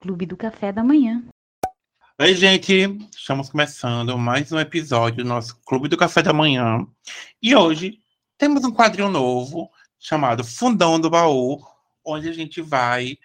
[0.00, 1.24] Clube do Café da Manhã.
[2.18, 2.98] Oi, gente!
[3.16, 6.86] Estamos começando mais um episódio do nosso Clube do Café da Manhã.
[7.42, 7.98] E hoje
[8.38, 11.60] temos um quadrinho novo chamado Fundão do Baú,
[12.04, 13.18] onde a gente vai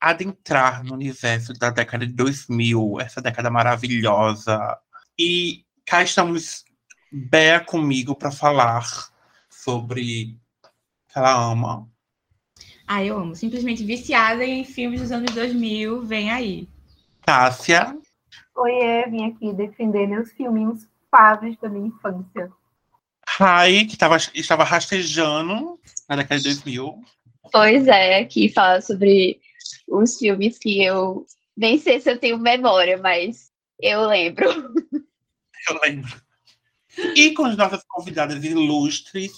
[0.00, 4.78] adentrar no universo da década de 2000, essa década maravilhosa.
[5.18, 6.64] E cá estamos
[7.12, 8.84] Bea comigo para falar
[9.48, 10.36] sobre
[11.08, 11.88] que ela ama.
[12.86, 13.34] Ah, eu amo.
[13.34, 16.02] Simplesmente viciada em filmes dos anos 2000.
[16.02, 16.68] Vem aí.
[17.24, 17.98] Tássia.
[18.56, 22.52] Oiê, vim aqui defender meus filminhos faves da minha infância.
[23.26, 25.78] Rai, que tava, estava rastejando
[26.08, 27.02] na década de 2000.
[27.50, 29.40] Pois é, aqui fala sobre
[29.88, 34.46] os filmes que eu nem sei se eu tenho memória, mas eu lembro.
[35.68, 36.22] Eu lembro.
[37.16, 39.32] E com as nossas convidadas ilustres,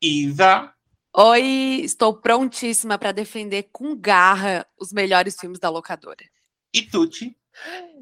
[0.00, 0.72] Isa.
[1.14, 6.24] Oi, estou prontíssima para defender com garra os melhores filmes da locadora.
[6.72, 7.36] E Tuti.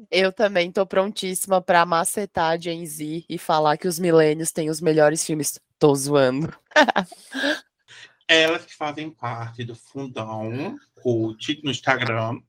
[0.09, 4.69] Eu também estou prontíssima para macetar a Gen Z e falar que os milênios têm
[4.69, 5.59] os melhores filmes.
[5.77, 6.57] Tô zoando.
[8.29, 12.39] Elas que fazem parte do Fundão Cult no Instagram.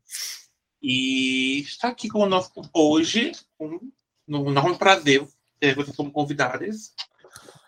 [0.81, 3.81] E está aqui conosco hoje, um,
[4.29, 5.27] um enorme prazer
[5.59, 6.95] ter vocês como convidadas.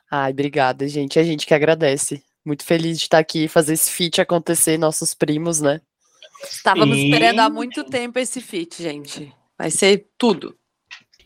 [0.09, 1.19] Ai, obrigada, gente.
[1.19, 2.23] A gente que agradece.
[2.45, 5.81] Muito feliz de estar aqui e fazer esse feat acontecer, nossos primos, né?
[6.43, 7.05] Estávamos Sim.
[7.07, 9.33] esperando há muito tempo esse feat, gente.
[9.57, 10.57] Vai ser tudo.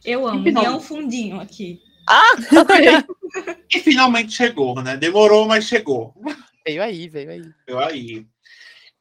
[0.04, 0.46] Eu amo.
[0.46, 0.64] E não.
[0.64, 1.80] é um fundinho aqui.
[2.08, 2.32] Ah,
[3.74, 4.96] E finalmente chegou, né?
[4.96, 6.14] Demorou, mas chegou.
[6.64, 7.42] veio aí, veio aí.
[7.66, 8.26] Eu aí.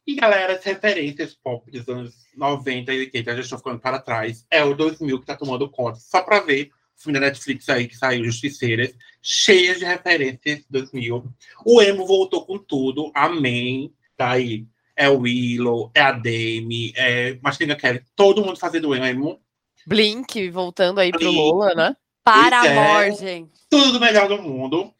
[0.06, 4.00] E galera, as referências pop dos anos 90 e 80, eu já estou ficando para
[4.00, 4.46] trás.
[4.50, 6.00] É o 2000 que tá tomando conta.
[6.00, 11.24] Só para ver filme da Netflix aí que saiu, Justiceiras, cheias de referências 2000.
[11.66, 13.12] O emo voltou com tudo.
[13.14, 13.94] Amém.
[14.16, 14.66] Tá aí.
[14.96, 18.02] É o Willow, é a Demi, é Mastinga Kelly.
[18.16, 19.40] Todo mundo fazendo emo.
[19.86, 21.36] Blink voltando aí pro Blink.
[21.36, 21.96] Lola, né?
[22.24, 22.78] Para Pois é.
[22.78, 23.52] amor, gente.
[23.70, 24.92] Tudo do melhor do mundo.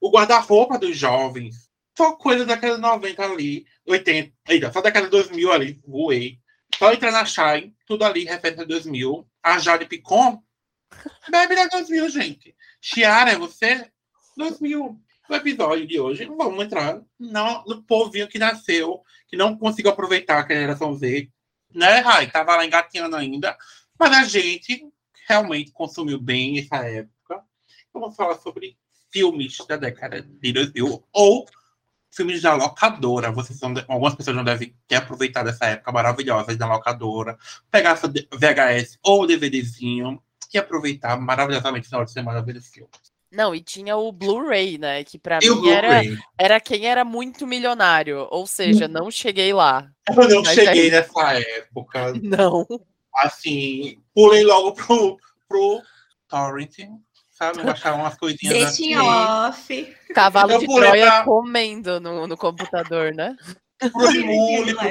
[0.00, 1.70] O guarda-roupa dos jovens.
[1.96, 6.38] Só coisa daquela 90 ali, 80, eita, só daquela 2000 ali, voei.
[6.78, 9.28] Só entrar na Shine, tudo ali, referência a 2000.
[9.42, 10.42] A Jade Picon,
[11.28, 12.54] bebe da 2000, gente.
[12.80, 13.90] Chiara, é você?
[14.36, 14.98] 2000.
[15.28, 20.44] O episódio de hoje, vamos entrar não, no povinho que nasceu, que não conseguiu aproveitar
[20.44, 21.30] a geração Z.
[21.74, 22.30] Né, Rai?
[22.30, 23.56] Tava lá engatinhando ainda.
[23.98, 24.86] Mas a gente
[25.26, 27.42] realmente consumiu bem essa época.
[27.94, 28.76] Vamos falar sobre
[29.10, 31.46] filmes da década de 2000 ou
[32.10, 33.32] filmes da locadora.
[33.32, 37.38] Vocês são, algumas pessoas não devem ter aproveitado essa época maravilhosa da locadora,
[37.70, 40.22] pegar essa VHS ou DVDzinho
[40.54, 42.90] e aproveitar maravilhosamente no final de semana ver esse filme.
[43.30, 45.02] Não, e tinha o Blu-ray, né?
[45.04, 46.02] Que pra E o mim era,
[46.38, 48.26] era quem era muito milionário.
[48.30, 49.88] Ou seja, não cheguei lá.
[50.08, 52.12] Eu não Mas cheguei é- nessa época.
[52.22, 52.66] Não.
[53.16, 55.16] Assim, pulei logo pro,
[55.48, 55.80] pro
[56.28, 56.76] torrent,
[57.30, 57.62] sabe?
[57.62, 58.92] Baixar umas coisinhas Deixa assim.
[58.92, 59.96] em off.
[60.14, 63.34] Cavalo de Troia pra- comendo no, no computador, né?
[63.78, 64.88] Pro Emule, pro.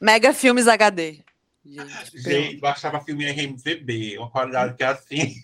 [0.00, 1.20] Mega Filmes HD.
[1.64, 5.34] Gente, Gente, baixava filme em RMVB, uma qualidade que é assim.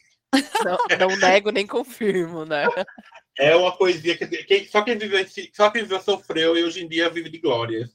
[0.64, 2.66] Não, não nego nem confirmo, né?
[3.38, 6.82] É uma coisinha que, quem- só, quem viveu, esse- só quem viveu sofreu e hoje
[6.82, 7.90] em dia vive de glórias.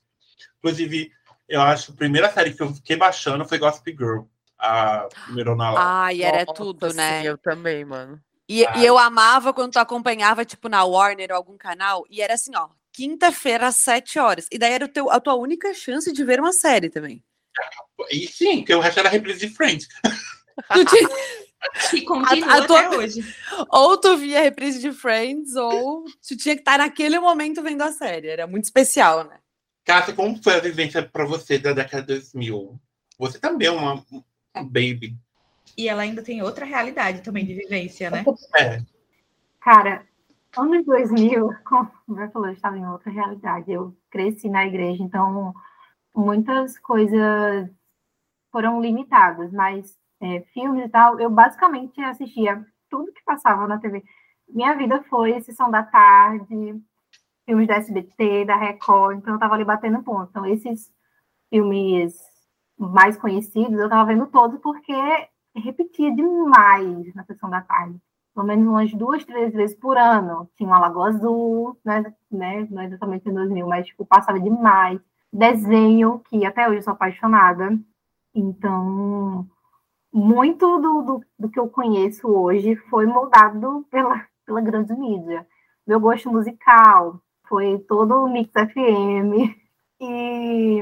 [0.59, 1.11] Inclusive,
[1.49, 4.21] eu acho que a primeira série que eu fiquei baixando foi Gossip Girl,
[4.57, 6.03] a primeira lá.
[6.03, 7.23] Ai, era Nossa, tudo, sim, né?
[7.25, 8.21] eu também, mano.
[8.47, 8.77] E, Ah.
[8.77, 12.51] e eu amava quando tu acompanhava, tipo, na Warner ou algum canal, e era assim,
[12.55, 14.47] ó, quinta-feira às sete horas.
[14.51, 17.23] E daí era o teu, a tua única chance de ver uma série também.
[18.09, 19.87] E sim, porque o resto era reprise de Friends.
[20.73, 21.09] Tu tinha-
[21.93, 23.35] E continua A- a tua- até hoje.
[23.69, 27.81] ou tu via a reprise de Friends, ou tu tinha que estar naquele momento vendo
[27.83, 28.27] a série.
[28.27, 29.39] Era muito especial, né?
[29.85, 32.79] Cássia, como foi a vivência pra você da década de 2000?
[33.17, 33.93] Você também é uma,
[34.53, 35.15] uma baby.
[35.77, 38.23] E ela ainda tem outra realidade também de vivência, né?
[38.59, 38.81] É,
[39.61, 40.05] Cara,
[40.57, 43.71] anos 2000, como você falou, eu estava em outra realidade.
[43.71, 45.53] Eu cresci na igreja, então
[46.15, 47.69] muitas coisas
[48.51, 54.03] foram limitadas, mas é, filmes e tal, eu basicamente assistia tudo que passava na TV.
[54.49, 56.81] Minha vida foi Sessão da Tarde,
[57.45, 60.29] filmes da SBT, da Record, então eu estava ali batendo ponto.
[60.29, 60.91] Então, esses
[61.49, 62.13] filmes
[62.77, 64.93] mais conhecidos, eu estava vendo todos porque
[65.55, 67.99] repetia demais na Sessão da Tarde
[68.33, 70.49] pelo menos umas duas, três vezes por ano.
[70.55, 74.99] Tinha uma Lagoa Azul, né, né, não exatamente em 2000, mas tipo, passava demais.
[75.31, 77.79] Desenho, que até hoje sou apaixonada.
[78.33, 79.47] Então,
[80.13, 85.47] muito do, do, do que eu conheço hoje foi moldado pela, pela grande mídia.
[85.87, 89.55] Meu gosto musical foi todo o Mix FM.
[90.03, 90.79] E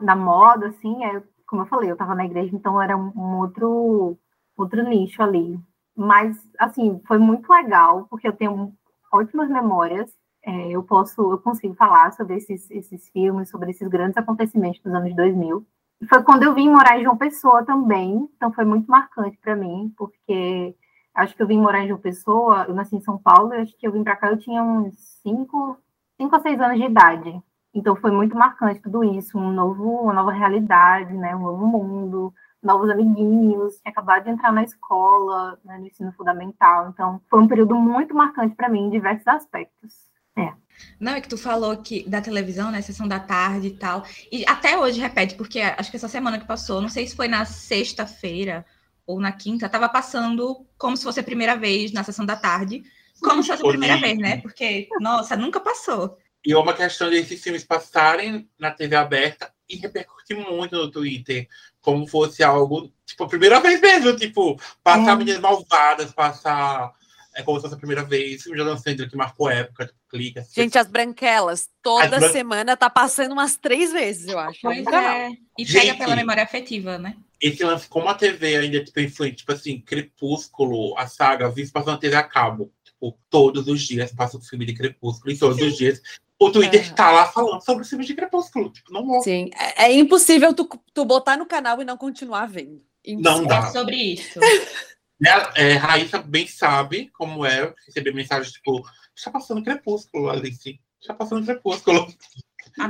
[0.00, 4.18] na moda, assim, é, como eu falei, eu estava na igreja, então era um, outro,
[4.56, 5.60] outro nicho ali.
[5.96, 8.72] Mas, assim, foi muito legal, porque eu tenho
[9.12, 10.10] ótimas memórias.
[10.44, 14.92] É, eu posso, eu consigo falar sobre esses, esses filmes, sobre esses grandes acontecimentos dos
[14.92, 15.64] anos 2000.
[16.00, 19.54] E foi quando eu vim morar em João Pessoa também, então foi muito marcante para
[19.54, 20.74] mim, porque
[21.14, 23.86] acho que eu vim morar em João Pessoa, eu nasci em São Paulo, acho que
[23.86, 25.78] eu vim para cá, eu tinha uns cinco,
[26.16, 27.40] cinco ou seis anos de idade.
[27.72, 32.34] Então foi muito marcante tudo isso, um novo, uma nova realidade, né, um novo mundo,
[32.62, 36.88] novos amiguinhos, tinha acabado de entrar na escola, né, no ensino fundamental.
[36.88, 40.11] Então foi um período muito marcante para mim em diversos aspectos.
[40.38, 40.52] É.
[40.98, 44.04] Não, é que tu falou que da televisão, né, sessão da tarde e tal.
[44.30, 47.28] E até hoje repete, porque acho que essa semana que passou, não sei se foi
[47.28, 48.64] na sexta-feira
[49.06, 52.82] ou na quinta, estava passando como se fosse a primeira vez na sessão da tarde,
[53.20, 54.38] como se fosse a primeira vez, né?
[54.38, 56.18] Porque, nossa, nunca passou.
[56.44, 61.48] E é uma questão desses filmes passarem na TV aberta e repercutir muito no Twitter,
[61.80, 65.16] como fosse algo, tipo, a primeira vez mesmo, tipo, passar é.
[65.16, 66.92] Meninas Malvadas, passar
[67.34, 70.40] é como se fosse a primeira vez, o Jordan Sandler que marcou época, tipo, clica.
[70.40, 70.62] Assim.
[70.62, 72.32] Gente, as branquelas, toda bran...
[72.32, 74.60] semana tá passando umas três vezes, eu acho.
[74.62, 75.30] Pois é.
[75.58, 77.16] E Gente, pega pela memória afetiva, né?
[77.40, 81.72] Esse lance, como a TV ainda é tipo, influente, tipo assim, Crepúsculo, a saga, visto
[81.72, 82.72] passando na TV a cabo.
[82.84, 86.00] Tipo, todos os dias passa o filme de Crepúsculo, e todos os dias
[86.38, 86.92] o Twitter é.
[86.92, 88.70] tá lá falando sobre o filme de Crepúsculo.
[88.70, 89.22] Tipo, não morre.
[89.22, 92.82] Sim, é, é, impossível tu, tu botar no canal e não continuar vendo.
[93.04, 93.42] Impossível.
[93.42, 93.58] Não dá.
[93.58, 94.40] É sobre isso.
[95.22, 98.82] Né, é, Raíssa bem sabe como é receber mensagens tipo,
[99.14, 100.80] está passando crepúsculo, Alice.
[101.00, 102.12] Está passando crepúsculo.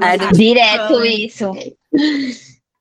[0.00, 1.52] É, direto isso.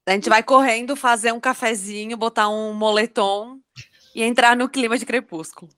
[0.05, 3.59] A gente vai correndo fazer um cafezinho, botar um moletom
[4.15, 5.69] e entrar no clima de crepúsculo.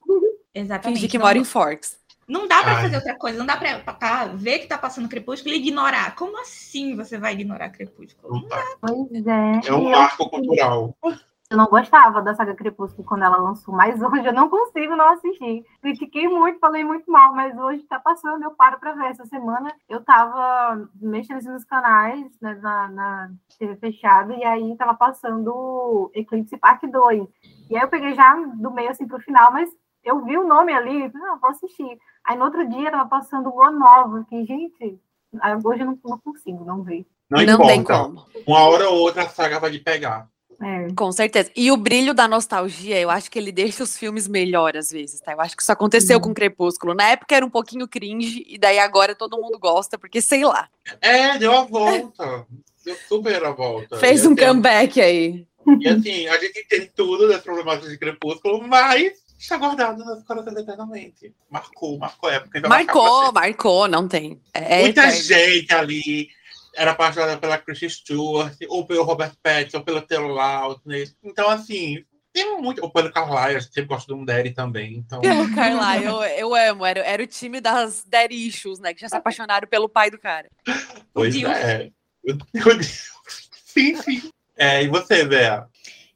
[0.54, 0.98] Exatamente.
[0.98, 1.98] Fingir que mora em Forks.
[2.28, 5.52] Não dá para fazer outra coisa, não dá para tá, ver que tá passando crepúsculo
[5.54, 6.16] e ignorar.
[6.16, 8.36] Como assim você vai ignorar crepúsculo?
[8.36, 8.64] Não dá.
[8.80, 9.68] Pois é.
[9.68, 10.96] É um marco cultural.
[11.54, 15.10] Eu não gostava da saga Crepúsculo quando ela lançou, mas hoje eu não consigo não
[15.10, 15.64] assistir.
[15.84, 19.12] Critiquei muito, falei muito mal, mas hoje tá passando, eu paro para ver.
[19.12, 24.96] Essa semana eu tava mexendo nos canais, né, na, na TV fechada, e aí tava
[24.96, 27.28] passando Eclipse Park 2.
[27.70, 29.70] E aí eu peguei já do meio assim pro final, mas
[30.04, 32.00] eu vi o nome ali, não, vou assistir.
[32.26, 35.00] Aí no outro dia tava passando Lua Nova, que, gente,
[35.64, 37.06] hoje eu não, não consigo não ver.
[37.30, 38.26] Não, não tem como.
[38.48, 40.33] Uma hora ou outra a saga vai lhe pegar.
[40.64, 40.94] É.
[40.96, 41.52] Com certeza.
[41.56, 45.20] E o brilho da nostalgia, eu acho que ele deixa os filmes melhor às vezes,
[45.20, 45.34] tá?
[45.34, 46.24] Eu acho que isso aconteceu uhum.
[46.24, 46.94] com Crepúsculo.
[46.94, 50.70] Na época era um pouquinho cringe, e daí agora todo mundo gosta, porque sei lá.
[51.02, 52.46] É, deu a volta.
[52.84, 53.98] deu super a volta.
[53.98, 55.46] Fez um comeback aí.
[55.80, 60.58] E assim, a gente tem tudo das problemáticas de Crepúsculo, mas está guardado nas corações
[60.58, 61.34] eternamente.
[61.50, 62.68] Marcou, marcou a época.
[62.68, 64.40] Marcou, marcou, não tem.
[64.54, 65.24] É Muita eterno.
[65.24, 66.30] gente ali
[66.76, 71.12] era apaixonada pela Kristen Stewart, ou pelo Robert Pattinson, ou pelo Taylor Lautner.
[71.24, 72.04] Então, assim,
[72.34, 72.82] tem muito.
[72.82, 74.96] Ou pelo Carlyle, eu sempre gosto do Daddy também.
[74.96, 75.22] Então...
[75.22, 76.86] Pelo Carlyle, eu, eu amo.
[76.86, 78.94] Era, era o time das Daddy Issues, né?
[78.94, 80.50] Que já se apaixonaram pelo pai do cara.
[81.14, 81.92] Pois é.
[83.66, 84.32] Sim, sim.
[84.58, 85.68] É, e você, Bea?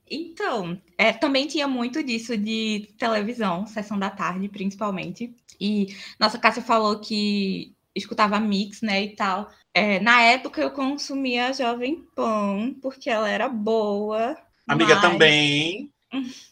[0.10, 5.36] Então, é, também tinha muito disso de televisão, sessão da tarde, principalmente.
[5.60, 9.50] E nossa Cássia falou que escutava mix, né, e tal.
[9.78, 14.36] É, na época eu consumia a Jovem Pan, porque ela era boa.
[14.68, 15.02] Amiga mas...
[15.02, 15.94] também.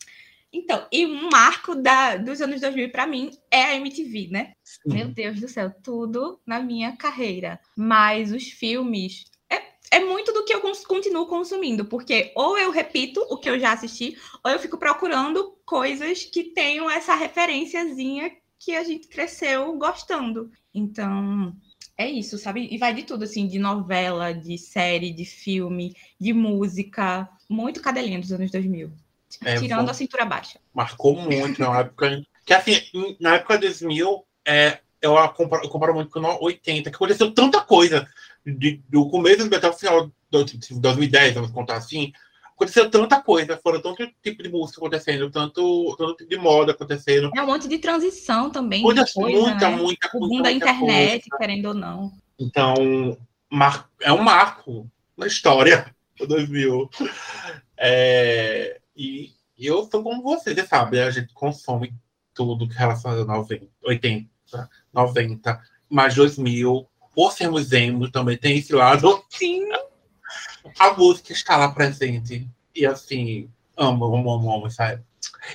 [0.58, 4.53] Então, e um marco da, dos anos 2000 para mim é a MTV, né?
[4.63, 4.79] Sim.
[4.86, 7.60] Meu Deus do céu, tudo na minha carreira.
[7.75, 13.20] Mas os filmes é, é muito do que eu continuo consumindo, porque ou eu repito
[13.29, 18.77] o que eu já assisti, ou eu fico procurando coisas que tenham essa referenciazinha que
[18.77, 20.50] a gente cresceu gostando.
[20.74, 21.53] Então,
[21.98, 22.68] é isso, sabe?
[22.70, 27.28] E vai de tudo, assim, de novela, de série, de filme, de música.
[27.50, 28.92] Muito cadelinha dos anos 2000.
[29.44, 30.60] É, tirando a cintura baixa.
[30.74, 32.24] Marcou muito na época.
[32.46, 32.80] Que assim,
[33.20, 38.08] na época 2000, é, eu, comparo, eu comparo muito com 80, que aconteceu tanta coisa.
[38.46, 42.14] De, do começo até o final de 2010, vamos contar assim,
[42.55, 47.29] aconteceu tanta coisa, foram tanto tipo de música acontecendo, tanto, tanto tipo de moda acontecendo.
[47.35, 48.81] É um monte de transição também.
[48.81, 49.75] Muita, coisa, muita, né?
[49.75, 51.38] muita, O boom da internet, coisa.
[51.38, 52.12] querendo ou não.
[52.39, 53.17] Então,
[53.50, 53.89] mar...
[54.01, 56.89] é um marco na história do 2000.
[57.77, 58.79] É...
[58.95, 61.93] E eu sou como você, você sabe, a gente consome
[62.33, 64.29] tudo que relaciona a 90, 80,
[64.93, 66.88] 90, mais 2000.
[67.13, 69.24] Por sermos emo, também tem esse lado.
[69.29, 69.69] Sim
[70.77, 72.48] a música está lá presente.
[72.75, 75.01] E assim, amo, amo, amo, amo, sabe?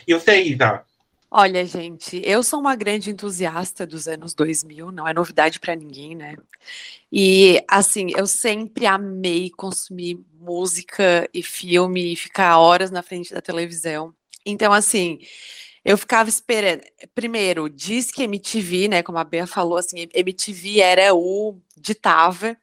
[0.06, 0.84] E você, Isa,
[1.32, 6.16] Olha, gente, eu sou uma grande entusiasta dos anos 2000, não é novidade para ninguém,
[6.16, 6.34] né?
[7.12, 13.40] E assim, eu sempre amei consumir música e filme e ficar horas na frente da
[13.40, 14.12] televisão.
[14.44, 15.20] Então, assim,
[15.84, 16.82] eu ficava esperando.
[17.14, 19.02] Primeiro, diz que MTV, né?
[19.02, 22.56] Como a Bea falou, assim, MTV era o ditava.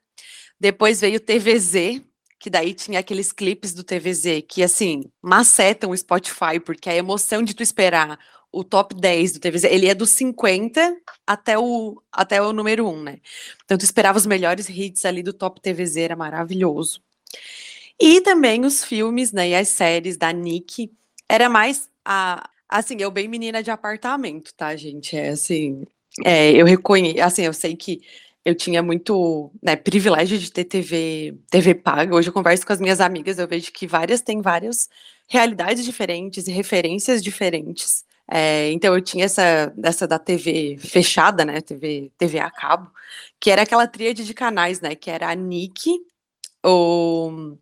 [0.60, 2.02] Depois veio TVZ,
[2.40, 7.42] que daí tinha aqueles clipes do TVZ que, assim, macetam o Spotify, porque a emoção
[7.42, 8.20] de tu esperar
[8.52, 13.04] o top 10 do TVZ, ele é dos 50 até o, até o número 1,
[13.04, 13.18] né?
[13.66, 17.02] Então tu esperava os melhores hits ali do top TVZ, era maravilhoso.
[18.00, 20.92] E também os filmes, né, e as séries da Nick,
[21.28, 25.16] era mais a, assim, eu bem menina de apartamento, tá, gente?
[25.18, 25.84] É assim,
[26.24, 28.02] é, eu reconheço, assim, eu sei que
[28.48, 32.16] eu tinha muito né, privilégio de ter TV, TV paga.
[32.16, 34.88] Hoje eu converso com as minhas amigas, eu vejo que várias têm várias
[35.28, 38.06] realidades diferentes e referências diferentes.
[38.26, 41.60] É, então eu tinha essa, essa da TV fechada, né?
[41.60, 42.90] TV, TV a cabo,
[43.38, 44.96] que era aquela tríade de canais, né?
[44.96, 46.00] Que era a Nick,
[46.66, 47.58] o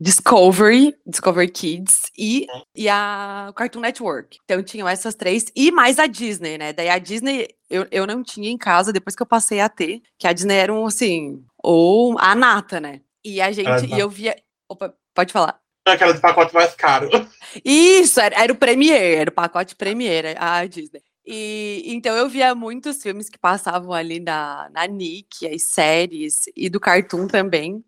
[0.00, 4.38] Discovery, Discovery Kids e, e a Cartoon Network.
[4.44, 6.72] Então tinham essas três, e mais a Disney, né?
[6.72, 10.00] Daí a Disney eu, eu não tinha em casa depois que eu passei a ter,
[10.18, 13.00] que a Disney era um assim, ou a nata, né?
[13.24, 14.36] E a gente, e eu via.
[14.68, 15.58] Opa, pode falar.
[15.86, 17.08] Aquela de pacote mais caro.
[17.64, 21.02] Isso, era, era o Premiere, era o pacote Premiere, a Disney.
[21.26, 26.70] E, então eu via muitos filmes que passavam ali na, na Nick, as séries, e
[26.70, 27.84] do Cartoon também.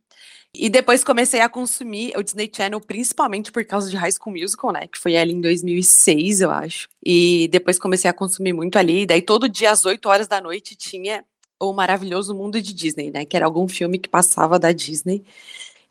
[0.53, 4.73] E depois comecei a consumir o Disney Channel, principalmente por causa de High School Musical,
[4.73, 4.89] né?
[4.89, 6.89] Que foi ali em 2006, eu acho.
[7.05, 9.07] E depois comecei a consumir muito ali.
[9.07, 11.25] Daí todo dia às 8 horas da noite tinha
[11.61, 13.25] o maravilhoso mundo de Disney, né?
[13.25, 15.23] Que era algum filme que passava da Disney.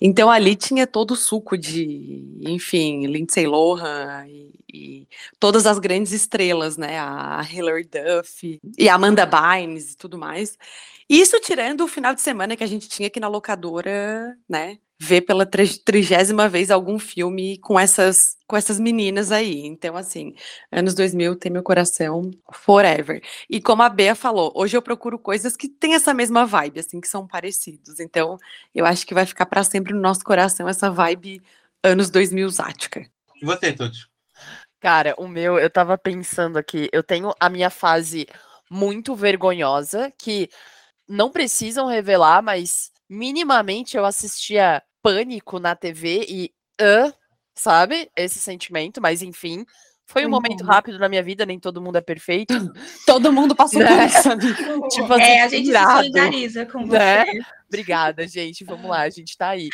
[0.01, 5.07] Então ali tinha todo o suco de, enfim, Lindsay Lohan e, e
[5.39, 6.99] todas as grandes estrelas, né?
[6.99, 10.57] A Hilary Duff e a Amanda Bynes e tudo mais.
[11.09, 14.77] Isso tirando o final de semana que a gente tinha aqui na locadora, né?
[15.01, 19.65] Ver pela trigésima vez algum filme com essas com essas meninas aí.
[19.65, 20.35] Então, assim,
[20.71, 23.23] anos 2000 tem meu coração forever.
[23.49, 27.01] E como a Bea falou, hoje eu procuro coisas que têm essa mesma vibe, assim,
[27.01, 27.99] que são parecidos.
[27.99, 28.37] Então,
[28.73, 31.41] eu acho que vai ficar para sempre no nosso coração essa vibe
[31.83, 33.07] anos 2000 zática.
[33.41, 34.07] E você, Tuti?
[34.79, 38.27] Cara, o meu, eu tava pensando aqui, eu tenho a minha fase
[38.69, 40.49] muito vergonhosa, que
[41.09, 46.51] não precisam revelar, mas minimamente eu assistia Pânico na TV e,
[46.81, 47.11] uh,
[47.55, 48.09] sabe?
[48.15, 49.65] Esse sentimento, mas enfim.
[50.05, 52.51] Foi um momento rápido na minha vida, nem todo mundo é perfeito.
[53.05, 54.05] todo mundo passou por Né?
[54.07, 54.29] isso.
[54.89, 57.25] tipo assim, É, a gente se solidariza com né?
[57.25, 57.39] você.
[57.67, 58.63] Obrigada, gente.
[58.65, 59.69] Vamos lá, a gente tá aí.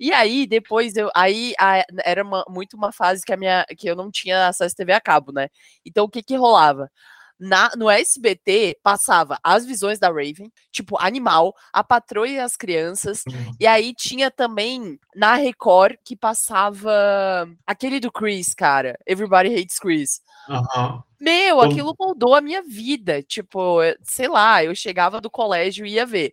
[0.00, 1.08] E aí, depois eu.
[1.14, 4.74] Aí a- era uma- muito uma fase que, a minha, que eu não tinha acesso
[4.74, 5.48] à TV a cabo, né?
[5.86, 6.90] Então o que que rolava?
[7.38, 13.22] Na, no SBT passava as visões da Raven, tipo Animal, A Patroa e as Crianças,
[13.60, 18.98] e aí tinha também na Record que passava aquele do Chris, cara.
[19.06, 20.20] Everybody Hates Chris.
[20.48, 21.02] Aham.
[21.20, 23.22] Meu, Como- aquilo mudou a minha vida.
[23.22, 26.32] Tipo, sei lá, eu chegava do colégio e ia ver.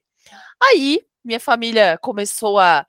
[0.62, 2.86] Aí, minha família começou a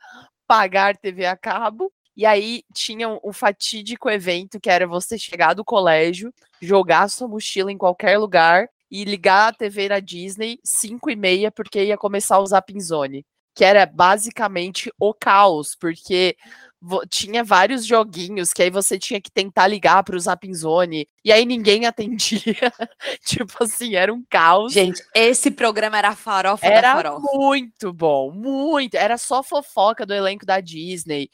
[0.46, 1.92] pagar TV a cabo.
[2.16, 6.32] E aí tinha um, fatídico evento que era você chegar do colégio,
[6.62, 11.50] jogar sua mochila em qualquer lugar e ligar a TV na Disney 5 e meia,
[11.50, 13.26] porque ia começar o Zapping Zone.
[13.54, 16.37] Que era basicamente o caos, porque
[17.08, 21.32] tinha vários joguinhos que aí você tinha que tentar ligar para o Zapping Zone e
[21.32, 22.73] aí ninguém atendia.
[23.25, 24.73] tipo assim, era um caos.
[24.73, 27.20] Gente, esse programa era a farofa da Era farofa.
[27.35, 28.94] muito bom, muito.
[28.94, 31.30] Era só fofoca do elenco da Disney.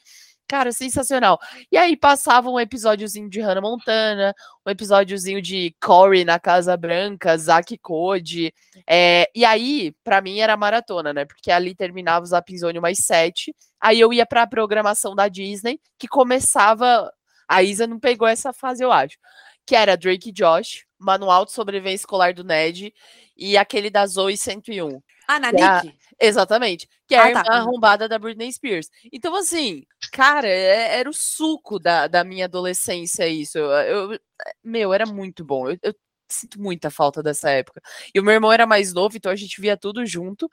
[0.47, 1.39] Cara, sensacional.
[1.71, 4.33] E aí passava um episódiozinho de Hannah Montana,
[4.65, 8.53] um episódiozinho de Corey na Casa Branca, Zack Code.
[8.87, 11.25] é, e aí, pra mim, era maratona, né?
[11.25, 13.55] Porque ali terminava o Zapinzone mais sete.
[13.79, 17.11] Aí eu ia pra programação da Disney, que começava.
[17.47, 19.17] A Isa não pegou essa fase, eu acho.
[19.65, 22.93] Que era Drake e Josh, Manual de Sobrevivência Escolar do Ned
[23.35, 25.01] e aquele da Zoe 101.
[25.27, 25.51] Ah, na é
[25.83, 25.97] Nick?
[26.19, 26.87] Exatamente.
[27.07, 27.53] Que é Ah, a irmã tá.
[27.53, 28.89] arrombada da Britney Spears.
[29.11, 33.57] Então, assim, cara, é- era o suco da, da minha adolescência isso.
[33.57, 34.19] Eu, eu-
[34.63, 35.69] meu, era muito bom.
[35.69, 35.93] Eu, eu
[36.29, 37.81] sinto muita falta dessa época.
[38.13, 40.49] E o meu irmão era mais novo, então a gente via tudo junto.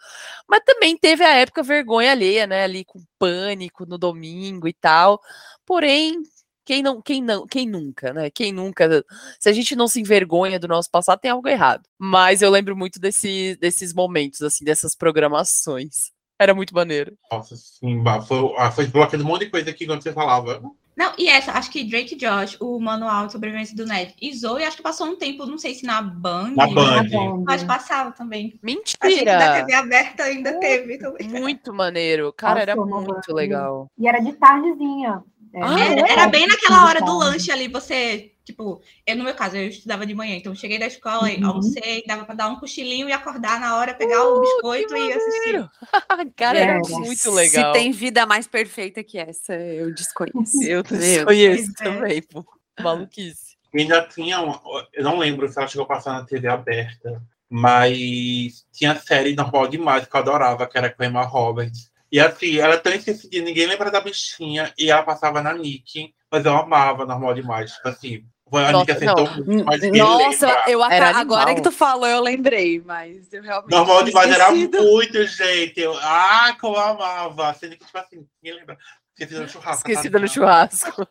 [0.48, 2.64] Mas também teve a época vergonha alheia, né?
[2.64, 5.20] Ali com pânico no domingo e tal.
[5.66, 6.22] Porém,
[6.70, 8.30] quem não, quem não, quem nunca, né?
[8.30, 9.04] Quem nunca.
[9.40, 11.82] Se a gente não se envergonha do nosso passado, tem algo errado.
[11.98, 16.12] Mas eu lembro muito desse, desses momentos, assim, dessas programações.
[16.38, 17.18] Era muito maneiro.
[17.28, 20.62] Nossa, sim, foi, ah, foi desbloqueando um monte de coisa aqui quando você falava.
[20.96, 24.14] Não, e essa, acho que Drake Josh, o manual de sobrevivência do Ned.
[24.22, 26.52] E Zoe, acho que passou um tempo, não sei se na Band.
[26.54, 27.08] Na Band.
[27.44, 28.60] Mas passava também.
[28.62, 29.54] A gente da Mentira!
[29.56, 31.28] TV aberta ainda teve também.
[31.28, 32.32] Muito maneiro.
[32.32, 33.90] Cara, era Passou na muito legal.
[33.98, 35.24] E era de tardezinha.
[35.52, 36.12] É, Ah, Era, é?
[36.12, 40.06] era bem naquela hora do lanche ali, você, tipo, eu no meu caso, eu estudava
[40.06, 41.46] de manhã, então eu cheguei da escola, Uhum.
[41.46, 45.70] almocei, dava pra dar um cochilinho e acordar na hora, pegar o biscoito e assistir.
[46.36, 46.88] Cara, era Era.
[46.88, 47.74] muito legal.
[47.74, 50.36] Se tem vida mais perfeita que essa, eu desconheço.
[50.62, 51.84] Eu Meu conheço Pois é.
[51.84, 52.44] também, pô.
[52.80, 53.56] Maluquice.
[53.74, 54.60] E ainda tinha, uma,
[54.92, 59.68] eu não lembro se ela chegou a passar na TV aberta, mas tinha série normal
[59.68, 61.89] demais que eu adorava, que era com a Emma Roberts.
[62.12, 66.12] E assim, ela é tão esquecida, ninguém lembra da bichinha, e ela passava na Nick,
[66.30, 67.72] mas eu amava normal demais.
[67.72, 69.44] Tipo assim, a Nossa, Nick acertou não.
[69.44, 70.70] muito, mas Nossa, lembra.
[70.70, 71.54] eu Era agora animal.
[71.56, 73.70] que tu falou, eu lembrei, mas eu realmente.
[73.70, 75.80] Normal demais era muito, gente.
[75.80, 77.54] Eu, ah, como eu amava.
[77.54, 78.76] Sendo que, tipo assim, ninguém lembra.
[79.14, 79.88] Esquecida no churrasco.
[79.88, 80.32] Esquecida no tá?
[80.32, 81.08] churrasco.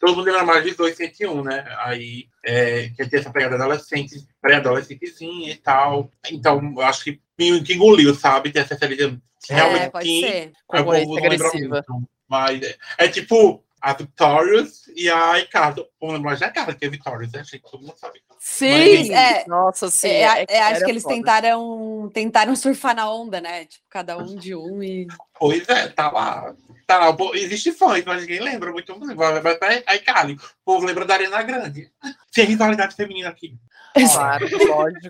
[0.00, 1.64] Todo mundo lembra mais de 201, né?
[1.80, 6.10] Aí, é, que tem essa pegada adolescente, pré-adolescentezinha e tal.
[6.30, 8.50] Então, eu acho que me que engoliu, sabe?
[8.50, 10.52] Tem essa série de- realmente É, pode tinha, ser.
[10.72, 11.84] não agressiva.
[11.90, 12.08] muito.
[12.28, 15.86] Mas é, é tipo a Victorious e a Ricardo.
[16.00, 17.62] Vamos lembrar já a cara que é Victorious, né, gente?
[17.62, 18.20] Todo mundo sabe.
[18.38, 19.12] Sim!
[19.14, 19.46] é.
[19.46, 20.08] Nossa, sim.
[20.08, 21.14] É, é- é, acho era que eles foda.
[21.14, 23.66] tentaram, tentaram surfar na onda, né?
[23.66, 25.06] Tipo, cada um de um e.
[25.38, 26.54] Pois é, tá lá.
[26.86, 27.16] Tá lá.
[27.34, 28.98] Existe fãs, mas ninguém lembra muito.
[29.14, 30.34] Vai até a Ikali.
[30.34, 31.90] O povo lembra da Arena Grande.
[32.32, 33.56] Tem rivalidade feminina aqui.
[33.94, 35.08] Claro, lógico.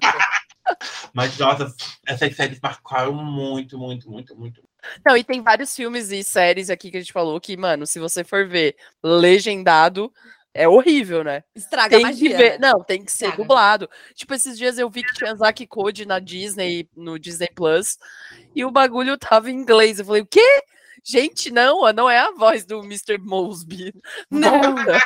[1.12, 1.72] Mas, nossa,
[2.06, 4.62] essas séries marcaram muito, muito, muito, muito.
[5.04, 7.98] Não, e tem vários filmes e séries aqui que a gente falou que, mano, se
[7.98, 10.12] você for ver legendado,
[10.52, 11.44] é horrível, né?
[11.54, 12.30] Estraga a Tem magia.
[12.30, 12.58] que ver.
[12.58, 12.68] né?
[12.72, 13.42] Não, tem que ser Estraga.
[13.42, 13.90] dublado.
[14.14, 17.98] Tipo, esses dias eu vi que tinha Zack Code na Disney, no Disney Plus,
[18.54, 19.98] e o bagulho tava em inglês.
[19.98, 20.62] Eu falei, o quê?
[21.04, 23.16] Gente, não, não é a voz do Mr.
[23.18, 23.94] Mosby.
[24.30, 25.00] Volta,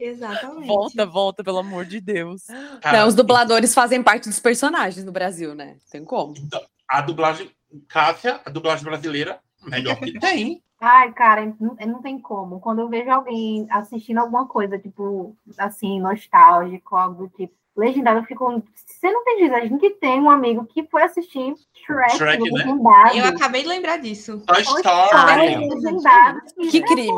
[0.00, 0.66] Exatamente.
[0.66, 2.44] volta, volta, pelo amor de Deus.
[2.80, 5.76] Cara, Não, os dubladores fazem parte dos personagens no Brasil, né?
[5.90, 6.34] Tem como.
[6.88, 7.50] A dublagem,
[7.88, 10.62] Cássia, a dublagem brasileira, melhor que tem.
[10.80, 12.58] Ai, cara, não, não tem como.
[12.58, 18.24] Quando eu vejo alguém assistindo alguma coisa, tipo, assim, nostálgico, algo do tipo, legendado, eu
[18.24, 18.62] fico.
[18.74, 22.50] Você não tem jeito, a gente tem um amigo que foi assistir Shrek, Shrek, né?
[22.50, 23.16] legendado.
[23.16, 24.42] Eu acabei de lembrar disso.
[24.46, 25.06] Toy Toy Story.
[25.06, 26.40] Story legendado.
[26.70, 27.12] Que crime.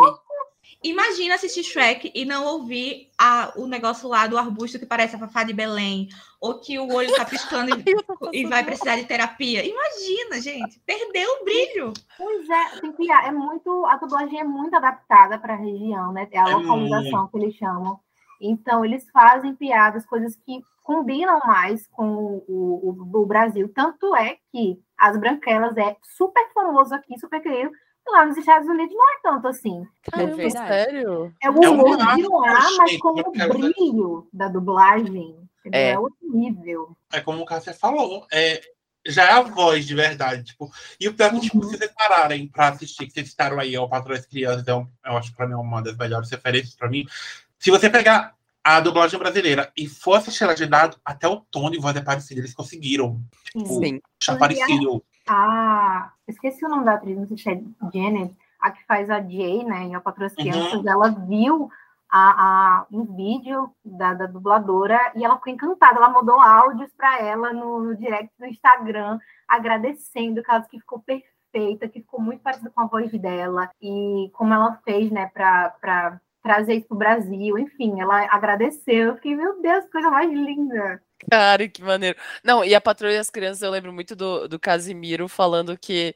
[0.85, 5.19] Imagina assistir Shrek e não ouvir a, o negócio lá do arbusto que parece a
[5.19, 6.09] Fafá de Belém,
[6.41, 7.71] ou que o olho tá piscando
[8.33, 9.65] e, e vai precisar de terapia.
[9.65, 11.93] Imagina, gente, perdeu o brilho.
[12.19, 16.29] Pois é, tem que, é muito, a dublagem é muito adaptada para a região, né?
[16.33, 18.01] É a É localização que eles chamam.
[18.41, 23.71] Então, eles fazem piadas, coisas que combinam mais com o, o, o Brasil.
[23.73, 27.71] Tanto é que As Branquelas é super famoso aqui, super querido.
[28.07, 29.87] E lá nos Estados Unidos não é tanto assim.
[30.11, 30.69] Caramba, verdade.
[30.69, 31.35] sério?
[31.43, 35.37] É o É um humor de mágico, lá, mas com o é- brilho da dublagem.
[35.73, 35.91] É.
[35.91, 36.97] É outro nível.
[37.13, 38.61] É como o Cássia falou, é,
[39.07, 40.43] já é a voz de verdade.
[40.43, 41.63] Tipo, e o pior é que, tipo, Uhum.
[41.71, 44.89] se vocês pararem pra assistir, que vocês citaram aí, ao Patrão das Crianças, é um-
[45.07, 47.07] eu acho que pra mim é uma das melhores referências pra mim.
[47.61, 48.35] Se você pegar
[48.65, 52.55] a dublagem brasileira e for assistir legendado, até o tom de voz é parecido, eles
[52.55, 53.21] conseguiram.
[53.53, 53.65] Sim.
[53.67, 54.01] Sim.
[54.21, 55.05] Achar parecido.
[55.27, 56.13] A.
[56.27, 57.61] Esqueci o nome da atriz, não sei se é
[57.93, 59.83] Janet, a que faz a Jay, né?
[59.85, 60.37] Em A Patroa das
[60.73, 60.89] Uhum.
[60.89, 61.71] Ela viu
[62.11, 62.31] a,
[62.81, 65.97] a- um vídeo da, da dubladora e ela ficou encantada.
[65.97, 71.89] Ela mandou áudios para ela no, no direct do Instagram, agradecendo, disse que ficou perfeita,
[71.89, 76.75] que ficou muito parecida com a voz dela e como ela fez, né, para trazer
[76.75, 77.59] isso pro Brasil.
[77.59, 79.09] Enfim, ela agradeceu.
[79.09, 81.03] Eu fiquei, meu Deus, coisa mais linda.
[81.31, 82.19] Cara, que maneiro.
[82.43, 86.15] Não, e a Patrulha das Crianças, eu lembro muito do, do Casimiro falando que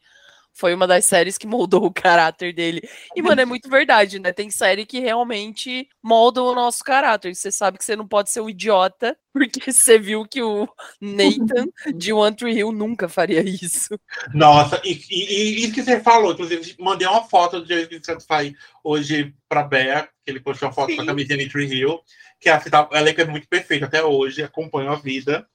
[0.56, 2.80] foi uma das séries que moldou o caráter dele.
[3.14, 4.32] E, mano, é muito verdade, né?
[4.32, 7.34] Tem série que realmente molda o nosso caráter.
[7.34, 10.66] Você sabe que você não pode ser um idiota, porque você viu que o
[11.00, 13.98] Nathan de One Tree Hill nunca faria isso.
[14.32, 18.56] Nossa, e, e, e isso que você falou, inclusive, mandei uma foto do James Satisfy
[18.82, 21.06] hoje pra Bea, que ele postou uma foto com a Sim.
[21.06, 22.00] camisa de Tree Hill,
[22.40, 25.46] que a ela é muito perfeita até hoje, acompanho a vida.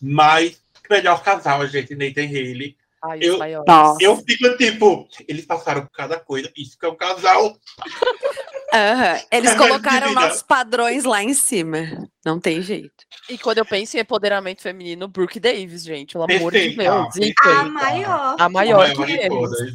[0.00, 2.76] Mas, melhor casal, gente, Nathan Haley.
[3.04, 3.38] Ai, Eu-.
[4.00, 7.56] Eu fico tipo, eles passaram por cada coisa, isso que é um casal.
[8.72, 9.20] Aham.
[9.30, 12.08] Eles colocaram nossos padrões lá em cima.
[12.24, 13.04] Não tem jeito.
[13.28, 16.76] E quando eu penso em empoderamento feminino, Brooke Davis, gente, pelo amor de Deus.
[16.76, 17.26] perfeita.
[17.26, 17.54] ícone.
[17.58, 18.36] A maior.
[18.38, 19.28] A maior A que de eles.
[19.28, 19.72] todas.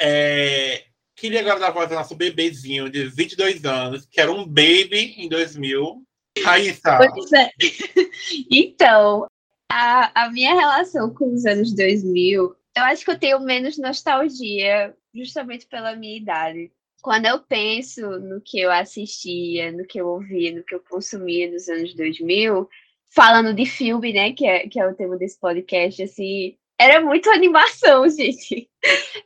[0.00, 0.84] É,
[1.16, 5.28] queria agora dar voz ao nosso bebezinho de 22 anos, que era um baby em
[5.28, 6.02] 2000.
[6.44, 7.50] Raíssa, Pois é.
[8.50, 9.26] Então,
[9.70, 14.94] a, a minha relação com os anos 2000, eu acho que eu tenho menos nostalgia,
[15.14, 16.70] justamente pela minha idade.
[17.02, 21.50] quando eu penso no que eu assistia, no que eu ouvia, no que eu consumia
[21.50, 22.68] nos anos 2000,
[23.10, 27.30] falando de filme, né, que é, que é o tema desse podcast, assim, era muito
[27.30, 28.68] animação, gente.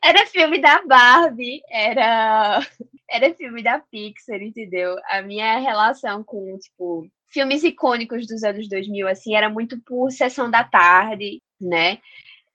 [0.03, 2.61] Era filme da Barbie, era,
[3.11, 4.96] era filme da Pixar, entendeu?
[5.09, 10.50] A minha relação com, tipo, filmes icônicos dos anos 2000, assim, era muito por Sessão
[10.50, 11.98] da Tarde, né?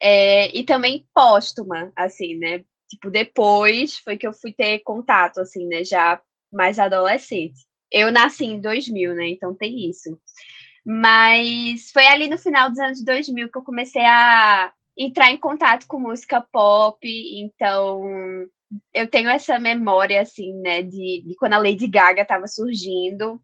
[0.02, 2.64] É, e também póstuma, assim, né?
[2.90, 5.84] Tipo, depois foi que eu fui ter contato, assim, né?
[5.84, 7.66] Já mais adolescente.
[7.92, 9.30] Eu nasci em 2000, né?
[9.30, 10.20] Então tem isso.
[10.86, 15.88] Mas foi ali no final dos anos 2000 que eu comecei a entrar em contato
[15.88, 16.98] com música pop.
[17.04, 18.02] Então
[18.94, 20.82] eu tenho essa memória, assim, né?
[20.84, 23.42] De, de quando a Lady Gaga estava surgindo.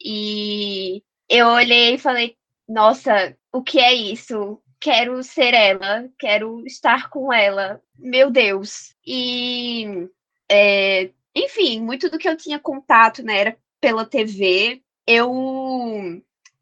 [0.00, 2.36] E eu olhei e falei,
[2.68, 4.60] nossa, o que é isso?
[4.80, 8.94] Quero ser ela, quero estar com ela, meu Deus.
[9.06, 10.08] E,
[10.50, 14.82] é, enfim, muito do que eu tinha contato, né, era pela TV.
[15.06, 15.30] Eu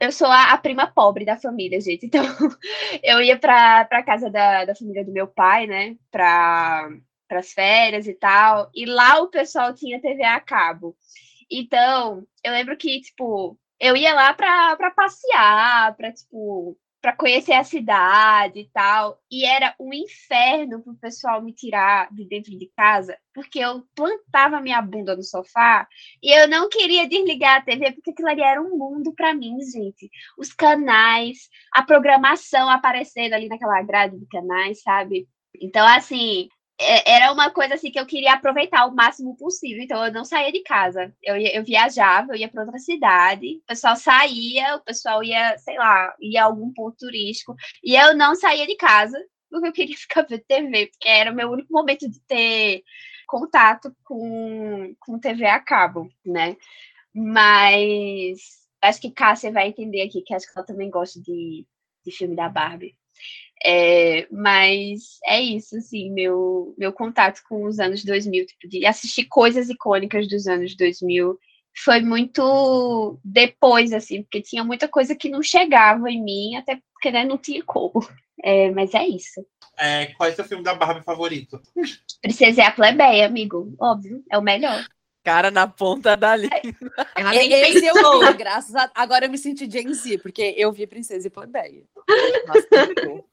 [0.01, 2.07] eu sou a, a, prima pobre da família, gente.
[2.11, 2.25] Então,
[3.03, 5.97] eu ia para a casa da, da família do meu pai, né?
[6.11, 6.91] Para
[7.31, 8.71] as férias e tal.
[8.75, 10.97] E lá o pessoal tinha TV a cabo.
[11.51, 17.65] Então, eu lembro que, tipo, eu ia lá para passear, para, tipo, para conhecer a
[17.65, 19.19] cidade e tal.
[19.31, 23.85] E era um inferno para o pessoal me tirar de dentro de casa, porque eu
[23.95, 25.89] plantava minha bunda no sofá
[26.23, 29.57] e eu não queria desligar a TV, porque aquilo ali era um mundo para mim,
[29.63, 30.11] gente.
[30.39, 35.27] Os canais, a programação aparecendo ali naquela grade de canais, sabe?
[35.61, 36.49] Então, assim,
[37.07, 40.51] era uma coisa assim que eu queria aproveitar o máximo possível, então eu não saía
[40.51, 41.15] de casa.
[41.23, 45.57] Eu, ia, eu viajava, eu ia para outra cidade, o pessoal saía, o pessoal ia,
[45.59, 49.19] sei lá, ia a algum ponto turístico, e eu não saía de casa,
[49.51, 52.83] porque eu queria ficar vendo TV, porque era o meu único momento de ter
[53.27, 56.57] contato com, com TV a cabo, né?
[57.15, 61.67] Mas acho que Cássia vai entender aqui, que acho que ela também gosta de,
[62.05, 62.97] de filme da Barbie.
[63.65, 69.25] É, mas é isso, assim, meu, meu contato com os anos 2000, tipo, de assistir
[69.27, 71.39] coisas icônicas dos anos 2000,
[71.85, 77.11] foi muito depois, assim, porque tinha muita coisa que não chegava em mim, até porque
[77.11, 78.01] né, não tinha como.
[78.43, 79.45] É, mas é isso.
[79.79, 81.61] É, qual é o seu filme da Barbie favorito?
[82.23, 83.75] Princesa é a plebeia, amigo.
[83.79, 84.83] Óbvio, é o melhor.
[85.23, 86.55] Cara na ponta da língua.
[87.15, 88.27] Ela nem Esse eu pensou.
[88.27, 88.91] vi, graças a...
[88.95, 91.83] Agora eu me senti Gen Z, porque eu vi Princesa e Plebeia.
[92.47, 93.25] Nossa, que bom.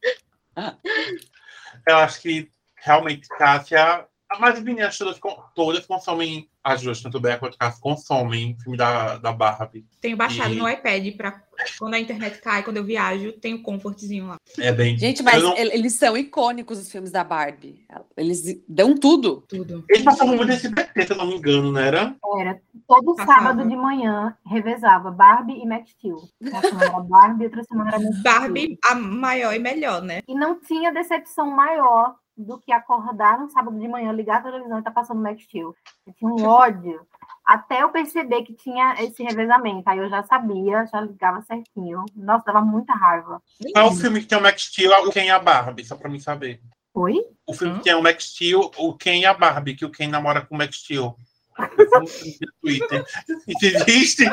[1.87, 4.05] Eu acho que realmente Cássia.
[4.39, 5.17] Mas as meninas todas,
[5.55, 9.85] todas consomem, as duas, tanto Beca quanto Cássia, consomem filme da, da Barbie.
[10.01, 11.31] Tenho baixado E- no iPad para
[11.79, 14.37] quando a internet cai, quando eu viajo, tem o comfortzinho lá.
[14.59, 14.97] É bem.
[14.97, 17.85] Gente, mas não- el- eles são icônicos, os filmes da Barbie.
[18.15, 19.43] Eles dão tudo.
[19.47, 19.83] Tudo.
[19.89, 22.15] Eles passavam muito nesse BT, se eu não me engano, não era?
[22.39, 23.41] Era todo Passava.
[23.41, 26.17] sábado de manhã, revezava Barbie e Max Steel.
[26.41, 28.23] Uma semana era Barbie, outra semana era Max Steel.
[28.33, 30.21] Barbie, a maior e melhor, né?
[30.27, 34.77] E não tinha decepção maior do que acordar no sábado de manhã, ligar a televisão
[34.79, 35.73] e tá passando Max Steel.
[36.05, 37.01] Eu tinha um ódio.
[37.47, 39.89] Até eu perceber que tinha esse revezamento.
[39.89, 42.03] Aí eu já sabia, já ligava certinho.
[42.13, 43.41] Nossa, dava muita raiva.
[43.73, 45.85] Qual é o filme que tem o Max Steel o Ken e a Barbie?
[45.85, 46.59] Só pra mim saber.
[46.93, 47.23] Oi?
[47.47, 47.77] O filme Hã?
[47.77, 50.55] que tem o Max Steel, o Ken e a Barbie, que o Ken namora com
[50.55, 51.15] o Max Steel.
[51.57, 53.05] Do Twitter.
[53.47, 54.25] Isso existe?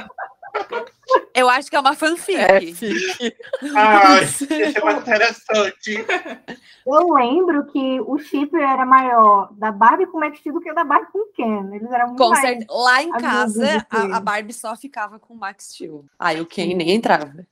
[1.35, 2.37] Eu acho que é uma fanfic.
[2.39, 3.37] É, fique.
[3.75, 6.07] Ai, isso é mais interessante.
[6.87, 10.71] Eu lembro que o chip era maior da Barbie com o Max Steel do que
[10.71, 11.75] o da Barbie com o Ken.
[11.75, 12.65] Eles eram muito Com mais...
[12.71, 16.05] Lá em casa, a, a Barbie só ficava com o Max Steel.
[16.19, 17.45] Aí o Ken nem entrava.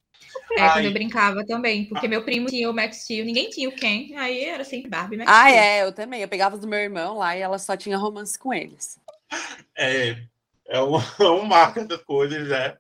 [0.53, 0.73] É, Ai.
[0.75, 4.14] quando eu brincava também, porque meu primo tinha o Max Steel, ninguém tinha o Ken,
[4.16, 5.62] aí era sempre Barbie e Max Ah, Steel.
[5.62, 6.23] é, eu também.
[6.23, 8.99] Eu pegava os do meu irmão lá e ela só tinha romance com eles.
[9.77, 10.16] É,
[10.68, 12.77] é um, é um marco essas coisas, né?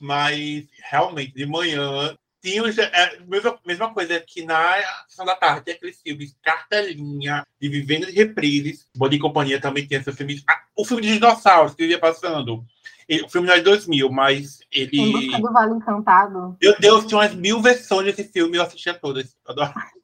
[0.00, 4.74] Mas realmente, de manhã, tinha os, é, mesma, mesma coisa que na
[5.08, 8.86] sessão da tarde, tem aqueles filmes cartelinha de Vivenda de Reprises.
[8.96, 10.42] Bom de Companhia também tem esses filmes.
[10.48, 12.64] Ah, o filme de dinossauros que ia passando.
[13.08, 15.12] Ele- o filme não é de 2000, mas Em ele.
[15.12, 16.56] busca do Vale Encantado.
[16.60, 19.36] Meu Deus, tinha umas mil versões desse filme, eu assistia todas.
[19.46, 19.74] Eu adorava.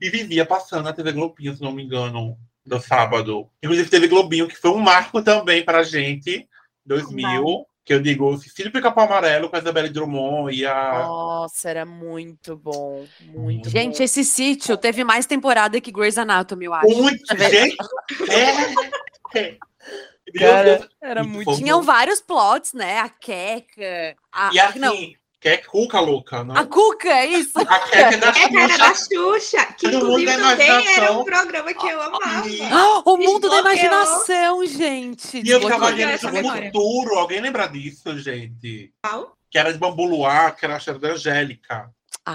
[0.00, 3.48] E vivia passando na TV Globinho, se não me engano, do sábado.
[3.62, 6.46] Inclusive, teve Globinho, que foi um marco também pra gente,
[6.84, 11.06] 2000, que eu digo, Cecília Pica-Pau Amarelo com a Isabelle Drummond e a.
[11.08, 13.06] Nossa, era muito bom.
[13.32, 14.04] Muito Gente, bom.
[14.04, 16.86] esse sítio teve mais temporada que Grey's Anatomy, eu acho.
[16.86, 17.76] Muito, gente!
[19.32, 19.56] É, é.
[20.38, 20.88] Cara, Deus.
[21.00, 21.56] era muito.
[21.56, 22.98] Tinham vários plots, né?
[22.98, 24.14] A Queca.
[24.30, 24.50] A...
[24.52, 24.94] E assim, Não,
[25.40, 26.54] Que é Cuca Louca, né?
[26.56, 27.56] A Cuca, é isso?
[27.60, 29.14] A Keke da É cara da Xuxa.
[29.14, 32.44] Xuxa, que mundo inclusive da também era um programa que eu amava.
[32.72, 35.40] Ah, o mundo da imaginação, gente.
[35.40, 37.14] E eu tava isso no futuro.
[37.18, 38.92] Alguém lembra disso, gente?
[39.00, 39.36] Qual?
[39.48, 41.88] Que era de Bambu Luar, que era a cheira da Angélica.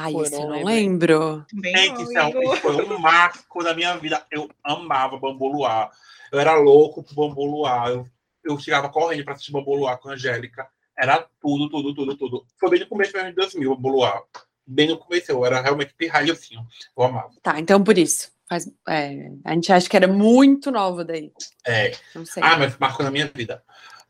[0.09, 1.45] Eu isso eu não lembro.
[1.53, 4.25] Gente, isso, é um- isso foi um marco da minha vida.
[4.31, 5.91] Eu amava Bambu Luar.
[6.31, 7.89] Eu era louco pro Bambu Luar.
[7.89, 8.07] Eu,
[8.45, 10.67] eu chegava correndo pra assistir Bambu Luar com a Angélica.
[10.97, 12.45] Era tudo, tudo, tudo, tudo.
[12.59, 14.21] Foi bem no começo do ano de 2000, Bambu Luar.
[14.65, 16.55] Bem no começo, eu era realmente pirralho assim.
[16.57, 16.63] ó.
[17.01, 17.31] Eu amava.
[17.41, 18.31] Tá, então por isso.
[18.47, 21.31] Faz, é, a gente acha que era muito nova daí.
[21.65, 21.95] É.
[22.13, 22.43] Não sei.
[22.43, 23.63] Ah, mas marcou na minha vida.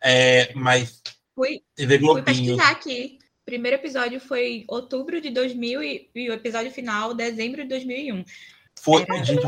[0.04, 1.02] É, mas
[1.36, 2.26] Fui, TV fui Globinho.
[2.26, 3.20] pesquisar aqui.
[3.42, 8.24] O primeiro episódio foi outubro de 2000 e, e o episódio final, dezembro de 2001.
[8.80, 9.46] Foi, Era- gente,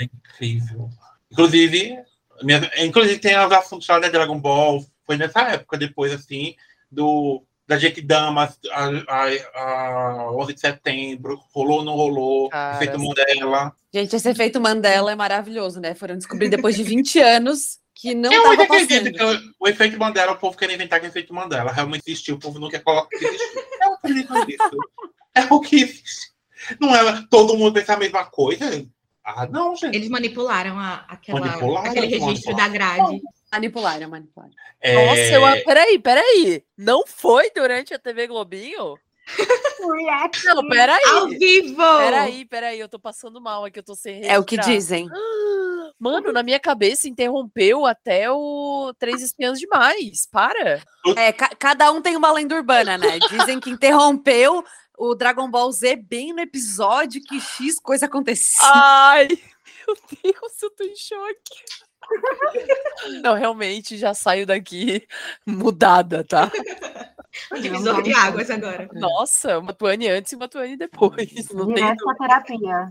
[0.00, 0.88] incrível.
[1.30, 1.98] Inclusive,
[2.42, 4.84] minha, inclusive tem as assuntos lá da Dragon Ball.
[5.08, 6.54] Foi nessa época, depois, assim,
[6.92, 12.98] do da Jequidama, a, a, a 11 de setembro, rolou ou não rolou, Cara, efeito
[12.98, 13.72] Mandela.
[13.92, 15.94] Gente, esse efeito Mandela é maravilhoso, né?
[15.94, 19.42] Foram descobrir depois de 20 anos que não eu tava ainda acredito passando.
[19.42, 21.72] que o efeito Mandela, o povo quer inventar que é efeito Mandela.
[21.72, 23.62] Realmente existiu, o povo não quer colocar que existiu.
[23.82, 24.78] Eu acredito nisso.
[25.34, 26.32] É o que existe.
[26.80, 28.86] Não é todo mundo pensa a mesma coisa.
[29.22, 29.94] Ah, não, gente.
[29.94, 33.20] Eles manipularam a, aquela, Manipularam, aquele registro da grade.
[33.52, 34.52] Manipularam, manipularam.
[34.80, 35.46] É, Nossa, eu.
[35.46, 36.62] a- Peraí, peraí.
[36.76, 38.98] Não foi durante a TV Globinho?
[40.44, 41.02] Não, peraí.
[41.04, 41.76] Ao vivo!
[41.98, 44.74] Peraí, peraí, eu tô passando mal aqui, eu tô sem É o que registrar.
[44.74, 45.08] dizem.
[45.98, 50.26] Mano, na minha cabeça interrompeu até o Três Espiãs Demais.
[50.30, 50.80] Para.
[51.16, 53.18] É, ca- cada um tem uma lenda urbana, né?
[53.30, 54.64] Dizem que interrompeu
[54.96, 58.60] o Dragon Ball Z bem no episódio que X coisa acontecia.
[58.62, 61.64] Ai, meu Deus, eu tô em choque.
[63.22, 65.06] Não, realmente já saio daqui
[65.46, 66.50] mudada, tá?
[67.52, 68.88] Um divisor de águas agora.
[68.94, 71.48] Nossa, uma Tuane antes e uma Tuane depois.
[71.52, 72.90] Não tem Direto pra terapia.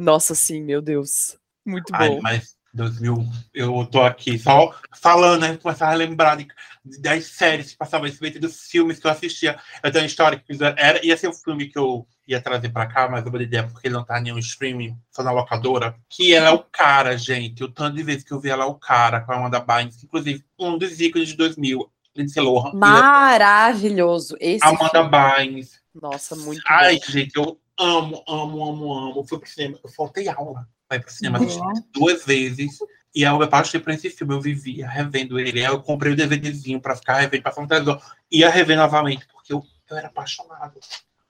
[0.00, 1.36] Nossa, sim, meu Deus.
[1.66, 2.20] Muito Ai, bom.
[2.22, 3.16] mas 2000,
[3.52, 5.56] eu tô aqui só falando, né?
[5.56, 6.46] Começar a lembrar de,
[6.84, 9.58] de- das séries que passavam respeito dos filmes que eu assistia.
[9.82, 12.86] Eu tenho uma história que era, ia ser o filme que eu ia trazer pra
[12.86, 15.96] cá, mas eu vou ideia porque ele não tá em nenhum streaming, só na locadora.
[16.10, 17.64] Que ela é o cara, gente.
[17.64, 20.04] O tanto de vezes que eu vi ela é o cara com a Amanda Bynes,
[20.04, 22.72] inclusive um dos ícones de 2000, Lindsay Lohan.
[22.72, 24.36] e Maravilhoso.
[24.38, 25.08] Esse Amanda filme.
[25.10, 25.80] Bynes.
[25.94, 27.04] Nossa, muito Ai, bom.
[27.12, 29.20] gente, eu amo, amo, amo, amo.
[29.20, 31.72] Eu fui pro cinema, eu faltei aula ir pro cinema Uhum.
[31.92, 32.78] duas vezes.
[33.14, 35.60] E eu me apaixonei por esse filme, eu vivia revendo ele.
[35.60, 38.00] Aí eu comprei o DVDzinho pra ficar revendo, passando na televisão.
[38.30, 40.78] Ia rever novamente, porque eu, eu era apaixonado.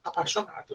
[0.08, 0.74] Apaixonado.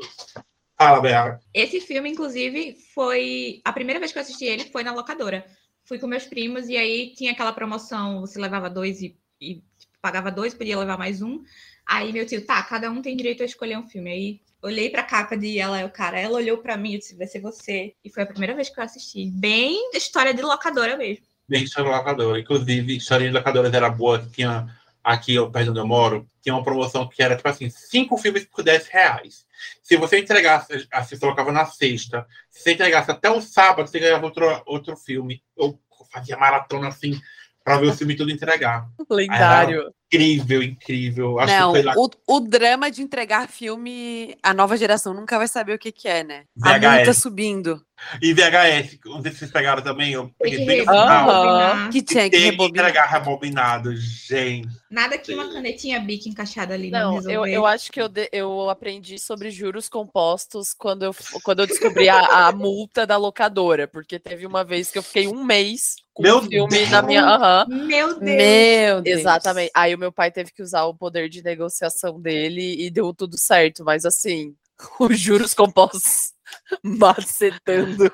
[0.77, 1.39] Fala, Bea.
[1.53, 3.61] Esse filme, inclusive, foi.
[3.63, 5.45] A primeira vez que eu assisti ele foi na locadora.
[5.85, 9.93] Fui com meus primos e aí tinha aquela promoção: você levava dois e, e, tipo,
[10.01, 11.43] pagava dois, podia levar mais um.
[11.85, 14.11] Aí meu tio, tá, cada um tem direito a escolher um filme.
[14.11, 17.15] Aí olhei pra capa de Ela é o cara, ela olhou pra mim e disse:
[17.15, 17.93] vai ser você.
[18.03, 19.29] E foi a primeira vez que eu assisti.
[19.29, 21.25] Bem história de locadora mesmo.
[21.47, 22.39] Bem história de locadora.
[22.39, 24.67] Inclusive, história de locadoras era boa, tinha
[25.03, 28.63] aqui perto onde eu moro, tinha uma promoção que era tipo assim, cinco filmes por
[28.63, 29.45] 10 reais.
[29.81, 34.25] Se você entregasse, você colocava na sexta, se você entregasse até o sábado, você ganhava
[34.25, 35.43] outro, outro filme.
[35.57, 35.79] Eu
[36.11, 37.19] fazia maratona assim,
[37.63, 38.87] pra ver o filme tudo entregar.
[39.09, 39.93] Lendário.
[40.13, 41.39] Incrível, incrível.
[41.39, 41.93] Acho Não, que foi lá.
[41.97, 46.07] o, o drama de entregar filme, a nova geração nunca vai saber o que, que
[46.07, 46.43] é, né?
[46.61, 46.95] A VHS.
[46.97, 47.81] multa subindo.
[48.21, 51.89] E VHS, não sei se vocês pegaram também, eu peguei que bem final.
[51.89, 52.89] Que tinha que rebobinar.
[52.89, 54.67] entregar rebobinado, gente.
[54.91, 58.29] Nada que uma canetinha bic encaixada ali não, Não, eu, eu acho que eu, de-
[58.33, 63.87] eu aprendi sobre juros compostos quando eu, quando eu descobri a, a multa da locadora,
[63.87, 66.89] porque teve uma vez que eu fiquei um mês com Meu o filme Deus!
[66.91, 67.23] na minha.
[67.23, 68.35] Aham, Meu Deus!
[68.35, 69.19] Meu Deus.
[69.19, 69.71] exatamente.
[69.73, 73.37] Aí o meu pai teve que usar o poder de negociação dele e deu tudo
[73.37, 74.55] certo, mas assim,
[74.99, 76.33] os juros compostos
[76.83, 78.11] macetando.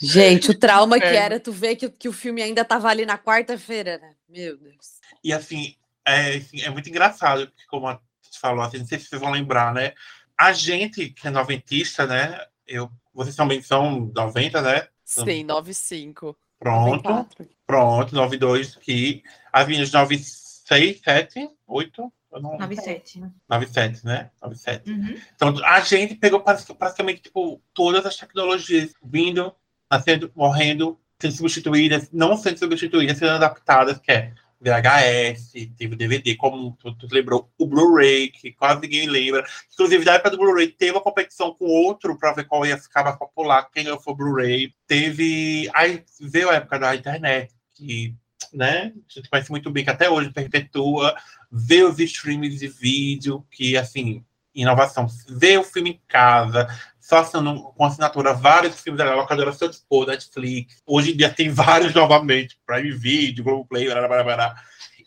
[0.00, 3.16] Gente, o trauma que era tu ver que, que o filme ainda tava ali na
[3.16, 4.14] quarta-feira, né?
[4.28, 5.00] Meu Deus.
[5.22, 5.74] E assim,
[6.04, 9.20] é, assim, é muito engraçado, porque como a gente falou, assim, não sei se vocês
[9.20, 9.92] vão lembrar, né?
[10.36, 12.44] A gente que é noventista, né?
[12.66, 14.88] Eu, vocês também são 90, né?
[15.04, 16.36] Sim, 95.
[16.58, 17.04] Pronto.
[17.04, 17.48] 94.
[17.66, 22.12] Pronto, 92 que A Avenida 95 6, 7, 8.
[22.32, 22.58] Eu não...
[22.58, 23.20] 97.
[23.48, 24.30] 97, né?
[24.42, 24.90] 97.
[24.90, 24.96] Né?
[24.96, 25.20] Uhum.
[25.34, 29.50] Então, a gente pegou praticamente tipo, todas as tecnologias vindo,
[29.88, 36.34] tá nascendo, morrendo, sendo substituídas, não sendo substituídas, sendo adaptadas, que é VHS, teve DVD,
[36.34, 39.46] como tu, tu lembrou, o Blu-ray, que quase ninguém lembra.
[39.72, 43.04] Inclusive, da época do Blu-ray, teve uma competição com outro para ver qual ia ficar
[43.04, 44.74] mais popular, quem ganhou foi o Blu-ray.
[44.86, 45.70] Teve.
[45.74, 48.14] Aí veio a época da internet, que
[48.52, 51.14] né, a gente conhece muito bem, que até hoje perpetua
[51.50, 56.66] ver os streams de vídeo, que, assim, inovação, ver o filme em casa,
[57.00, 60.82] só assinando com assinatura vários filmes da locadora seu dispor, Netflix.
[60.86, 64.54] Hoje em dia tem vários novamente, Prime Video, Globoplay, blá, blá, blá, blá.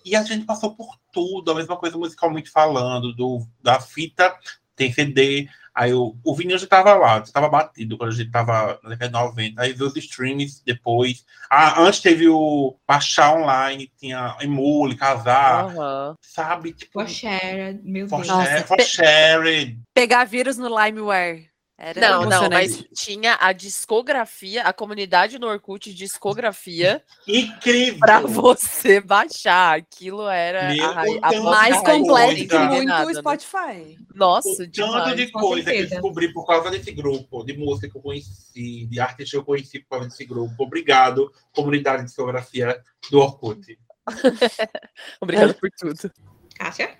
[0.05, 4.33] E a gente passou por tudo, a mesma coisa musicalmente falando, do, da fita,
[4.75, 5.49] tem CD,
[5.79, 8.89] Aí o, o vinil já estava lá, já estava batido quando a gente estava na
[8.89, 9.61] década de 90.
[9.61, 11.25] Aí veio os streams depois.
[11.49, 16.15] Ah, antes teve o baixar online, tinha Emule, casar, Aham.
[16.21, 16.73] sabe?
[16.73, 18.27] Tipo, For share, meu for Deus.
[18.27, 19.79] Share, for pe- shared.
[19.93, 21.48] Pegar vírus no LimeWare.
[21.81, 27.99] Era Não, não, mas tinha a discografia, a comunidade no Orkut discografia Incrível!
[27.99, 29.77] pra você baixar.
[29.77, 32.35] Aquilo era Meu a, a Mais coisa.
[32.35, 33.13] que muito o né?
[33.13, 33.97] Spotify.
[34.13, 35.15] Nossa, O tanto demais.
[35.15, 38.99] de coisa que eu descobri por causa desse grupo, de música que eu conheci, de
[38.99, 40.61] arte que eu conheci por causa desse grupo.
[40.61, 42.77] Obrigado, comunidade de discografia
[43.09, 43.79] do Orkut.
[45.21, 46.11] Obrigada por tudo.
[46.57, 46.97] Cássia?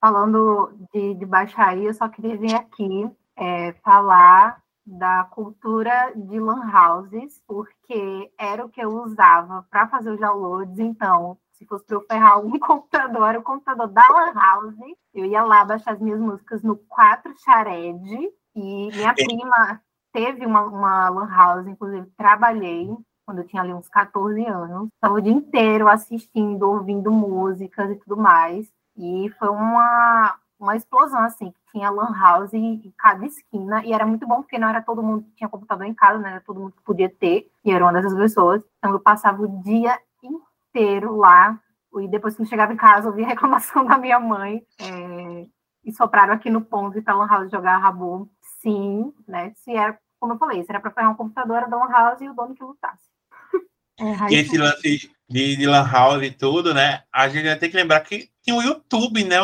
[0.00, 6.70] Falando de, de baixaria, eu só queria vir aqui é, falar da cultura de lan
[6.70, 10.78] houses, porque era o que eu usava para fazer os downloads.
[10.78, 14.76] Então, se fosse para eu ferrar algum computador, era o computador da lan house.
[15.14, 18.32] Eu ia lá baixar as minhas músicas no 4 Shared.
[18.56, 19.80] E minha prima
[20.12, 22.94] teve uma, uma lan house, inclusive trabalhei
[23.26, 24.88] quando eu tinha ali uns 14 anos.
[24.94, 28.70] Estava o dia inteiro assistindo, ouvindo músicas e tudo mais.
[28.96, 33.84] E foi uma, uma explosão, assim, que tinha lan house em, cada esquina.
[33.84, 36.30] E era muito bom, porque não era todo mundo que tinha computador em casa, né?
[36.30, 37.50] Era todo mundo que podia ter.
[37.64, 38.62] E era uma dessas pessoas.
[38.78, 41.58] Então eu passava o dia inteiro lá.
[42.00, 44.62] E depois que eu chegava em casa, eu ouvia reclamação da minha mãe.
[44.80, 45.46] é,
[45.84, 48.28] e sopraram aqui no ponto para lan house jogar rabo.
[48.62, 49.52] Sim, né?
[49.56, 52.20] Se era, como eu falei, se era para ferrar um computador, era da lan house
[52.22, 53.04] e o dono que lutasse.
[53.96, 57.04] É, E esse lance de, de Lan House e tudo, né?
[57.12, 59.36] A gente vai ter que lembrar que tinha o YouTube, né?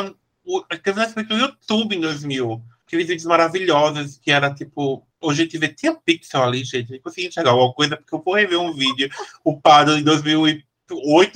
[0.45, 2.63] O, teve aspecto do YouTube em 2000.
[2.87, 5.07] Aqueles vídeos maravilhosos que era tipo.
[5.21, 6.93] Hoje a gente vê, tinha pixel ali, gente.
[6.93, 9.11] Eu consegui enxergar alguma coisa, porque eu vou rever um vídeo
[9.45, 10.65] upado em 2008,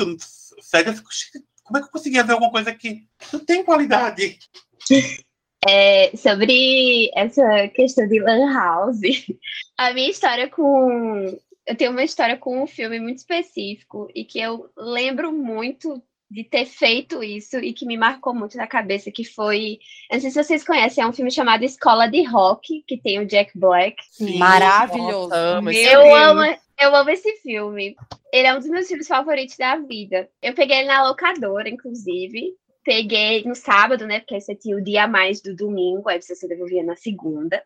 [0.04, 0.88] 2007.
[0.88, 4.38] Eu fico, "Gente, como é que eu conseguia ver alguma coisa que não tem qualidade?
[5.66, 9.00] É, sobre essa questão de Lan House,
[9.78, 11.38] a minha história com.
[11.66, 16.44] Eu tenho uma história com um filme muito específico e que eu lembro muito de
[16.44, 19.78] ter feito isso e que me marcou muito na cabeça, que foi.
[20.10, 23.20] Eu não sei se vocês conhecem, é um filme chamado Escola de Rock, que tem
[23.20, 23.96] o Jack Black.
[24.10, 24.38] Sim.
[24.38, 25.28] Maravilhoso.
[25.28, 27.94] Nossa, Eu amo, eu amo esse filme.
[28.32, 30.28] Ele é um dos meus filmes favoritos da vida.
[30.42, 32.54] Eu peguei ele na locadora, inclusive.
[32.84, 34.20] Peguei no sábado, né?
[34.20, 37.62] Porque você tinha o dia a mais do domingo, aí você se devolvia na segunda.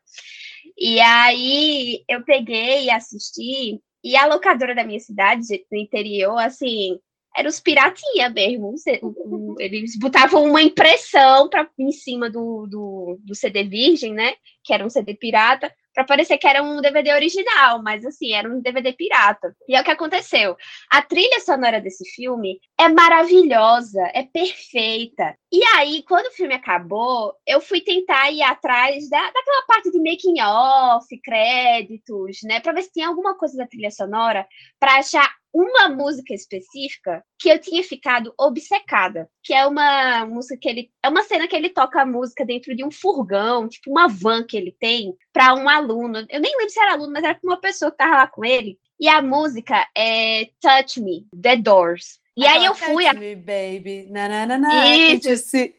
[0.76, 3.80] E aí eu peguei e assisti.
[4.04, 7.00] E a locadora da minha cidade, no interior, assim,
[7.38, 8.74] era os piratinha mesmo.
[9.60, 14.34] Eles botavam uma impressão pra, em cima do, do, do CD virgem, né?
[14.64, 18.48] Que era um CD pirata, para parecer que era um DVD original, mas assim, era
[18.48, 19.52] um DVD pirata.
[19.68, 20.56] E é o que aconteceu.
[20.90, 25.36] A trilha sonora desse filme é maravilhosa, é perfeita.
[25.50, 29.98] E aí, quando o filme acabou, eu fui tentar ir atrás da, daquela parte de
[29.98, 34.46] making off, créditos, né, para ver se tinha alguma coisa da trilha sonora
[34.78, 40.68] para achar uma música específica que eu tinha ficado obcecada, que é uma música que
[40.68, 44.08] ele é uma cena que ele toca a música dentro de um furgão, tipo uma
[44.08, 46.18] van que ele tem para um aluno.
[46.28, 48.78] Eu nem lembro se era aluno, mas era uma pessoa que tava lá com ele.
[49.00, 52.20] E a música é Touch Me, The Doors.
[52.36, 54.06] E aí eu fui Touch me, baby.
[54.10, 54.86] Na, na, na, na.
[54.86, 55.72] Isso.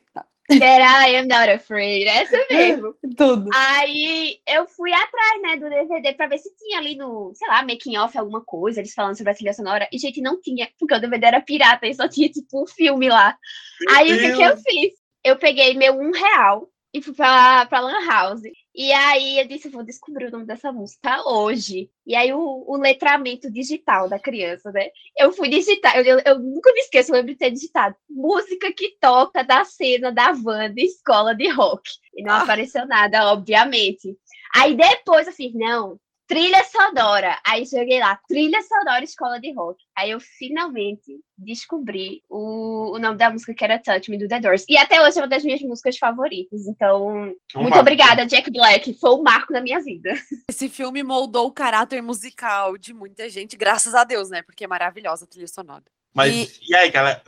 [0.49, 2.07] That I am not afraid.
[2.07, 2.95] Essa mesmo.
[3.15, 3.49] Tudo.
[3.53, 7.61] Aí eu fui atrás, né, do DVD pra ver se tinha ali no, sei lá,
[7.61, 9.87] making off alguma coisa, eles falando sobre a trilha sonora.
[9.91, 13.09] E, gente, não tinha, porque o DVD era pirata e só tinha, tipo, um filme
[13.09, 13.37] lá.
[13.79, 14.61] Meu Aí o que, que eu Deus.
[14.67, 14.93] fiz?
[15.23, 18.41] Eu peguei meu um real e fui pra, pra Lan House.
[18.73, 21.89] E aí eu disse, vou descobrir o nome dessa música hoje.
[22.05, 24.89] E aí o, o letramento digital da criança, né?
[25.17, 28.71] Eu fui digitar, eu, eu, eu nunca me esqueço, eu lembro de ter digitado música
[28.71, 31.89] que toca da cena da van de escola de rock.
[32.15, 32.43] E não Ah.
[32.43, 34.15] apareceu nada, obviamente.
[34.55, 35.99] Aí depois eu fiz, não,
[36.29, 37.39] trilha sonora.
[37.43, 39.83] Aí joguei lá, trilha sonora escola de rock.
[39.97, 44.39] Aí eu finalmente descobri o, o nome da música que era Touch Me do The
[44.39, 44.63] Doors.
[44.69, 46.67] E até hoje é uma das minhas músicas favoritas.
[46.67, 47.23] Então, Um
[47.55, 47.79] muito marco.
[47.79, 48.93] obrigada, Jack Black.
[48.99, 50.13] Foi o marco da minha vida.
[50.49, 54.43] Esse filme moldou o caráter musical de muita gente, graças a Deus, né?
[54.43, 55.83] Porque é maravilhosa a trilha sonora.
[56.13, 57.21] Mas E- e, aí, galera?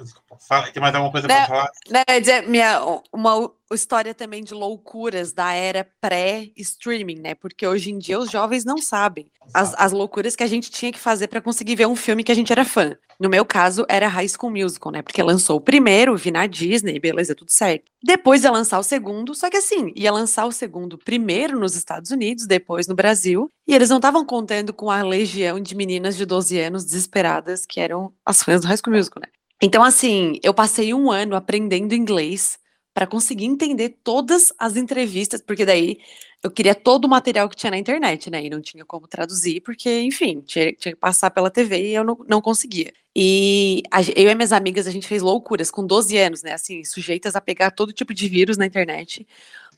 [0.48, 1.72] Fala- tem mais alguma coisa Né, pra falar?
[1.90, 2.82] Né, dizer, minha,
[3.14, 7.36] uma história também de loucuras da era pré-streaming, né?
[7.36, 10.92] Porque hoje em dia os jovens não sabem as, as loucuras que a gente tinha
[10.92, 12.96] que fazer para conseguir ver um filme que a gente era fã.
[13.22, 15.04] No meu caso, era High School Musical, né?
[15.04, 17.86] Porque lançou o primeiro, vi na Disney, beleza, tudo certo.
[18.04, 22.10] Depois ia lançar o segundo, só que assim, ia lançar o segundo primeiro nos Estados
[22.10, 26.26] Unidos, depois no Brasil, e eles não estavam contando com a legião de meninas de
[26.26, 29.30] 12 anos desesperadas que eram as fãs do High School Musical, né?
[29.62, 32.58] Então, assim, eu passei um ano aprendendo inglês
[32.96, 36.00] para conseguir entender todas as entrevistas, porque daí
[36.44, 38.44] eu queria todo o material que tinha na internet, né?
[38.44, 42.04] E não tinha como traduzir, porque, enfim, tinha, tinha que passar pela TV e eu
[42.04, 42.92] não, não conseguia.
[43.16, 46.54] E a, eu e minhas amigas, a gente fez loucuras com 12 anos, né?
[46.54, 49.28] Assim, sujeitas a pegar todo tipo de vírus na internet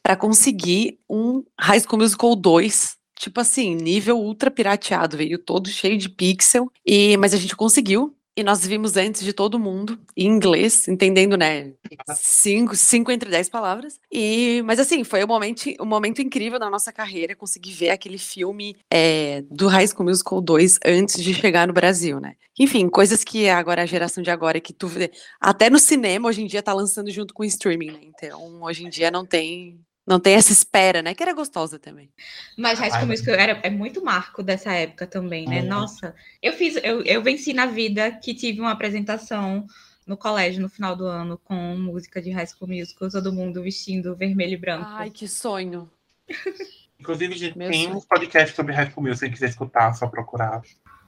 [0.02, 5.98] para conseguir um High School Musical 2 tipo assim, nível ultra pirateado, veio todo cheio
[5.98, 10.28] de pixel, e mas a gente conseguiu, e nós vimos antes de todo mundo, em
[10.28, 11.74] inglês, entendendo, né?
[12.16, 14.00] Cinco, cinco entre dez palavras.
[14.12, 18.18] E, mas assim, foi um momento, um momento incrível da nossa carreira conseguir ver aquele
[18.18, 22.36] filme é, do High School Musical 2 antes de chegar no Brasil, né?
[22.60, 25.12] Enfim, coisas que agora a geração de agora que tu vê.
[25.40, 28.00] Até no cinema hoje em dia tá lançando junto com o streaming, né?
[28.04, 31.14] Então, hoje em dia não tem não tem essa espera, né?
[31.14, 32.10] Que era gostosa também.
[32.58, 35.62] Mas High School Musical era, é muito marco dessa época também, né?
[35.62, 39.66] Nossa, eu fiz, eu, eu venci na vida que tive uma apresentação
[40.06, 44.16] no colégio no final do ano com música de High School Musical, todo mundo vestindo
[44.16, 44.90] vermelho e branco.
[44.90, 45.90] Ai, que sonho.
[47.00, 47.98] Inclusive, gente, Meu tem sonho.
[47.98, 50.62] um podcast sobre High School Musical, quem quiser escutar, só procurar.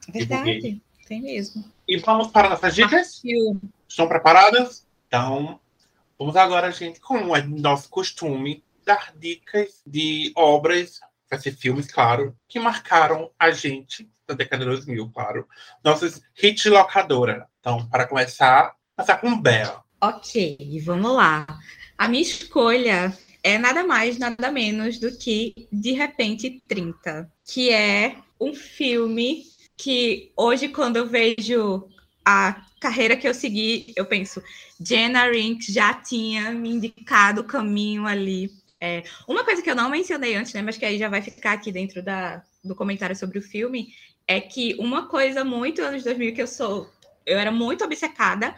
[0.10, 1.64] Verdade, tem mesmo.
[1.88, 3.22] E vamos para nossas dicas?
[3.88, 4.86] Estão preparadas?
[5.08, 5.60] Então,
[6.18, 12.36] vamos agora, gente, como é nosso costume, dar dicas de obras, vai ser filmes, claro,
[12.48, 15.48] que marcaram a gente da década de 2000, claro.
[15.84, 17.48] Nossos hits de locadora.
[17.60, 19.84] Então, para começar, começar com Bela.
[20.02, 21.46] Ok, vamos lá.
[21.98, 28.16] A minha escolha é nada mais, nada menos do que De Repente 30, que é
[28.40, 29.44] um filme
[29.78, 31.88] que hoje, quando eu vejo
[32.26, 34.42] a carreira que eu segui, eu penso,
[34.80, 38.52] Jenna Rink já tinha me indicado o caminho ali
[38.86, 41.54] é, uma coisa que eu não mencionei antes, né, mas que aí já vai ficar
[41.54, 43.90] aqui dentro da, do comentário sobre o filme,
[44.28, 46.90] é que uma coisa muito anos 2000 que eu sou,
[47.26, 48.56] eu era muito obcecada,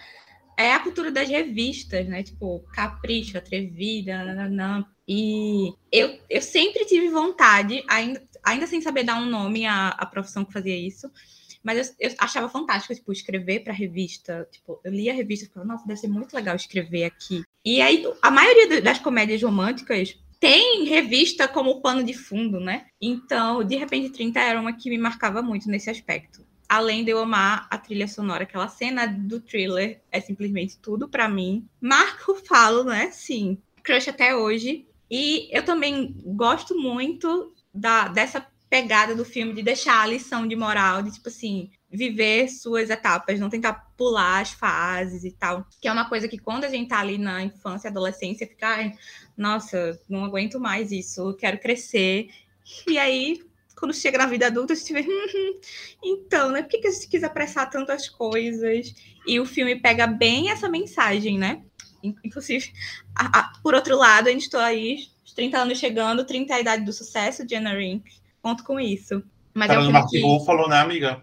[0.57, 2.23] é a cultura das revistas, né?
[2.23, 4.84] Tipo, Capricho, Atrevida, nananã.
[5.07, 10.05] E eu, eu sempre tive vontade, ainda, ainda sem saber dar um nome à, à
[10.05, 11.11] profissão que fazia isso,
[11.68, 14.47] mas eu, eu achava fantástico, tipo, escrever para revista.
[14.49, 17.43] Tipo, eu lia a revista e falava, nossa, deve ser muito legal escrever aqui.
[17.65, 22.86] E aí, a maioria das comédias românticas tem revista como pano de fundo, né?
[23.01, 26.47] Então, de repente, 30 era uma que me marcava muito nesse aspecto.
[26.70, 31.28] Além de eu amar a trilha sonora, aquela cena do thriller é simplesmente tudo para
[31.28, 31.68] mim.
[31.82, 33.11] Marco falo, né?
[33.11, 34.88] Sim, crush até hoje.
[35.11, 38.39] E eu também gosto muito da, dessa
[38.70, 43.39] pegada do filme de deixar a lição de moral, de tipo assim, viver suas etapas,
[43.39, 45.65] não tentar pular as fases e tal.
[45.82, 48.93] Que é uma coisa que quando a gente tá ali na infância, adolescência, fica, ai,
[49.38, 52.30] nossa, não aguento mais isso, quero crescer.
[52.88, 53.41] E aí,
[53.78, 55.59] quando chega na vida adulta, gente vê, hum,
[56.03, 56.61] então, né?
[56.61, 58.93] Por que, que a gente quis apressar tantas coisas?
[59.26, 61.63] E o filme pega bem essa mensagem, né?
[62.03, 62.72] Inclusive,
[63.15, 66.57] a, a, por outro lado, a gente está aí, os 30 anos chegando, 30 é
[66.57, 68.03] a idade do sucesso, Jenna Rink
[68.48, 69.22] conto com isso.
[69.54, 70.45] Mas é um que...
[70.45, 71.22] falou, né, amiga?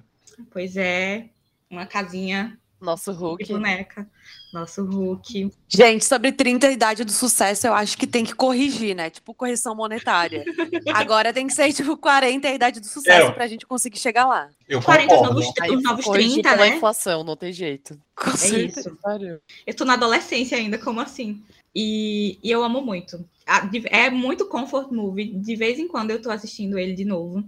[0.51, 1.27] Pois é,
[1.71, 2.59] uma casinha.
[2.81, 3.51] Nosso Hulk.
[3.51, 4.07] boneca.
[4.53, 5.51] Nosso Hulk.
[5.67, 9.09] Gente, sobre 30 idade do sucesso, eu acho que tem que corrigir, né?
[9.09, 10.45] Tipo, correção monetária.
[10.93, 13.33] Agora tem que ser, tipo, 40 a idade do sucesso é.
[13.33, 14.51] pra gente conseguir chegar lá.
[14.69, 15.39] Eu 40 concordo.
[15.39, 16.77] os novos, os novos 30, né?
[16.77, 17.99] inflação, não tem jeito.
[18.15, 18.81] Com é certeza.
[18.81, 19.41] isso.
[19.67, 21.43] Eu tô na adolescência ainda, como assim?
[21.75, 23.29] E, e eu amo muito.
[23.91, 25.35] É muito comfort movie.
[25.39, 27.45] De vez em quando eu tô assistindo ele de novo.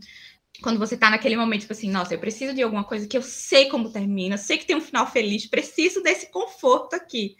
[0.62, 3.22] Quando você tá naquele momento, tipo assim, nossa, eu preciso de alguma coisa que eu
[3.22, 7.36] sei como termina, sei que tem um final feliz, preciso desse conforto aqui.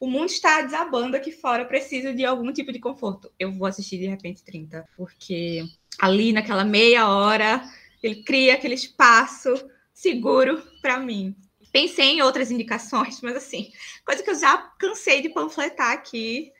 [0.00, 3.30] O mundo está desabando aqui fora, preciso de algum tipo de conforto.
[3.38, 5.64] Eu vou assistir de repente 30, porque
[5.98, 7.62] ali naquela meia hora
[8.02, 9.52] ele cria aquele espaço
[9.92, 11.34] seguro para mim.
[11.72, 13.72] Pensei em outras indicações, mas assim,
[14.04, 16.52] coisa que eu já cansei de panfletar aqui.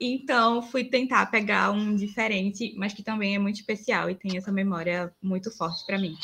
[0.00, 4.50] Então, fui tentar pegar um diferente, mas que também é muito especial e tem essa
[4.50, 6.16] memória muito forte para mim.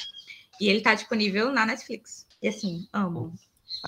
[0.61, 2.27] E ele está disponível na Netflix.
[2.43, 3.33] E assim, amo.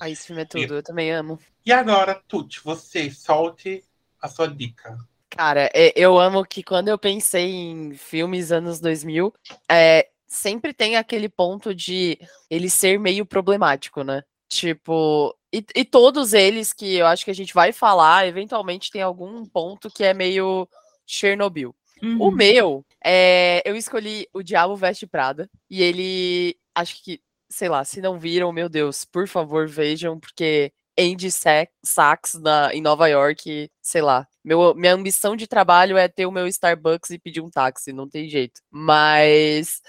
[0.00, 1.38] Ah, esse filme é tudo, eu também amo.
[1.66, 3.84] E agora, Tuti, você solte
[4.20, 4.96] a sua dica.
[5.28, 9.34] Cara, é, eu amo que quando eu pensei em filmes anos 2000,
[9.70, 12.18] é, sempre tem aquele ponto de
[12.50, 14.22] ele ser meio problemático, né?
[14.52, 19.00] Tipo, E, e todos eles que eu acho que a gente vai falar, eventualmente tem
[19.00, 20.68] algum ponto que é meio
[21.06, 21.74] Chernobyl.
[22.02, 22.30] O Uhum.
[22.32, 25.48] meu, é, eu escolhi O Diabo Veste Prada.
[25.70, 30.70] E ele, acho que, sei lá, se não viram, meu Deus, por favor, vejam, porque
[30.98, 34.26] Andy Sa- Sachs na, em Nova York, sei lá.
[34.44, 38.06] Meu, minha ambição de trabalho é ter o meu Starbucks e pedir um táxi, não
[38.08, 38.60] tem jeito.
[38.70, 39.80] Mas,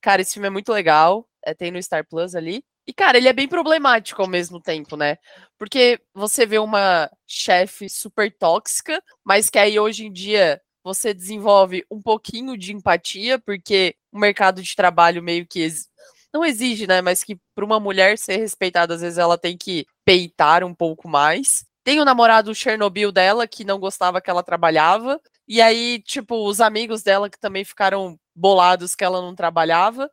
[0.00, 1.26] cara, esse filme é muito legal.
[1.44, 2.62] é, tem no Star Plus ali.
[2.86, 5.16] E, cara, ele é bem problemático ao mesmo tempo, né?
[5.58, 11.84] Porque você vê uma chefe super tóxica, mas que aí hoje em dia você desenvolve
[11.90, 15.88] um pouquinho de empatia, porque o mercado de trabalho meio que ex-
[16.34, 17.00] não exige, né?
[17.00, 21.08] Mas que para uma mulher ser respeitada, às vezes ela tem que peitar um pouco
[21.08, 21.64] mais.
[21.84, 25.20] Tem o namorado Chernobyl dela, que não gostava que ela trabalhava.
[25.46, 30.10] E aí, tipo, os amigos dela que também ficaram bolados que ela não trabalhava.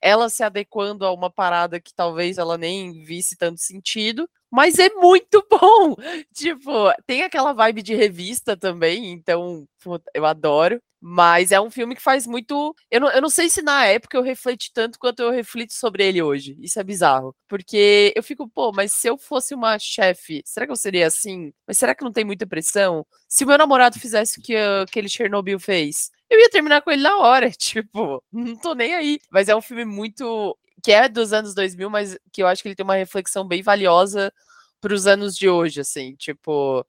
[0.00, 4.28] Ela se adequando a uma parada que talvez ela nem visse tanto sentido.
[4.50, 5.94] Mas é muito bom!
[6.34, 9.66] Tipo, tem aquela vibe de revista também, então
[10.14, 10.80] eu adoro.
[11.00, 12.74] Mas é um filme que faz muito.
[12.90, 16.04] Eu não, eu não sei se na época eu refleti tanto quanto eu reflito sobre
[16.04, 16.56] ele hoje.
[16.60, 17.34] Isso é bizarro.
[17.46, 21.52] Porque eu fico, pô, mas se eu fosse uma chefe, será que eu seria assim?
[21.66, 23.06] Mas será que não tem muita pressão?
[23.28, 27.02] Se o meu namorado fizesse o que aquele Chernobyl fez, eu ia terminar com ele
[27.02, 27.50] na hora.
[27.58, 29.18] Tipo, não tô nem aí.
[29.30, 30.56] Mas é um filme muito.
[30.82, 33.62] que é dos anos 2000, mas que eu acho que ele tem uma reflexão bem
[33.62, 34.32] valiosa
[34.80, 36.86] para os anos de hoje, assim, tipo,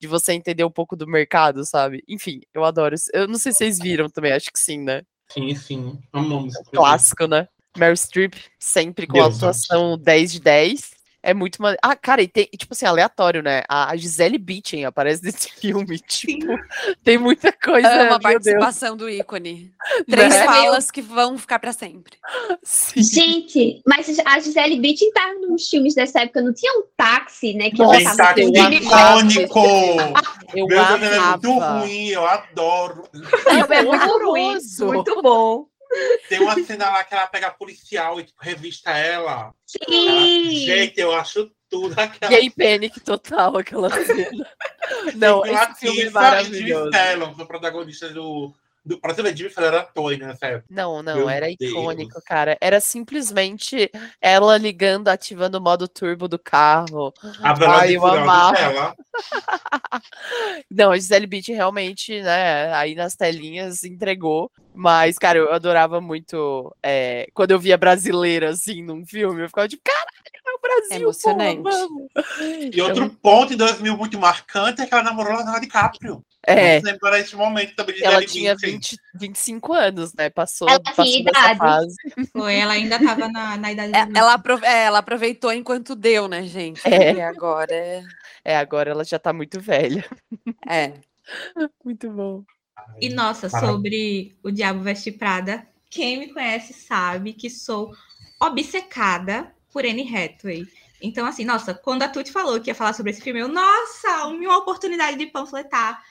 [0.00, 2.02] de você entender um pouco do mercado, sabe?
[2.08, 2.96] Enfim, eu adoro.
[3.12, 5.02] Eu não sei se vocês viram também, acho que sim, né?
[5.28, 5.98] Sim, sim.
[6.12, 6.54] Amamos.
[6.54, 6.78] esse filme.
[6.78, 7.48] Clássico, né?
[7.76, 10.97] Meryl Streep, sempre com Deus, atuação 10 de 10.
[11.22, 11.80] É muito maneiro.
[11.82, 13.62] Ah, cara, e tem, tipo assim, aleatório, né?
[13.68, 16.46] A Gisele Bündchen aparece nesse filme, tipo,
[17.02, 19.72] tem muita coisa, Amo a meu Deus, participação do ícone.
[20.08, 20.44] Três né?
[20.44, 22.16] falas que vão ficar pra sempre.
[22.62, 23.02] Sim.
[23.02, 27.70] Gente, mas a Gisele Bündchen tava nos filmes dessa época, não tinha um táxi, né?
[27.70, 29.58] Que Nossa, ela tava táxi icônico!
[30.54, 33.04] Eu Meu Deus, é muito ruim, eu adoro.
[33.46, 34.86] É muito ruim, horroroso.
[34.86, 35.66] muito bom.
[36.28, 39.32] Tem uma cena lá que ela pega a policial e tipo, revista ela.
[39.32, 40.66] Ela- Sim!
[40.66, 42.30] Gente, eu acho tudo aquela.
[42.32, 44.46] Gay Panic total, aquela cena.
[45.16, 46.90] Não, esse filme é maravilhoso.
[46.92, 48.54] Fallon, são protagonistas do.
[48.88, 50.66] Do pra Jimmy Fallon era ator né, nessa época.
[50.70, 51.72] Não, não, Meu era Deus.
[51.72, 52.56] icônico, cara.
[52.60, 57.12] Era simplesmente ela ligando, ativando o modo turbo do carro.
[57.42, 58.96] A Ai, eu amava.
[60.70, 64.50] Não, a Gisele Bündchen realmente, né, aí nas telinhas entregou.
[64.74, 69.42] Mas, cara, eu adorava muito é, quando eu via brasileira, assim, num filme.
[69.42, 70.08] Eu ficava tipo, caralho,
[70.46, 71.62] é o Brasil, Emocionante.
[71.62, 72.74] porra, vamos.
[72.74, 76.24] E outro ponto em 2000 muito marcante é que ela namorou Leonardo DiCaprio.
[76.46, 78.72] É, lembrar esse momento também de ela tinha Bündchen.
[78.74, 80.30] 20, 25 anos, né?
[80.30, 81.58] Passou, Ela passou idade.
[81.58, 81.96] fase.
[82.32, 86.28] Foi, ela ainda tava na, na idade É, ela, apro- é, ela aproveitou enquanto deu,
[86.28, 86.80] né, gente?
[86.86, 87.14] É.
[87.14, 88.02] E agora é.
[88.44, 90.04] É, agora ela já tá muito velha.
[90.68, 90.92] é.
[91.84, 92.42] Muito bom.
[92.98, 93.72] E nossa, Parabéns.
[93.74, 97.92] sobre o Diabo Veste Prada, quem me conhece sabe que sou
[98.40, 100.66] obcecada por Anne Hathaway.
[101.00, 104.26] Então, assim, nossa, quando a Tuti falou que ia falar sobre esse filme, eu, nossa,
[104.26, 106.02] uma oportunidade de panfletar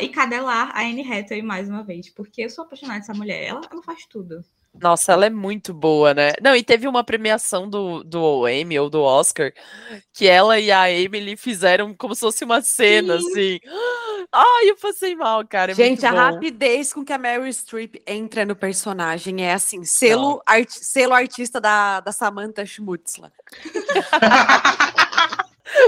[0.00, 3.60] e cadelar a Anne Hathaway mais uma vez, porque eu sou apaixonada dessa mulher, ela,
[3.70, 4.44] ela faz tudo.
[4.78, 6.32] Nossa, ela é muito boa, né?
[6.42, 9.50] Não, e teve uma premiação do, do Emmy ou do Oscar
[10.12, 13.58] que ela e a Emily fizeram como se fosse uma cena, assim.
[14.30, 15.72] Ai, eu passei mal, cara.
[15.72, 20.42] É Gente, a rapidez com que a Meryl Streep entra no personagem é assim, selo,
[20.44, 23.30] arti- selo artista da, da Samantha Schmutzler.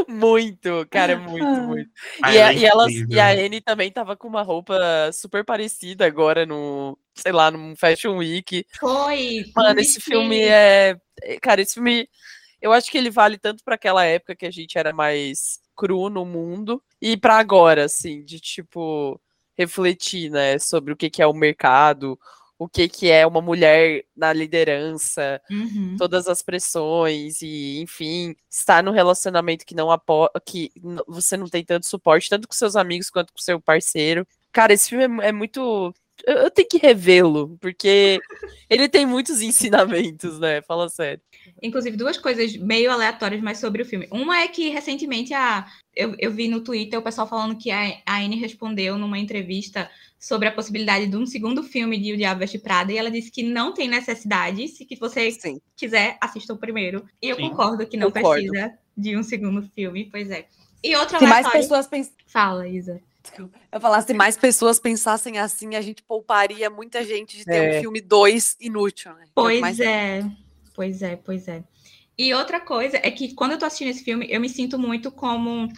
[0.08, 1.90] Muito, cara, muito, muito.
[2.22, 4.78] Ah, E, a, é e, elas, e a Anne também tava com uma roupa
[5.12, 8.66] super parecida agora no, sei lá, num Fashion Week.
[8.78, 9.44] Foi.
[9.54, 10.96] Mano, esse filme é.
[11.22, 12.08] é- Cara, esse filme.
[12.60, 16.10] Eu acho que ele vale tanto pra aquela época que a gente era mais cru
[16.10, 19.20] no mundo e pra agora, assim, de tipo
[19.56, 22.18] refletir, né, sobre o que que é o mercado,
[22.58, 25.96] o que que é uma mulher na liderança, Uhum.
[25.96, 30.70] todas as pressões e, enfim, estar no relacionamento que não apo que
[31.06, 34.26] você não tem tanto suporte, tanto com seus amigos quanto com seu parceiro.
[34.52, 35.94] Cara, esse filme é, é muito.
[36.26, 38.20] Eu, eu tenho que revê-lo, porque
[38.68, 40.62] ele tem muitos ensinamentos, né?
[40.62, 41.20] Fala sério.
[41.62, 44.06] Inclusive, duas coisas meio aleatórias, mas sobre o filme.
[44.10, 48.00] Uma é que recentemente a, eu, eu vi no Twitter o pessoal falando que a,
[48.06, 52.40] a Anne respondeu numa entrevista sobre a possibilidade de um segundo filme de O Diabo
[52.40, 55.60] Veste Prada, e ela disse que não tem necessidade, se que você Sim.
[55.76, 57.04] quiser, assista o primeiro.
[57.22, 57.50] E eu Sim.
[57.50, 58.50] concordo que não Concordo.
[58.50, 60.46] precisa de um segundo filme, pois é.
[60.82, 62.12] E outra Se mais pessoas pens...
[62.26, 63.00] Fala, Isa.
[63.72, 67.76] Eu falar, se mais pessoas pensassem assim, a gente pouparia muita gente de ter É.
[67.78, 69.24] um filme 2 inútil, né?
[69.24, 70.24] É Pois mais- é,
[70.74, 71.62] pois é, pois é.
[72.16, 75.10] E outra coisa é que quando eu tô assistindo esse filme, eu me sinto muito
[75.12, 75.70] como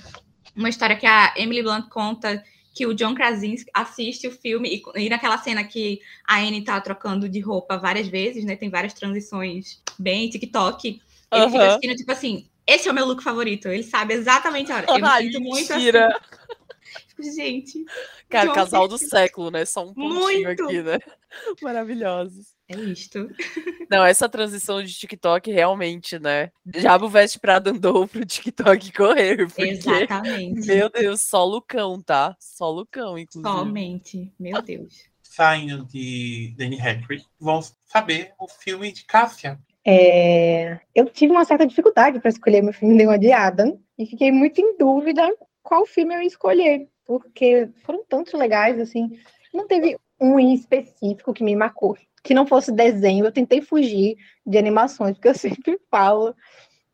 [0.57, 2.43] uma história que a Emily Blunt conta
[2.75, 6.81] que o John Krasinski assiste o filme e, e naquela cena que a Anne tá
[6.81, 8.57] trocando de roupa várias vezes, né?
[8.57, 10.89] Tem várias transições bem TikTok.
[10.89, 11.01] Ele
[11.43, 11.51] Aham.
[11.51, 13.69] fica assistindo, tipo assim, esse é o meu look favorito.
[13.69, 14.87] Ele sabe exatamente a hora.
[14.89, 16.07] Eu me sinto muito mentira.
[16.07, 16.60] assim.
[17.23, 17.85] Gente,
[18.29, 19.65] Cara, casal do século, né?
[19.65, 20.65] Só um pontinho Muito.
[20.65, 20.99] aqui, né?
[21.63, 22.55] Maravilhosos.
[22.69, 23.29] é isto.
[23.91, 26.51] Não, essa transição de TikTok realmente, né?
[26.65, 30.67] Diabo veste Prada andou pro TikTok correr, porque, Exatamente.
[30.67, 32.37] meu Deus, só Lucão, tá?
[32.39, 33.53] Só Lucão, inclusive.
[33.53, 34.33] Somente.
[34.39, 35.11] Meu Deus.
[35.23, 39.59] Saindo de Danny Hackett, vamos saber o filme de Cássia.
[39.85, 44.31] É, eu tive uma certa dificuldade para escolher meu filme Leão de Adam e fiquei
[44.31, 45.29] muito em dúvida
[45.63, 46.89] qual filme eu ia escolher,
[47.19, 49.11] porque foram tantos legais, assim.
[49.53, 51.97] Não teve um em específico que me marcou.
[52.23, 56.35] Que não fosse desenho, eu tentei fugir de animações, porque eu sempre falo,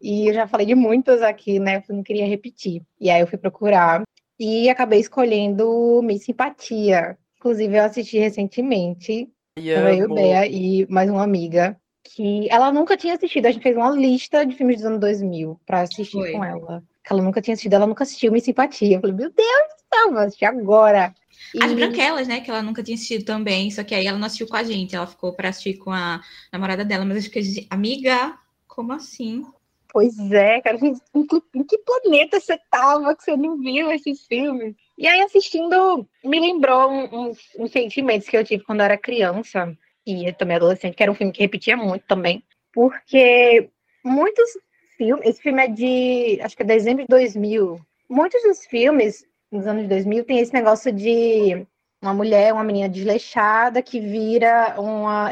[0.01, 1.83] e eu já falei de muitas aqui, né?
[1.87, 2.83] Eu não queria repetir.
[2.99, 4.03] E aí eu fui procurar
[4.41, 7.19] e acabei escolhendo Miss Simpatia.
[7.37, 10.14] Inclusive, eu assisti recentemente Ai, eu e.
[10.14, 13.47] Bea e mais uma amiga que ela nunca tinha assistido.
[13.47, 16.33] A gente fez uma lista de filmes dos anos 2000 para assistir Foi.
[16.33, 16.83] com ela.
[17.07, 18.96] Que ela nunca tinha assistido, ela nunca assistiu Miss Simpatia.
[18.96, 21.14] Eu falei, meu Deus do céu, vou assistir agora.
[21.62, 22.40] As E- Branquelas, né?
[22.40, 24.96] Que ela nunca tinha assistido também, só que aí ela não assistiu com a gente,
[24.96, 26.20] ela ficou pra assistir com a
[26.52, 28.36] namorada dela, mas eu fiquei, amiga,
[28.66, 29.44] como assim?
[29.92, 30.94] Pois é, cara, em
[31.26, 34.74] que, que planeta você tava que você não viu esses filmes?
[34.98, 39.74] E aí, assistindo, me lembrou uns, uns sentimentos que eu tive quando eu era criança
[40.07, 43.70] e também adolescente, que era um filme que repetia muito também, porque
[44.04, 44.50] muitos
[44.97, 49.66] filmes, esse filme é de, acho que é dezembro de 2000, muitos dos filmes nos
[49.66, 51.66] anos 2000 tem esse negócio de
[52.03, 55.30] uma mulher, uma menina desleixada que vira uma,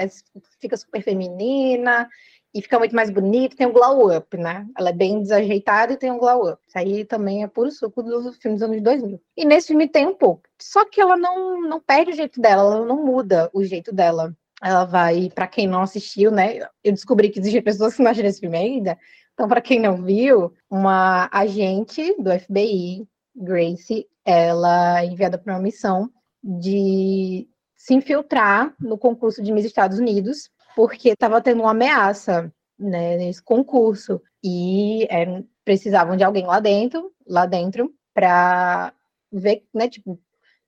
[0.61, 2.09] fica super feminina,
[2.55, 4.65] e fica muito mais bonito, tem um glow up, né?
[4.79, 6.63] Ela é bem desajeitada e tem um glow up.
[6.69, 9.21] Isso aí também é puro suco dos filmes dos anos 2000.
[9.37, 10.43] E nesse filme tem um pouco.
[10.61, 14.33] Só que ela não, não perde o jeito dela, ela não muda o jeito dela.
[14.65, 16.61] Ela vai, pra quem não assistiu, né?
[16.83, 18.99] Eu descobri que existem pessoas que não assistiram esse filme ainda.
[19.35, 23.07] Então, pra quem não viu, uma agente do FBI,
[23.37, 26.09] Grace, ela é enviada para uma missão
[26.43, 33.17] de se infiltrar no concurso de Miss Estados Unidos porque estava tendo uma ameaça né,
[33.17, 38.93] nesse concurso e é, precisavam de alguém lá dentro, lá dentro, para
[39.33, 40.19] ver, né, tipo,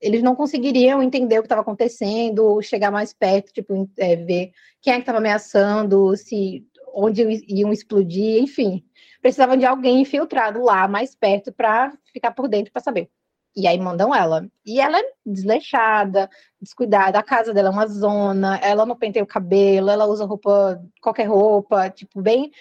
[0.01, 4.92] eles não conseguiriam entender o que estava acontecendo, chegar mais perto, tipo, é, ver quem
[4.92, 8.84] é que estava ameaçando, se onde iam explodir, enfim,
[9.20, 13.11] precisavam de alguém infiltrado lá mais perto para ficar por dentro para saber.
[13.57, 14.46] E aí mandam ela.
[14.66, 16.28] E ela é desleixada,
[16.61, 20.78] descuidada, a casa dela é uma zona, ela não penteia o cabelo, ela usa roupa,
[21.00, 22.52] qualquer roupa, tipo, bem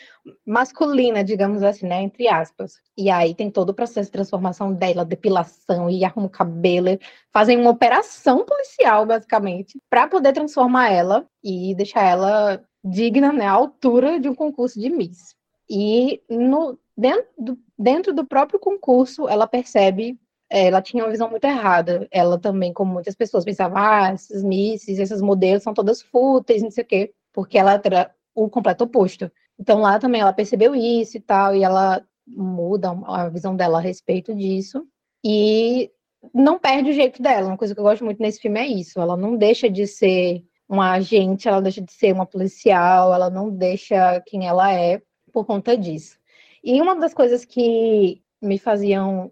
[0.45, 2.01] masculina, digamos assim, né?
[2.01, 2.79] Entre aspas.
[2.97, 6.97] E aí tem todo o processo de transformação dela, depilação, e arruma o cabelo,
[7.33, 13.47] fazem uma operação policial, basicamente, para poder transformar ela e deixar ela digna, né?
[13.47, 15.35] À altura de um concurso de Miss.
[15.69, 20.17] E no, dentro, do, dentro do próprio concurso, ela percebe
[20.49, 22.07] ela tinha uma visão muito errada.
[22.11, 26.71] Ela também, como muitas pessoas, pensava, ah, essas misses, esses modelos são todas fúteis, não
[26.71, 29.31] sei o quê, porque ela era o completo oposto.
[29.59, 33.81] Então lá também ela percebeu isso e tal, e ela muda a visão dela a
[33.81, 34.85] respeito disso,
[35.23, 35.91] e
[36.33, 37.47] não perde o jeito dela.
[37.47, 40.43] Uma coisa que eu gosto muito nesse filme é isso, ela não deixa de ser
[40.67, 45.45] uma agente, ela deixa de ser uma policial, ela não deixa quem ela é por
[45.45, 46.17] conta disso.
[46.63, 49.31] E uma das coisas que me faziam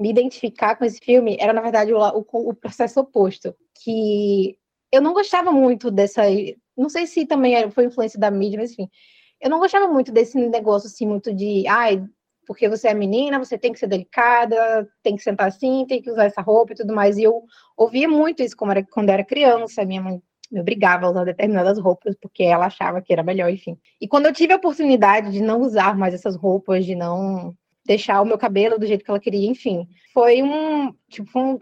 [0.00, 3.54] me identificar com esse filme era, na verdade, o, o, o, processo oposto.
[3.84, 4.56] Que
[4.90, 6.22] eu não gostava muito dessa.
[6.76, 8.88] Não sei se também foi influência da mídia, mas enfim.
[9.40, 11.66] Eu não gostava muito desse negócio, assim, muito de.
[11.68, 12.02] Ai,
[12.46, 16.10] porque você é menina, você tem que ser delicada, tem que sentar assim, tem que
[16.10, 17.18] usar essa roupa e tudo mais.
[17.18, 17.44] E eu
[17.76, 19.84] ouvia muito isso quando era, quando era criança.
[19.84, 23.78] Minha mãe me obrigava a usar determinadas roupas porque ela achava que era melhor, enfim.
[24.00, 27.54] E quando eu tive a oportunidade de não usar mais essas roupas, de não
[27.90, 29.88] deixar o meu cabelo do jeito que ela queria, enfim.
[30.14, 31.58] Foi um, tipo, um,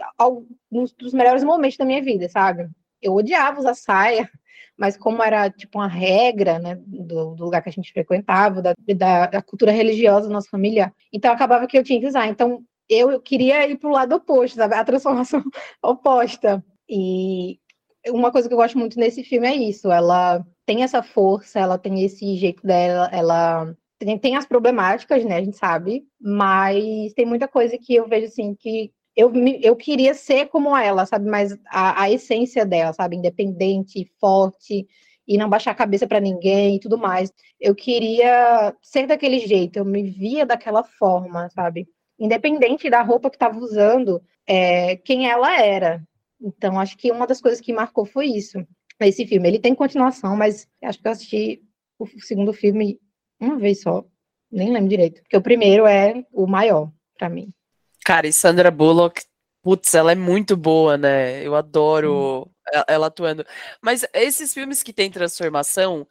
[0.70, 2.68] um dos melhores momentos da minha vida, sabe?
[3.00, 4.28] Eu odiava usar saia,
[4.76, 8.74] mas como era, tipo, uma regra, né, do, do lugar que a gente frequentava, da,
[8.94, 12.26] da, da, cultura religiosa da nossa família, então acabava que eu tinha que usar.
[12.28, 14.74] Então, eu, eu queria ir pro lado oposto, sabe?
[14.74, 15.42] A transformação
[15.82, 16.62] oposta.
[16.86, 17.58] E
[18.08, 21.78] uma coisa que eu gosto muito nesse filme é isso, ela tem essa força, ela
[21.78, 25.36] tem esse jeito dela, ela tem, tem as problemáticas, né?
[25.36, 29.32] A gente sabe, mas tem muita coisa que eu vejo assim que eu,
[29.62, 31.28] eu queria ser como ela, sabe?
[31.28, 33.16] Mas a, a essência dela, sabe?
[33.16, 34.86] Independente, forte
[35.26, 37.32] e não baixar a cabeça para ninguém e tudo mais.
[37.60, 41.88] Eu queria ser daquele jeito, eu me via daquela forma, sabe?
[42.18, 46.02] Independente da roupa que estava usando, é, quem ela era.
[46.40, 48.64] Então, acho que uma das coisas que marcou foi isso.
[49.00, 51.62] Esse filme, ele tem continuação, mas acho que eu assisti
[51.98, 53.00] o segundo filme
[53.40, 54.04] uma vez só.
[54.50, 55.22] Nem lembro direito.
[55.22, 57.52] Porque o primeiro é o maior, para mim.
[58.04, 59.22] Cara, e Sandra Bullock,
[59.62, 61.42] putz, ela é muito boa, né?
[61.42, 62.82] Eu adoro hum.
[62.88, 63.44] ela atuando.
[63.82, 66.06] Mas esses filmes que tem transformação,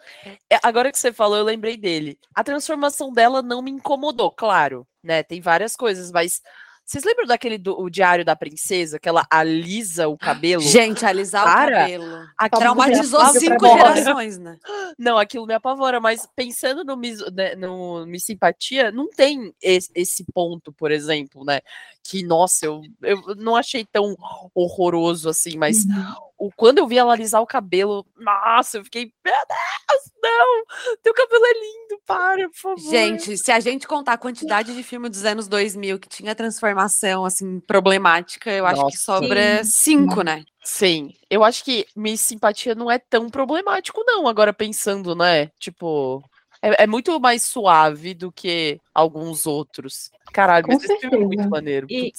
[0.50, 2.20] é, agora que você falou, eu lembrei dele.
[2.36, 5.24] A transformação dela não me incomodou, claro, né?
[5.24, 6.42] Tem várias coisas, mas
[6.88, 10.62] vocês lembram daquele do o Diário da Princesa, que ela alisa o cabelo?
[10.62, 12.28] Gente, alisar Cara, o cabelo.
[12.38, 14.58] Aquilo Traumatizou cinco gerações, né?
[14.98, 20.24] Não, aquilo me apavora, mas pensando no, né, no Miss Simpatia, não tem esse, esse,
[20.34, 21.60] ponto, por exemplo, né?
[22.02, 24.16] Que, nossa, eu, eu não achei tão
[24.56, 29.12] horroroso assim, mas uhum o, quando eu vi ela alisar o cabelo, nossa, eu fiquei,
[29.26, 30.64] meu Deus, não,
[31.02, 32.92] teu cabelo é lindo, para, por favor.
[32.92, 37.26] Gente, se a gente contar a quantidade de filme dos anos 2000 que tinha transformação,
[37.26, 40.08] assim, problemática, eu acho que sobra sim.
[40.08, 40.46] cinco, né?
[40.64, 45.48] Sim, eu acho que Miss Simpatia não é tão problemático, não, agora pensando, né?
[45.58, 46.24] Tipo,
[46.62, 50.12] é, é, muito mais suave do que alguns outros.
[50.34, 51.00] Caralho, Com mas certeza.
[51.00, 51.88] esse filme é muito maneiro.
[51.90, 52.12] E,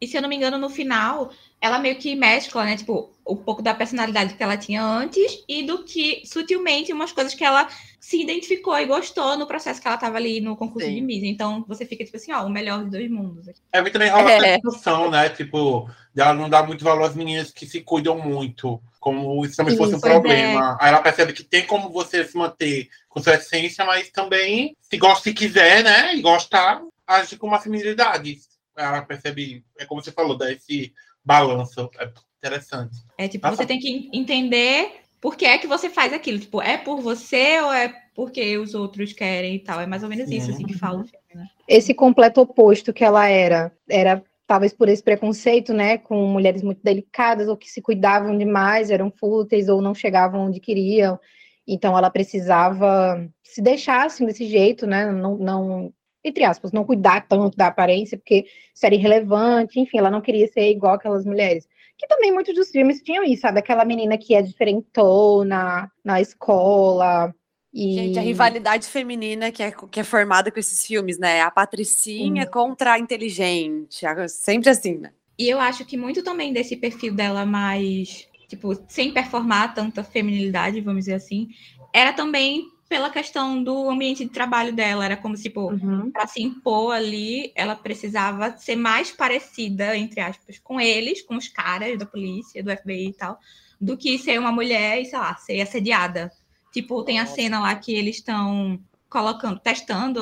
[0.00, 1.30] e se eu não me engano, no final,
[1.62, 2.76] ela meio que mescla, né?
[2.76, 7.34] Tipo, um pouco da personalidade que ela tinha antes e do que, sutilmente, umas coisas
[7.34, 7.68] que ela
[8.00, 10.96] se identificou e gostou no processo que ela estava ali no concurso Sim.
[10.96, 11.22] de Miss.
[11.22, 13.46] Então, você fica, tipo assim, ó, o melhor dos dois mundos.
[13.72, 14.58] É, muito também rola é.
[14.58, 15.28] discussão, né?
[15.28, 19.74] Tipo, ela não dá muito valor às meninas que se cuidam muito, como isso também
[19.74, 20.76] Sim, fosse um problema.
[20.80, 20.84] É.
[20.84, 24.98] Aí ela percebe que tem como você se manter com sua essência, mas também, se
[24.98, 26.16] gosta, se quiser, né?
[26.16, 28.40] E gostar, age com uma feminilidade.
[28.76, 30.92] Ela percebe, é como você falou, dá esse
[31.24, 31.90] balanço.
[31.98, 32.96] É interessante.
[33.16, 33.58] É tipo, Nossa.
[33.58, 36.38] você tem que entender por que é que você faz aquilo.
[36.38, 39.80] Tipo, é por você ou é porque os outros querem e tal?
[39.80, 41.46] É mais ou menos isso assim, que fala o filme, né?
[41.68, 46.82] Esse completo oposto que ela era, era talvez por esse preconceito, né, com mulheres muito
[46.82, 51.18] delicadas ou que se cuidavam demais, eram fúteis ou não chegavam onde queriam.
[51.66, 55.10] Então ela precisava se deixar assim desse jeito, né?
[55.10, 55.94] Não, não
[56.24, 60.46] entre aspas, não cuidar tanto da aparência, porque isso era irrelevante, enfim, ela não queria
[60.46, 61.66] ser igual aquelas mulheres.
[61.98, 63.58] Que também muitos dos filmes tinham isso, sabe?
[63.58, 67.34] Aquela menina que é diferentona na escola.
[67.72, 67.94] E...
[67.94, 71.40] Gente, a rivalidade feminina que é, que é formada com esses filmes, né?
[71.40, 75.10] A patricinha contra a inteligente, sempre assim, né?
[75.38, 80.80] E eu acho que muito também desse perfil dela mais, tipo, sem performar tanta feminilidade,
[80.80, 81.48] vamos dizer assim,
[81.92, 85.06] era também pela questão do ambiente de trabalho dela.
[85.06, 86.10] Era como se, tipo, uhum.
[86.10, 91.48] para se impor ali, ela precisava ser mais parecida, entre aspas, com eles, com os
[91.48, 93.38] caras da polícia, do FBI e tal,
[93.80, 96.30] do que ser uma mulher e, sei lá, ser assediada.
[96.70, 98.78] Tipo, tem a cena lá que eles estão
[99.08, 100.20] colocando, testando,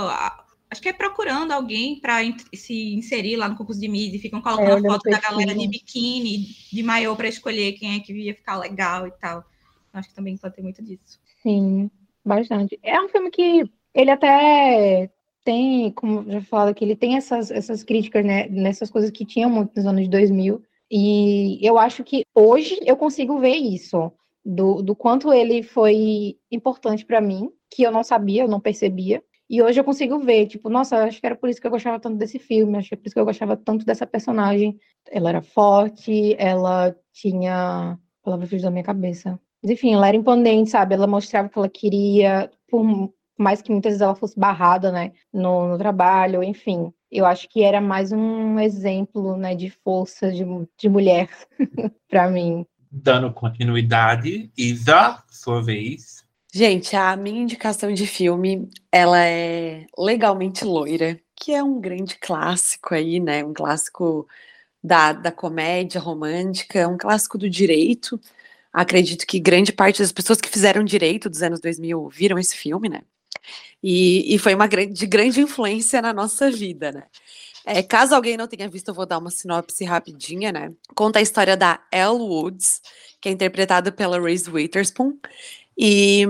[0.71, 2.21] acho que é procurando alguém para
[2.55, 5.67] se inserir lá no concurso de Miss e ficam colocando é, foto da galera de
[5.67, 9.45] biquíni, de maiô para escolher quem é que ia ficar legal e tal.
[9.93, 11.19] Acho que também pode ter muito disso.
[11.43, 11.91] Sim.
[12.25, 12.79] Bastante.
[12.83, 13.65] É um filme que
[13.95, 15.11] ele até
[15.45, 19.51] tem, como já falado aqui, ele tem essas, essas críticas, né, nessas coisas que tinham
[19.51, 24.13] muito nos anos 2000, e eu acho que hoje eu consigo ver isso,
[24.45, 29.23] do, do quanto ele foi importante para mim, que eu não sabia, eu não percebia,
[29.49, 31.99] e hoje eu consigo ver, tipo, nossa, acho que era por isso que eu gostava
[31.99, 34.79] tanto desse filme, acho que é por isso que eu gostava tanto dessa personagem.
[35.11, 37.99] Ela era forte, ela tinha.
[38.23, 39.41] Palavra fugiu da minha cabeça.
[39.63, 40.95] Mas, enfim, ela era imponente, sabe?
[40.95, 42.85] Ela mostrava o que ela queria, por
[43.39, 46.93] mais que muitas vezes ela fosse barrada, né, no, no trabalho, enfim.
[47.11, 50.45] Eu acho que era mais um exemplo, né, de força de,
[50.79, 51.29] de mulher
[52.09, 52.67] para mim.
[52.91, 56.25] Dando continuidade, Isa, sua vez.
[56.53, 62.93] Gente, a minha indicação de filme, ela é Legalmente Loira, que é um grande clássico
[62.93, 63.45] aí, né?
[63.45, 64.27] Um clássico
[64.83, 68.21] da, da comédia romântica, um clássico do direito.
[68.73, 72.89] Acredito que grande parte das pessoas que fizeram direito dos anos 2000 viram esse filme,
[72.89, 73.03] né?
[73.83, 77.05] E, e foi uma grande, de grande influência na nossa vida, né?
[77.65, 80.73] É, caso alguém não tenha visto, eu vou dar uma sinopse rapidinha, né?
[80.95, 82.81] Conta a história da Elle Woods,
[83.21, 85.19] que é interpretada pela Reese Witherspoon.
[85.77, 86.25] E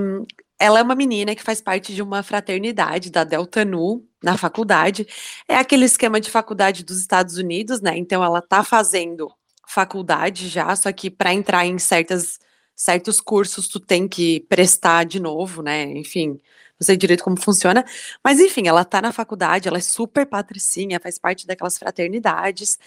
[0.59, 5.07] ela é uma menina que faz parte de uma fraternidade da Delta Nu na faculdade.
[5.49, 7.97] É aquele esquema de faculdade dos Estados Unidos, né?
[7.97, 9.33] Então ela tá fazendo
[9.71, 12.41] faculdade já, só que para entrar em certas,
[12.75, 15.85] certos cursos tu tem que prestar de novo, né?
[15.97, 16.41] Enfim,
[16.81, 17.85] não sei direito como funciona,
[18.25, 22.79] mas enfim, ela tá na faculdade, ela é super patricinha, faz parte daquelas fraternidades.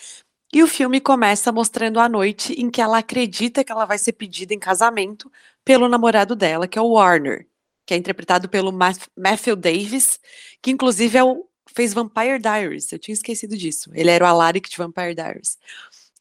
[0.51, 4.13] E o filme começa mostrando a noite em que ela acredita que ela vai ser
[4.13, 5.31] pedida em casamento
[5.63, 7.47] pelo namorado dela, que é o Warner,
[7.86, 10.19] que é interpretado pelo Matthew Davis,
[10.61, 12.91] que inclusive é o, fez Vampire Diaries.
[12.91, 13.89] Eu tinha esquecido disso.
[13.93, 15.57] Ele era o Alaric de Vampire Diaries.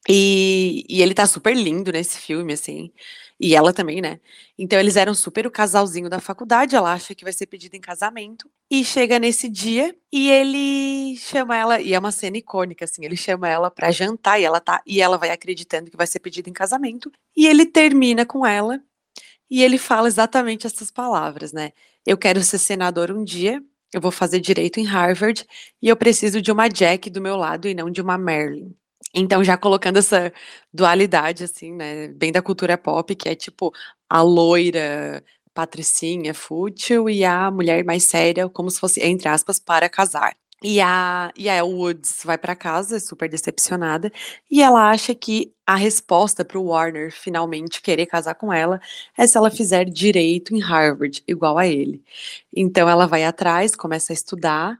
[0.09, 2.92] E, e, ele tá super lindo nesse filme, assim.
[3.38, 4.20] E ela também, né?
[4.59, 6.76] Então eles eram super o casalzinho da faculdade.
[6.76, 8.50] Ela acha que vai ser pedida em casamento.
[8.70, 11.80] E chega nesse dia e ele chama ela.
[11.80, 13.05] E é uma cena icônica, assim.
[13.05, 14.82] Ele chama ela para jantar e ela tá.
[14.86, 17.11] E ela vai acreditando que vai ser pedida em casamento.
[17.36, 18.80] E ele termina com ela.
[19.50, 21.72] E ele fala exatamente essas palavras, né?
[22.07, 23.62] Eu quero ser senador um dia.
[23.92, 25.46] Eu vou fazer direito em Harvard.
[25.80, 28.74] E eu preciso de uma Jack do meu lado e não de uma Marilyn.
[29.14, 30.32] Então, já colocando essa
[30.72, 33.72] dualidade, assim, né, bem da cultura pop, que é tipo
[34.08, 35.22] a loira,
[35.54, 40.34] patricinha, fútil, e a mulher mais séria, como se fosse, entre aspas, para casar.
[40.62, 44.10] E a, e a Woods vai para casa, super decepcionada,
[44.50, 48.80] e ela acha que a resposta para o Warner finalmente querer casar com ela
[49.18, 52.00] é se ela fizer direito em Harvard, igual a ele.
[52.54, 54.78] Então ela vai atrás, começa a estudar,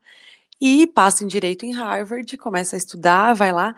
[0.61, 3.75] e passa em direito em Harvard, começa a estudar, vai lá,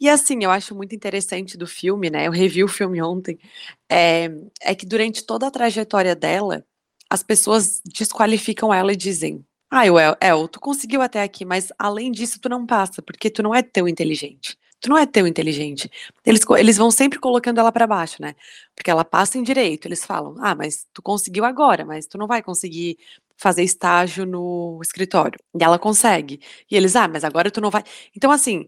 [0.00, 2.26] e assim, eu acho muito interessante do filme, né?
[2.26, 3.38] Eu revi o filme ontem.
[3.90, 4.28] É,
[4.60, 6.64] é que durante toda a trajetória dela,
[7.08, 12.12] as pessoas desqualificam ela e dizem: Ah, El, El, tu conseguiu até aqui, mas além
[12.12, 14.56] disso, tu não passa, porque tu não é tão inteligente.
[14.80, 15.90] Tu não é tão inteligente.
[16.24, 18.34] Eles, eles vão sempre colocando ela para baixo, né?
[18.74, 19.86] Porque ela passa em direito.
[19.88, 22.98] Eles falam: Ah, mas tu conseguiu agora, mas tu não vai conseguir
[23.38, 25.38] fazer estágio no escritório.
[25.58, 26.40] E ela consegue.
[26.70, 27.82] E eles: Ah, mas agora tu não vai.
[28.14, 28.66] Então, assim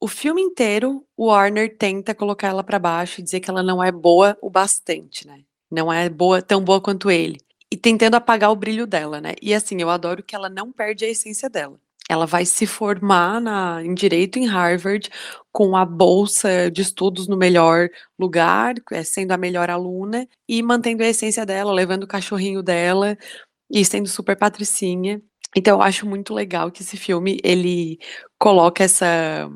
[0.00, 3.84] o filme inteiro, o Warner tenta colocar ela para baixo e dizer que ela não
[3.84, 5.42] é boa o bastante, né?
[5.70, 7.38] Não é boa, tão boa quanto ele.
[7.70, 9.34] E tentando apagar o brilho dela, né?
[9.42, 11.78] E assim, eu adoro que ela não perde a essência dela.
[12.08, 15.08] Ela vai se formar na, em direito em Harvard
[15.52, 17.88] com a bolsa de estudos no melhor
[18.18, 23.16] lugar, é, sendo a melhor aluna e mantendo a essência dela, levando o cachorrinho dela
[23.70, 25.22] e sendo super patricinha.
[25.56, 27.98] Então eu acho muito legal que esse filme ele
[28.38, 29.48] coloca essa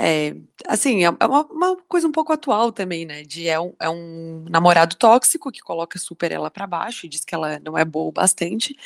[0.00, 0.34] é,
[0.66, 3.22] assim, é, é uma, uma, coisa um pouco atual também, né?
[3.22, 7.24] De é um, é um namorado tóxico que coloca super ela para baixo e diz
[7.24, 8.76] que ela não é boa o bastante.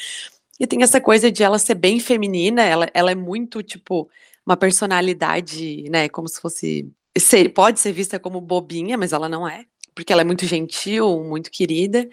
[0.60, 4.08] E tem essa coisa de ela ser bem feminina, ela, ela é muito, tipo,
[4.44, 6.08] uma personalidade, né?
[6.08, 6.90] Como se fosse.
[7.16, 9.64] Ser, pode ser vista como bobinha, mas ela não é.
[9.94, 12.08] Porque ela é muito gentil, muito querida.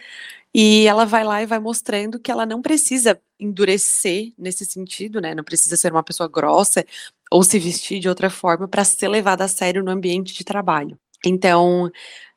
[0.53, 5.35] E ela vai lá e vai mostrando que ela não precisa endurecer nesse sentido, né?
[5.35, 6.85] Não precisa ser uma pessoa grossa
[7.31, 10.97] ou se vestir de outra forma para ser levada a sério no ambiente de trabalho.
[11.25, 11.91] Então,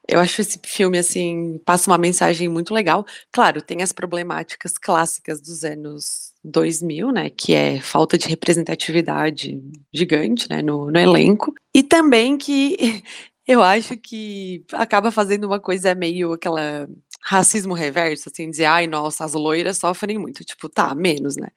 [0.09, 3.05] eu acho esse filme assim passa uma mensagem muito legal.
[3.30, 9.61] Claro, tem as problemáticas clássicas dos anos 2000, né, que é falta de representatividade
[9.93, 13.03] gigante, né, no, no elenco, e também que
[13.47, 16.89] eu acho que acaba fazendo uma coisa meio aquela
[17.20, 20.45] racismo reverso, assim, dizer, ai, nossa, as loiras sofrem muito.
[20.45, 21.49] Tipo, tá, menos, né?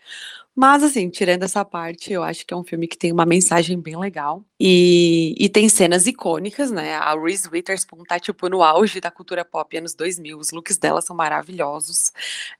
[0.56, 3.80] Mas, assim, tirando essa parte, eu acho que é um filme que tem uma mensagem
[3.80, 4.44] bem legal.
[4.60, 6.96] E, e tem cenas icônicas, né?
[6.96, 10.38] A Reese Witherspoon tá, tipo, no auge da cultura pop anos 2000.
[10.38, 12.12] Os looks dela são maravilhosos.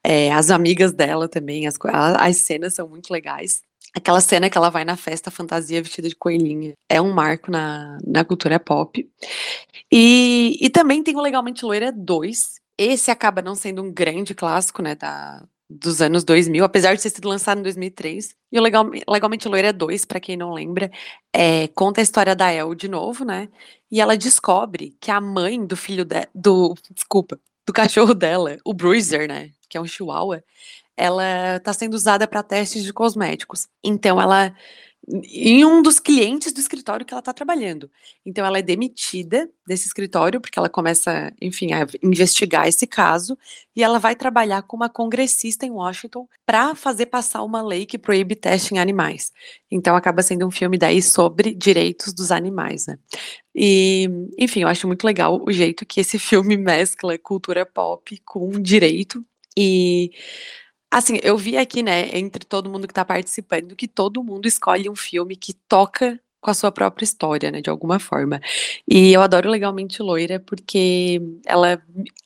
[0.04, 1.78] É, as amigas dela também, as,
[2.18, 3.62] as cenas são muito legais.
[3.94, 6.74] Aquela cena que ela vai na festa fantasia vestida de coelhinha.
[6.88, 9.06] É um marco na, na cultura pop.
[9.92, 14.82] E, e também tem o Legalmente Loira 2, esse acaba não sendo um grande clássico,
[14.82, 15.44] né, da,
[15.80, 18.36] dos anos 2000, apesar de ter sido lançado em 2003.
[18.52, 20.92] E o Legal, Legalmente Loira 2, para quem não lembra,
[21.34, 23.50] é, conta a história da El de novo, né?
[23.90, 28.74] E ela descobre que a mãe do filho de, do, desculpa, do cachorro dela, o
[28.74, 30.44] Bruiser, né, que é um chihuahua,
[30.98, 33.68] ela está sendo usada para testes de cosméticos.
[33.84, 34.54] Então ela
[35.08, 37.90] em um dos clientes do escritório que ela está trabalhando.
[38.26, 43.38] Então, ela é demitida desse escritório, porque ela começa, enfim, a investigar esse caso,
[43.76, 47.98] e ela vai trabalhar com uma congressista em Washington para fazer passar uma lei que
[47.98, 49.32] proíbe teste em animais.
[49.70, 53.00] Então, acaba sendo um filme daí sobre direitos dos animais, né?
[53.56, 58.52] E, enfim, eu acho muito legal o jeito que esse filme mescla cultura pop com
[58.52, 59.26] direito.
[59.58, 60.12] E
[60.94, 64.90] Assim, eu vi aqui, né, entre todo mundo que está participando, que todo mundo escolhe
[64.90, 68.42] um filme que toca com a sua própria história, né, de alguma forma.
[68.86, 71.82] E eu adoro Legalmente Loira porque ela,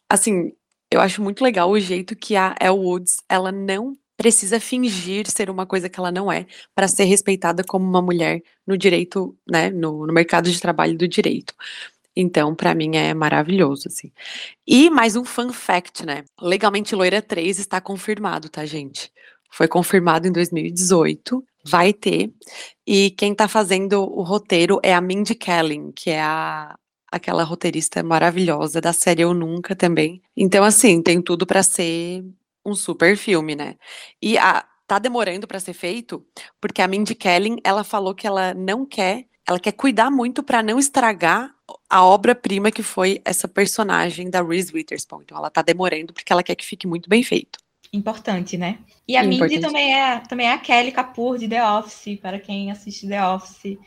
[0.09, 0.51] assim,
[0.89, 5.49] eu acho muito legal o jeito que a Elle Woods, ela não precisa fingir ser
[5.49, 9.69] uma coisa que ela não é para ser respeitada como uma mulher no direito, né,
[9.69, 11.53] no, no mercado de trabalho do direito.
[12.15, 14.11] Então, para mim é maravilhoso, assim.
[14.65, 16.23] E mais um fun fact, né?
[16.41, 19.11] Legalmente Loira 3 está confirmado, tá, gente?
[19.51, 21.43] Foi confirmado em 2018.
[21.67, 22.31] vai ter.
[22.85, 26.77] E quem tá fazendo o roteiro é a Mindy Kaling, que é a
[27.11, 30.21] aquela roteirista maravilhosa da série Eu Nunca também.
[30.35, 32.25] Então, assim, tem tudo para ser
[32.65, 33.75] um super filme, né?
[34.21, 36.25] E a, tá demorando para ser feito,
[36.59, 40.61] porque a Mindy Kaling, ela falou que ela não quer, ela quer cuidar muito para
[40.61, 41.54] não estragar
[41.89, 45.21] a obra-prima que foi essa personagem da Reese Witherspoon.
[45.21, 47.59] Então, ela tá demorando porque ela quer que fique muito bem feito.
[47.93, 48.79] Importante, né?
[49.07, 49.23] E a.
[49.23, 53.25] Mindy também é, também é a Kelly Kapoor de The Office, para quem assiste The
[53.25, 53.77] Office.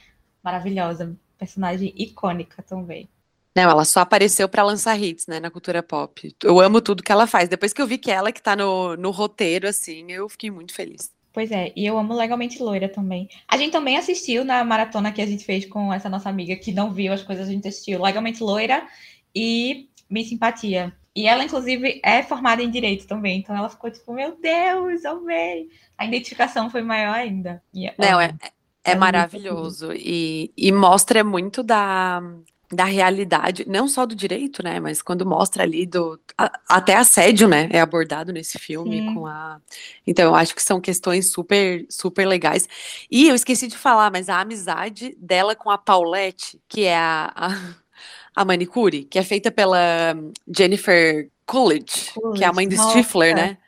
[0.43, 3.09] Maravilhosa, personagem icônica também.
[3.55, 6.35] Não, ela só apareceu para lançar hits, né, na cultura pop.
[6.45, 7.49] Eu amo tudo que ela faz.
[7.49, 10.73] Depois que eu vi que ela que tá no, no roteiro, assim, eu fiquei muito
[10.73, 11.11] feliz.
[11.33, 13.29] Pois é, e eu amo Legalmente Loira também.
[13.47, 16.73] A gente também assistiu na maratona que a gente fez com essa nossa amiga que
[16.73, 18.87] não viu as coisas, a gente assistiu Legalmente Loira
[19.35, 20.95] e Miss Simpatia.
[21.15, 25.69] E ela, inclusive, é formada em Direito também, então ela ficou tipo, meu Deus, amei.
[25.97, 27.63] A identificação foi maior ainda.
[27.75, 28.59] E, Não, ó, é, é
[28.93, 29.93] é maravilhoso.
[29.93, 32.23] E, e mostra muito da,
[32.71, 34.79] da realidade, não só do direito, né?
[34.79, 36.21] Mas quando mostra ali do.
[36.37, 37.69] a- até assédio, né?
[37.73, 39.15] É abordado nesse filme Sim.
[39.15, 39.61] com a.
[40.07, 42.69] Então, eu acho que são questões super, super legais.
[43.11, 47.33] E eu esqueci de falar, mas a amizade dela com a Paulette, que é a,
[47.35, 47.49] a,
[48.37, 50.15] a manicure, que é feita pela
[50.47, 53.59] Jennifer Coolidge, que é a mãe do Coolidge, Stifler, né?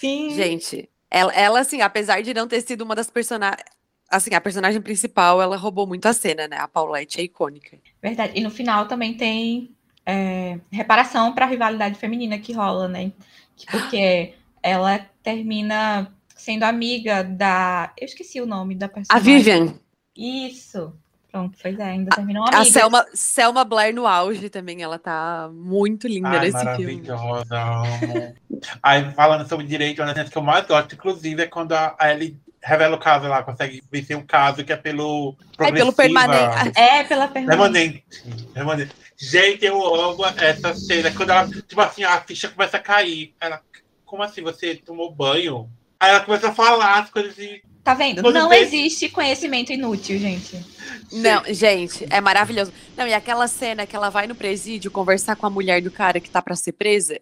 [0.00, 0.30] Sim.
[0.34, 3.62] Gente, ela, ela, assim, apesar de não ter sido uma das personagens.
[4.10, 6.56] Assim, a personagem principal, ela roubou muito a cena, né?
[6.58, 7.78] A Paulette é icônica.
[8.02, 8.32] Verdade.
[8.36, 9.70] E no final também tem
[10.06, 13.12] é, reparação para a rivalidade feminina que rola, né?
[13.56, 17.92] Que- Porque ela termina sendo amiga da.
[17.98, 19.24] Eu esqueci o nome da A personagem.
[19.36, 19.74] Vivian,
[20.16, 20.94] Isso.
[21.30, 22.64] Pronto, pois é, ainda terminou a amiga.
[22.64, 27.02] Selma, Selma Blair no auge também, ela tá muito linda Ai, nesse filme.
[27.06, 28.34] maravilhosa.
[28.82, 31.94] Aí, falando sobre direito, uma das cenas que eu mais gosto, inclusive, é quando a
[31.98, 35.92] a Ellie revela o caso lá, consegue vencer um caso que é pelo É pelo
[35.92, 36.72] permanente.
[36.78, 38.04] É, pela permanente.
[38.14, 38.48] Permanente.
[38.52, 38.92] Permanente.
[39.16, 41.10] Gente, eu amo essa cena.
[41.12, 43.34] Quando ela, tipo assim, a ficha começa a cair.
[43.40, 43.60] Ela,
[44.04, 44.42] como assim?
[44.42, 45.68] Você tomou banho?
[46.00, 47.60] Aí ela começa a falar as coisas assim.
[47.82, 48.20] Tá vendo?
[48.22, 50.62] Quando Não vê- existe conhecimento inútil, gente.
[51.10, 52.72] Não, gente, é maravilhoso.
[52.96, 56.20] Não, e aquela cena que ela vai no presídio conversar com a mulher do cara
[56.20, 57.18] que tá pra ser presa,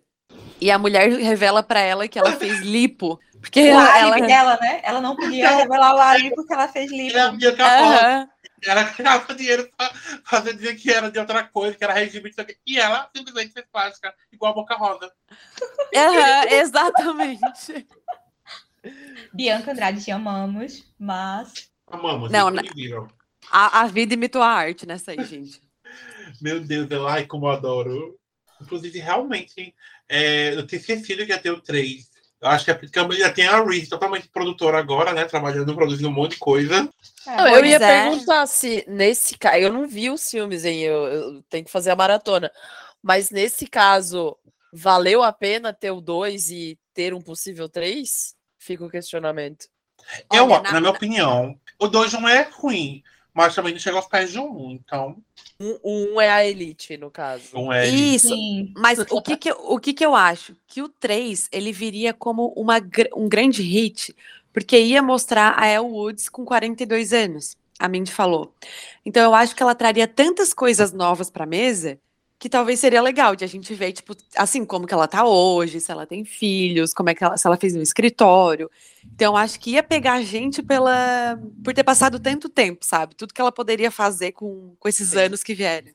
[0.61, 3.19] e a mulher revela pra ela que ela fez lipo.
[3.41, 3.93] Porque O ela.
[3.93, 4.81] álibi ela- dela, né?
[4.83, 8.29] Ela não podia revelar o álibi porque ela fez Ela é.
[8.65, 9.91] Ela ganhava dinheiro pra
[10.25, 12.31] fazer dizer que era de outra coisa, que era regime.
[12.67, 15.13] E ela simplesmente fez plástica, igual a Boca Rosa.
[15.95, 17.87] Aham, exatamente.
[19.33, 22.31] Bianca Andrade, te amamos, mas Amamos.
[22.31, 22.63] Não, na-.
[23.51, 25.61] A, a vida imitou a arte nessa aí, gente.
[26.41, 28.19] Meu Deus, eu, ai, como eu adoro.
[28.61, 29.75] Inclusive, realmente,
[30.09, 32.05] é, eu tinha esquecido que ia ter o 3.
[32.41, 35.25] Eu acho que porque já tem a Reese, totalmente produtora agora, né?
[35.25, 36.89] Trabalhando, produzindo um monte de coisa.
[37.27, 37.79] é, Não, eu ia é.
[37.79, 39.57] perguntar se nesse caso.
[39.57, 40.81] Eu não vi os filmes, hein?
[40.83, 42.51] Eu, eu tenho que fazer a maratona.
[43.03, 44.37] Mas nesse caso,
[44.73, 48.35] valeu a pena ter o 2 e ter um possível 3?
[48.59, 49.67] Fica o questionamento.
[50.33, 53.03] eu, Olha, na, na- minha opinião, o 2 não é ruim,
[53.37, 54.71] mas também não chega aos pés de um.
[54.71, 55.19] Então,
[55.61, 55.79] Um,
[56.15, 57.51] um é a Elite, no caso.
[57.55, 57.87] um é.
[57.87, 58.29] Isso.
[58.29, 58.73] sim.
[58.77, 60.57] Mas o que que, eu- o que que eu acho?
[60.67, 62.77] Que o 3, ele viria como uma,
[63.15, 64.15] um grande hit,
[64.53, 68.55] porque ia mostrar a Elle Woods com 42 anos, a Mindy falou.
[69.05, 71.99] Então eu acho que ela traria tantas coisas novas pra mesa,
[72.39, 75.81] que talvez seria legal de a gente ver, tipo, assim, como que ela tá hoje,
[75.81, 78.71] se ela tem filhos, como é que ela, se ela fez um escritório.
[79.15, 83.15] Então acho que ia pegar a gente pela, por ter passado tanto tempo, sabe?
[83.15, 85.19] Tudo que ela poderia fazer com, com esses Sim.
[85.21, 85.95] anos que vierem.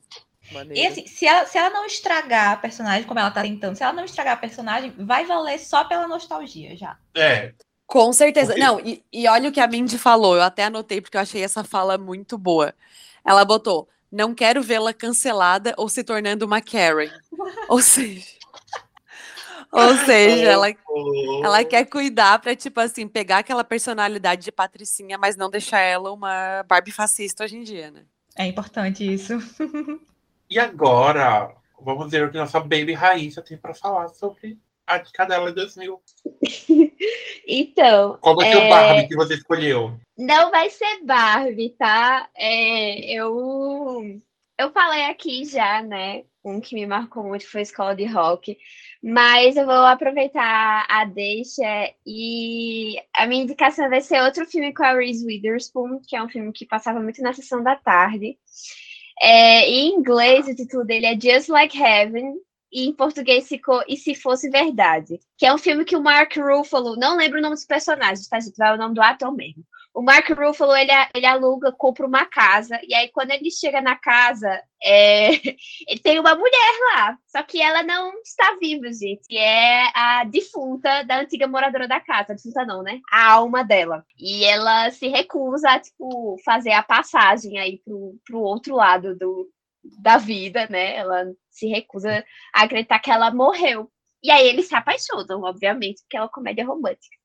[0.52, 0.74] Maneiro.
[0.82, 3.82] E assim, se ela, se ela não estragar a personagem, como ela tá tentando, se
[3.82, 6.96] ela não estragar a personagem, vai valer só pela nostalgia já.
[7.14, 7.52] É.
[7.86, 8.48] Com certeza.
[8.48, 11.20] Porque- Não, e, e olha o que a Mindy falou, eu até anotei porque eu
[11.20, 12.74] achei essa fala muito boa.
[13.24, 17.10] Ela botou: não quero vê-la cancelada ou se tornando uma Karen.
[17.68, 18.26] ou seja.
[19.74, 20.66] Ou seja, ela,
[21.42, 26.12] ela quer cuidar pra, tipo assim, pegar aquela personalidade de patricinha, mas não deixar ela
[26.12, 28.04] uma Barbie fascista hoje em dia, né?
[28.36, 29.32] É importante isso.
[30.50, 31.50] E agora,
[31.80, 36.00] vamos ver o que nossa Baby Raíssa tem pra falar sobre a de 2000.
[37.46, 38.66] Então, Qual vai ser É.
[38.66, 39.98] o Barbie que você escolheu?
[40.16, 42.28] Não vai ser Barbie, tá?
[42.36, 44.20] É, eu,
[44.58, 46.22] eu falei aqui já, né?
[46.44, 48.56] Um que me marcou muito foi Escola de Rock.
[49.02, 54.84] Mas eu vou aproveitar a deixa e a minha indicação vai ser outro filme com
[54.84, 58.38] a Reese Witherspoon, que é um filme que passava muito na sessão da tarde.
[59.20, 62.34] É, em inglês, o título dele é Just Like Heaven,
[62.72, 66.34] e em português ficou E Se Fosse Verdade, que é um filme que o Mark
[66.36, 68.56] Ruffalo, não lembro o nome dos personagens, tá, gente?
[68.56, 69.62] Vai o nome do ator mesmo.
[69.94, 73.94] o Mark Ruffalo, ele, ele aluga, compra uma casa, e aí quando ele chega na
[73.94, 74.48] casa,
[74.82, 75.32] é,
[75.86, 80.24] ele tem uma mulher lá, só que ela não está viva, gente, e é a
[80.24, 83.00] defunta da antiga moradora da casa, defunta não, né?
[83.10, 84.04] A alma dela.
[84.18, 89.50] E ela se recusa a, tipo, fazer a passagem aí pro, pro outro lado do,
[89.84, 90.96] da vida, né?
[90.96, 92.24] Ela se recusa
[92.54, 93.90] a acreditar que ela morreu.
[94.22, 97.16] E aí eles se apaixonam, obviamente, porque é uma comédia romântica.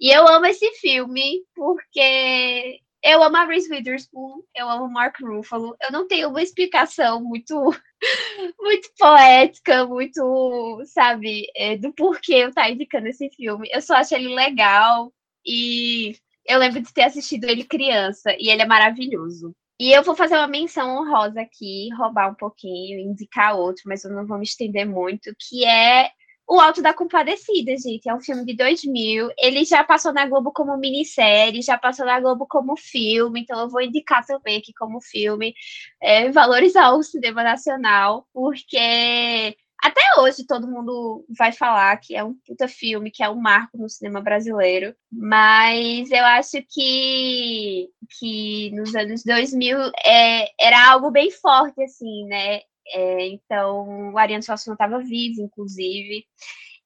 [0.00, 5.74] E eu amo esse filme porque eu amo a Reese Witherspoon, eu amo Mark Ruffalo.
[5.82, 7.54] Eu não tenho uma explicação muito
[8.60, 13.68] muito poética, muito, sabe, é, do porquê eu estar tá indicando esse filme.
[13.72, 15.12] Eu só acho ele legal
[15.46, 16.14] e
[16.46, 19.54] eu lembro de ter assistido ele criança e ele é maravilhoso.
[19.82, 24.12] E eu vou fazer uma menção honrosa aqui, roubar um pouquinho, indicar outro, mas eu
[24.12, 26.08] não vou me estender muito, que é
[26.48, 29.30] o Alto da Compadecida, gente, é um filme de 2000.
[29.36, 33.68] Ele já passou na Globo como minissérie, já passou na Globo como filme, então eu
[33.68, 35.52] vou indicar também aqui como filme,
[36.00, 42.34] é, valorizar o cinema nacional, porque até hoje todo mundo vai falar que é um
[42.46, 48.94] puta filme, que é um marco no cinema brasileiro, mas eu acho que, que nos
[48.94, 52.60] anos 2000 é, era algo bem forte, assim, né?
[52.94, 56.24] É, então, o Ariano Suassuna estava vivo, inclusive.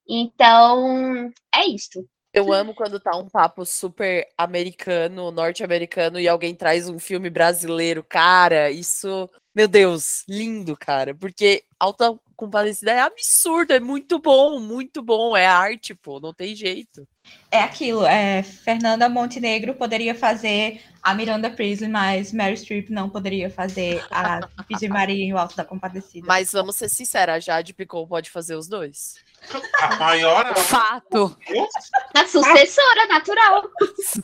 [0.09, 2.09] Então, é isto.
[2.33, 8.05] Eu amo quando tá um papo super americano, norte-americano, e alguém traz um filme brasileiro.
[8.05, 9.29] Cara, isso.
[9.55, 11.15] Meu Deus, lindo, cara.
[11.15, 15.35] Porque Alta Compadecida é absurdo, é muito bom, muito bom.
[15.37, 17.09] É arte, pô, não tem jeito.
[17.51, 23.51] É aquilo, é, Fernanda Montenegro poderia fazer a Miranda Priestley, mas Mary Streep não poderia
[23.51, 26.27] fazer a Virgem Maria em O Alto da Compadecida.
[26.27, 29.15] Mas vamos ser sinceros, a Jade Picou pode fazer os dois.
[29.81, 30.55] A maior.
[30.57, 31.37] Fato.
[32.15, 33.63] A sucessora natural.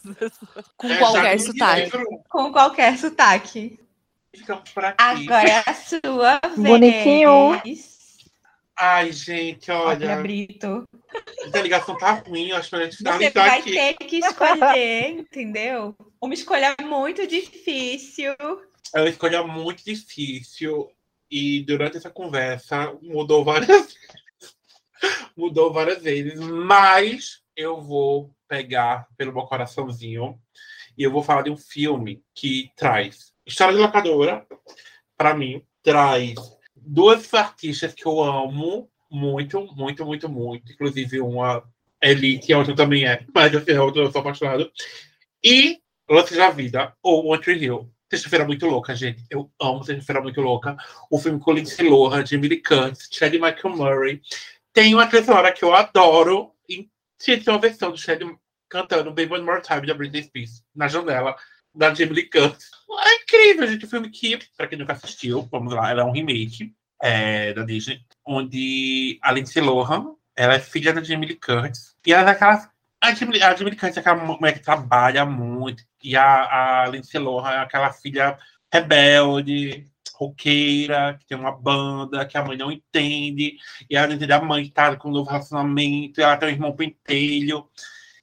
[0.77, 1.91] Com É, qualquer sotaque.
[2.29, 3.81] Com qualquer sotaque.
[4.35, 4.97] Ficamos por aqui.
[4.99, 6.57] Agora é a sua vez.
[6.57, 7.61] Bonitinho.
[8.79, 10.23] Ai, gente, Olha, olha.
[10.23, 10.85] Brito.
[11.53, 13.73] A ligação tá ruim, eu acho que a gente Você finalizar vai aqui.
[13.73, 15.95] ter que escolher, entendeu?
[16.21, 18.35] Uma escolha muito difícil.
[18.95, 20.91] É uma escolha muito difícil
[21.31, 23.95] e durante essa conversa mudou várias
[25.37, 30.39] mudou várias vezes, mas eu vou pegar pelo meu coraçãozinho
[30.97, 34.47] e eu vou falar de um filme que traz história de locadora
[35.17, 36.35] para mim, traz
[36.85, 41.63] duas artistas que eu amo muito, muito, muito, muito, inclusive uma
[42.03, 44.71] Elite, a outra também é, mas assim, a outra eu sou apaixonado.
[45.43, 45.79] E
[46.11, 47.89] Lance da Vida, ou One Tree Hill.
[48.11, 49.25] Sexta-feira Muito Louca, gente.
[49.31, 50.77] Eu amo Sexta-feira Muito Louca.
[51.11, 54.21] O filme com Lindsay Lohan, Jamie Lee Curtis, Chad Michael Murray.
[54.73, 56.53] Tem uma trilha sonora que eu adoro.
[56.69, 58.21] E tinha uma versão do Chad
[58.69, 61.37] cantando Baby One More Time, da Britney Spears, na janela,
[61.75, 62.71] da Jamie Curtis.
[63.01, 63.85] É incrível, gente.
[63.85, 67.65] O filme que, pra quem nunca assistiu, vamos lá, ela é um remake é, da
[67.65, 71.97] Disney, onde a Lindsay Lohan, ela é filha da Jamie Lee Curtis.
[72.07, 72.69] E ela é daquelas
[73.03, 75.83] a Jamie, a Jamie Lee Curtis é aquela mulher que trabalha muito.
[76.03, 78.39] E a, a Lindsay Lohan é aquela filha
[78.73, 83.57] rebelde, roqueira, que tem uma banda, que a mãe não entende.
[83.91, 86.21] E ela entende a mãe que tá com um novo relacionamento.
[86.21, 87.69] Ela tem um irmão pentelho.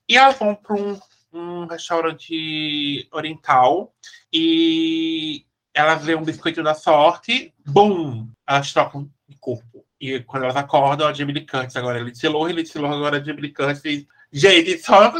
[0.07, 0.97] E elas vão para um,
[1.31, 3.93] um restaurante oriental.
[4.31, 7.53] E elas vê um biscoito da sorte.
[7.65, 8.27] Bum!
[8.47, 9.85] Elas trocam de corpo.
[9.99, 12.53] E quando elas acordam, a Jamie Lee Curtis agora é Lindsay Lohan.
[12.53, 14.05] Lindsay Lohan agora é Jamie Lee Curtis.
[14.31, 15.11] Gente, só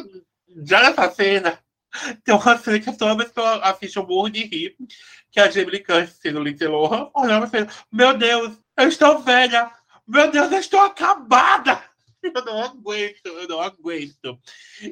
[0.66, 1.60] já nessa cena,
[2.24, 4.76] tem uma cena que toda vez que eu assisto eu morro de rir,
[5.32, 9.20] que é a Jamie Lee Curtis sendo Lindsay Lohan, olhando assim, meu Deus, eu estou
[9.20, 9.72] velha,
[10.08, 11.84] meu Deus, eu estou acabada.
[12.36, 14.38] Eu não aguento, eu não aguento.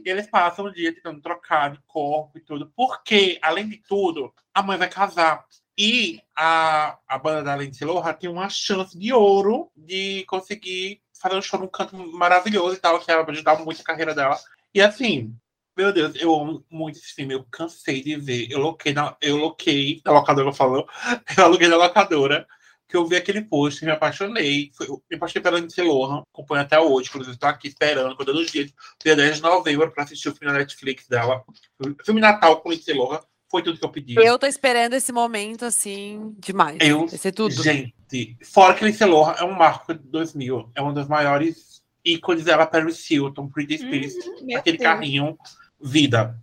[0.06, 4.64] Eles passam o dia tentando trocar de corpo e tudo, porque, além de tudo, a
[4.64, 5.46] mãe vai casar.
[5.78, 11.36] E a, a banda da Lindsay Lohan tem uma chance de ouro de conseguir fazer
[11.36, 14.40] um show num canto maravilhoso e tal, que vai ajudar muito a carreira dela.
[14.74, 15.36] E assim,
[15.78, 18.50] meu Deus, eu amo muito esse filme, eu cansei de ver.
[18.50, 20.88] Eu loquei na, eu loquei na locadora, falou,
[21.38, 22.48] eu aluguei na locadora,
[22.88, 24.72] que eu vi aquele post e me apaixonei.
[24.76, 28.40] Foi, eu me apaixonei pela Lindsay Lohan, acompanho até hoje, inclusive estou aqui esperando, contando
[28.40, 28.72] os dias,
[29.04, 31.44] dia 10 de novembro, para assistir o filme na Netflix dela.
[31.80, 33.20] O filme Natal com Lindsay Lohan,
[33.50, 34.16] foi tudo que eu pedi.
[34.16, 36.78] Eu tô esperando esse momento, assim, demais.
[36.82, 37.54] Eu, Vai ser tudo.
[37.62, 42.46] Gente, fora que Lindsay Lohan é um marco de 2000, é um dos maiores ícones
[42.46, 44.90] dela, Paris Hilton, Britney Spears, Meu aquele Deus.
[44.90, 45.38] carrinho
[45.80, 46.38] vida.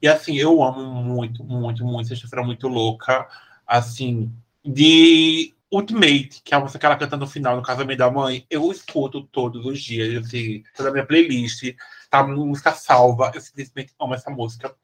[0.00, 3.28] E assim, eu amo muito, muito, muito Sexta-feira Muito Louca.
[3.66, 4.32] Assim,
[4.64, 8.44] de Ultimate, que é a música que ela canta no final do casamento da mãe,
[8.50, 11.74] eu escuto todos os dias, assim, toda a minha playlist,
[12.10, 12.18] tá?
[12.18, 14.74] A música salva, eu simplesmente amo essa música.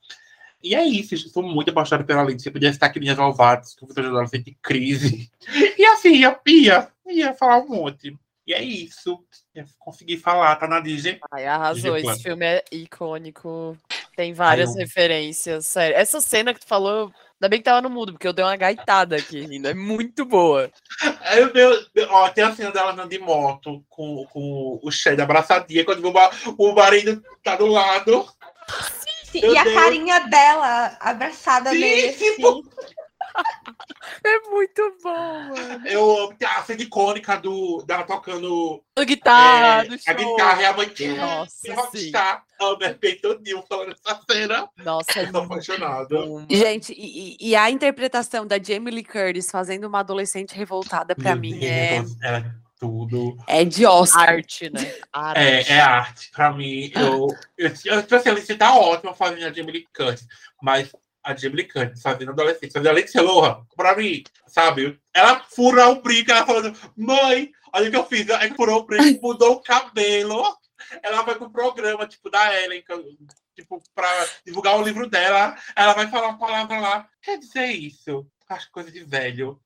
[0.63, 2.49] E é isso, eu sou muito apaixonada pela Lindsay.
[2.49, 5.31] Eu podia estar aqui minhas malvadas, que eu de adolescente crise.
[5.79, 8.17] E assim, ia, ia, ia falar um monte.
[8.47, 9.23] E é isso.
[9.55, 11.19] Eu consegui falar, tá na Disney.
[11.33, 11.97] Ai, arrasou.
[11.97, 13.77] Esse filme é icônico.
[14.17, 15.97] Tem várias eu- referências, sério.
[15.97, 18.57] Essa cena que tu falou, ainda bem que tava no mudo, porque eu dei uma
[18.57, 19.71] gaitada aqui ainda.
[19.71, 20.71] É muito boa.
[21.21, 25.21] Aí eu dei- ó, tem a cena dela andando de moto com, com o Shed
[25.21, 26.13] abraçadinha, quando o,
[26.59, 28.27] o marido tá do lado.
[29.31, 29.75] Sim, Meu e a Deus.
[29.75, 32.13] carinha dela abraçada Sim, nele.
[32.13, 32.95] tipo, assim.
[34.25, 35.11] É muito bom,
[35.49, 35.87] mano.
[35.87, 40.15] Eu amo a cena icônica do, dela tocando A guitarra é, do a show.
[40.15, 42.45] guitarra e a mãe Nossa, rockstar.
[42.59, 42.65] É
[43.17, 44.69] todinho falando essa cena.
[44.79, 46.47] Nossa, é Eu tô bom.
[46.51, 51.41] Gente, e, e- a interpretação da Jamie Lee Curtis fazendo uma adolescente revoltada, pra Meu
[51.43, 52.45] mim, é, Deus, é
[52.79, 53.37] tudo.
[53.47, 54.29] é de Oscar.
[54.31, 54.95] Arte, né?
[55.13, 55.41] Arte.
[55.41, 56.31] É, é arte.
[56.31, 57.29] Pra mim, eu.
[57.59, 60.27] eu, eu tipo assim, a Alice tá ótima fazendo a Jamie Lee Curtis,
[60.63, 60.91] mas
[61.27, 64.99] a Lee Curtis fazendo adolescente, fazendo a Lindsay Lohan, pra mim, sabe?
[65.15, 68.31] Ela fura o brinco, ela falando, mãe, olha o que eu fiz.
[68.31, 70.43] Aí furou o brinco, mudou o cabelo.
[71.03, 72.85] Ela vai pro programa, tipo, da Ellen,
[73.57, 74.09] tipo, pra
[74.45, 75.57] divulgar o livro dela.
[75.75, 77.09] Ela vai falar uma palavra lá.
[77.21, 78.27] Quer dizer isso?
[78.49, 79.61] Acho coisa de velho.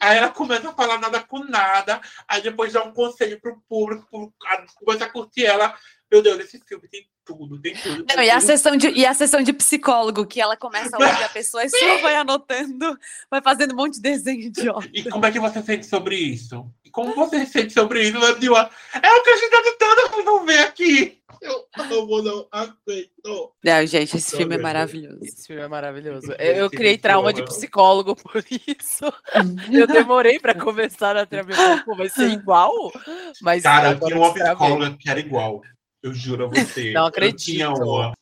[0.00, 2.00] Aí ela começa a falar nada com nada.
[2.28, 5.74] Aí depois dá um conselho pro público, pro- a- começa a curtir ela.
[6.10, 8.04] Meu Deus, esse filme tem tudo, tem tudo.
[8.04, 8.46] tem Não, e a, tudo.
[8.46, 11.68] sessão de, e a sessão de psicólogo, que ela começa a ouvir a pessoa e
[11.68, 12.96] só vai anotando,
[13.28, 14.88] vai fazendo um monte de desenho idiota.
[14.92, 16.70] E como é que você sente sobre isso?
[16.84, 18.70] E como você sente sobre isso, Landila?
[18.94, 21.20] É o que a gente tá tentando resolver aqui.
[21.42, 23.52] Eu amo, não aceito.
[23.62, 25.18] Não, gente, esse filme é maravilhoso.
[25.22, 26.32] Esse filme é maravilhoso.
[26.38, 29.04] Eu, eu criei trauma de psicólogo por isso.
[29.70, 31.82] Eu demorei pra começar na terapia.
[31.84, 32.72] Pô, vai ser igual?
[33.42, 35.62] Mas Cara, eu tinha uma psicóloga que era igual.
[36.06, 36.92] Eu juro a você.
[36.94, 37.42] Não Eu acredito.
[37.44, 37.68] tinha.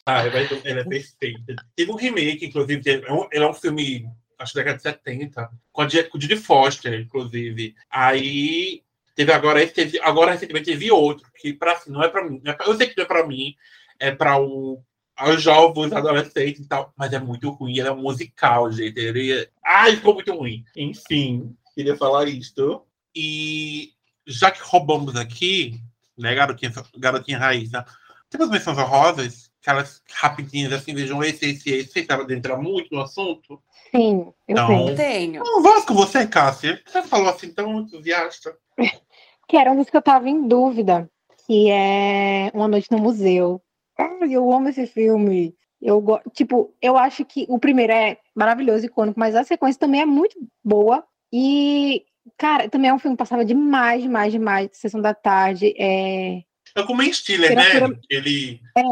[0.06, 1.54] Ah, ela é- ela perfeita.
[1.76, 2.82] Teve um remake, inclusive.
[2.82, 4.06] teve- é um- Ele é um filme,
[4.38, 7.74] acho da década de 70, com a com o Judy Foster, inclusive.
[7.90, 8.82] Aí.
[9.16, 12.40] Teve agora, esse teve, agora recentemente teve outro, que pra, assim, não é pra mim.
[12.44, 13.54] é pra- eu sei que não é pra mim,
[14.00, 14.82] é pra o,
[15.16, 17.78] aos jovens, adolescentes e tal, mas é muito ruim.
[17.78, 18.98] Ele é um musical, gente.
[18.98, 19.48] Ele é...
[19.64, 20.64] Ai, ficou muito ruim.
[20.76, 22.82] Enfim, queria falar isto.
[23.14, 23.92] E
[24.26, 25.80] já que roubamos aqui,
[26.16, 27.84] né, garotinha, garotinha raiz, né?
[28.30, 33.02] Temos menções honrosas, aquelas rapidinhas assim, vejam esse, esse, esse, você estava entrar muito no
[33.02, 33.62] assunto.
[33.94, 34.94] Sim, eu Não.
[34.94, 35.40] tenho.
[35.40, 36.82] Então, vamos com você, Cássia.
[36.86, 38.56] Você falou assim tão entusiasta.
[39.46, 41.06] Que era um dos que eu tava em dúvida,
[41.46, 43.60] que é Uma Noite no Museu.
[43.98, 45.54] Ai, eu amo esse filme.
[45.82, 46.02] Eu.
[46.32, 50.34] Tipo, eu acho que o primeiro é maravilhoso, icônico, mas a sequência também é muito
[50.64, 51.04] boa.
[51.30, 52.06] E,
[52.36, 54.70] cara, também é um filme que passava demais, demais, demais.
[54.72, 55.74] Sessão da tarde.
[55.78, 56.42] É...
[56.76, 57.96] É com o Ben Stiller, né?
[58.10, 58.60] Ele.
[58.76, 58.82] é...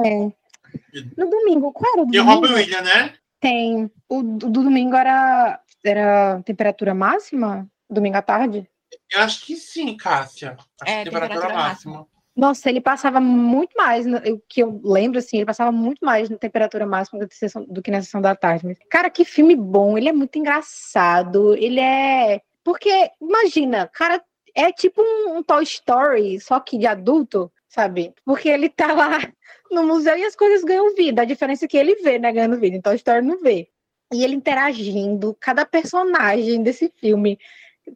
[1.16, 2.30] No domingo, qual era o E o domingo?
[2.46, 3.14] Robin Williams, né?
[3.40, 3.90] Tem.
[4.08, 7.68] O do, do domingo era, era temperatura máxima?
[7.90, 8.68] Domingo à tarde?
[9.12, 10.56] Eu acho que sim, Cássia.
[10.80, 12.06] Acho É, que temperatura temperatura máxima.
[12.34, 16.30] Nossa, ele passava muito mais, no- o que eu lembro, assim, ele passava muito mais
[16.30, 18.74] na temperatura máxima do que, sessão- do que na sessão da tarde.
[18.90, 22.40] Cara, que filme bom, ele é muito engraçado, ele é...
[22.64, 24.22] Porque, imagina, cara,
[24.54, 28.14] é tipo um, um Toy Story, só que de adulto, sabe?
[28.24, 29.18] Porque ele tá lá
[29.70, 32.58] no museu e as coisas ganham vida, a diferença é que ele vê, né, ganhando
[32.58, 33.68] vida, em Toy Story não vê.
[34.12, 37.38] E ele interagindo, cada personagem desse filme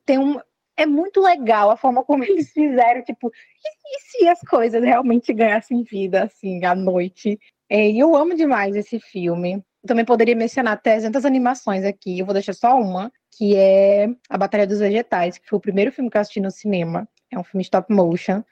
[0.05, 0.41] tem um...
[0.79, 5.83] É muito legal a forma como eles fizeram, tipo, e se as coisas realmente ganhassem
[5.83, 7.39] vida, assim, à noite?
[7.69, 9.63] É, E eu amo demais esse filme.
[9.87, 14.67] Também poderia mencionar 300 animações aqui, eu vou deixar só uma, que é A Batalha
[14.67, 17.09] dos Vegetais, que foi o primeiro filme que eu assisti no cinema.
[17.31, 18.43] É um filme stop motion,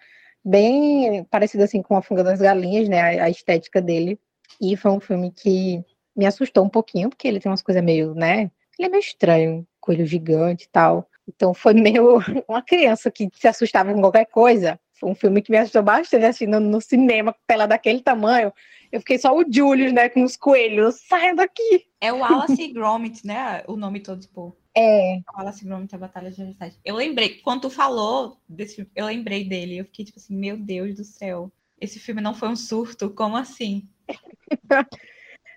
[0.45, 4.19] bem parecido assim com A Funga das Galinhas, né, a, estética dele.
[4.61, 5.83] E foi um filme que
[6.15, 9.67] me assustou um pouquinho, porque ele tem umas coisas meio, né, ele é meio estranho,
[9.81, 11.09] coelho gigante e tal.
[11.27, 14.79] Então foi meio uma criança que se assustava com qualquer coisa.
[14.93, 18.53] Foi um filme que me assustou bastante, assim, no, no cinema, tela daquele tamanho.
[18.95, 21.01] Eu fiquei só o Julius, né, com os coelhos.
[21.09, 21.85] Saia daqui!
[22.01, 23.65] É o Wallace Gromit, né?
[23.67, 26.79] O nome todo, tipo, É, Wallace Gromit, a Batalha de Vegetais.
[26.85, 29.79] Eu lembrei, quando tu falou desse filme, eu lembrei dele.
[29.79, 31.51] Eu fiquei tipo assim, meu Deus do céu.
[31.81, 33.11] Esse filme não foi um surto?
[33.11, 33.89] Como assim?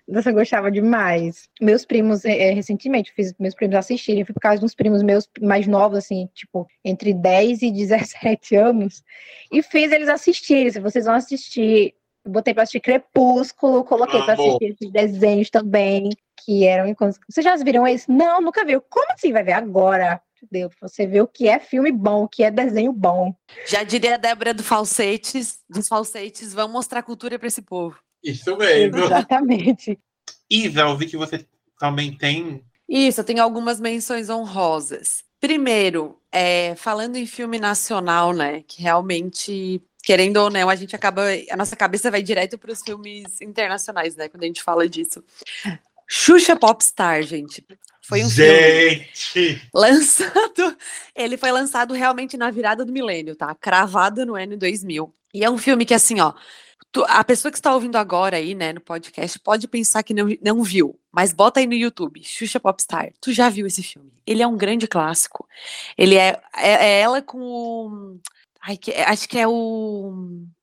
[0.07, 1.47] você gostava demais.
[1.61, 4.25] Meus primos, é, é, recentemente, eu fiz meus primos assistirem.
[4.25, 8.55] Foi por causa de uns primos meus mais novos, assim, tipo, entre 10 e 17
[8.55, 9.03] anos.
[9.51, 10.71] E fiz eles assistirem.
[10.71, 11.96] Se vocês vão assistir, eu
[12.27, 14.43] botei pra assistir Crepúsculo, coloquei pra Amo.
[14.43, 16.09] assistir esses desenhos também,
[16.43, 16.93] que eram.
[17.27, 18.09] Vocês já viram esse?
[18.11, 18.81] Não, nunca viu.
[18.81, 20.21] Como assim vai ver agora?
[20.49, 23.33] Pra você ver o que é filme bom, o que é desenho bom.
[23.65, 27.97] Já diria a Débora do falsetes, dos falsetes, vamos mostrar cultura pra esse povo.
[28.23, 28.99] Isso mesmo.
[28.99, 29.99] Exatamente.
[30.49, 31.45] Isa, eu vi que você
[31.79, 32.63] também tem.
[32.87, 35.23] Isso, eu tenho algumas menções honrosas.
[35.39, 38.63] Primeiro, é, falando em filme nacional, né?
[38.67, 41.23] Que realmente, querendo ou não, a gente acaba.
[41.51, 44.29] A nossa cabeça vai direto para os filmes internacionais, né?
[44.29, 45.21] Quando a gente fala disso.
[46.07, 47.61] Xuxa Popstar, gente.
[48.01, 49.69] Foi um filme Gente!
[49.73, 50.77] lançado.
[51.13, 53.53] Ele foi lançado realmente na virada do milênio, tá?
[53.53, 55.13] Cravado no ano 2000.
[55.33, 56.31] E é um filme que, assim, ó.
[56.89, 60.29] tu- a pessoa que está ouvindo agora aí, né, no podcast, pode pensar que não,
[60.41, 63.11] não viu, mas bota aí no YouTube, Xuxa Popstar.
[63.19, 64.09] Tu já viu esse filme?
[64.25, 65.45] Ele é um grande clássico.
[65.97, 68.19] Ele é, é, é ela com o.
[68.67, 70.13] Ai, que- acho que é o.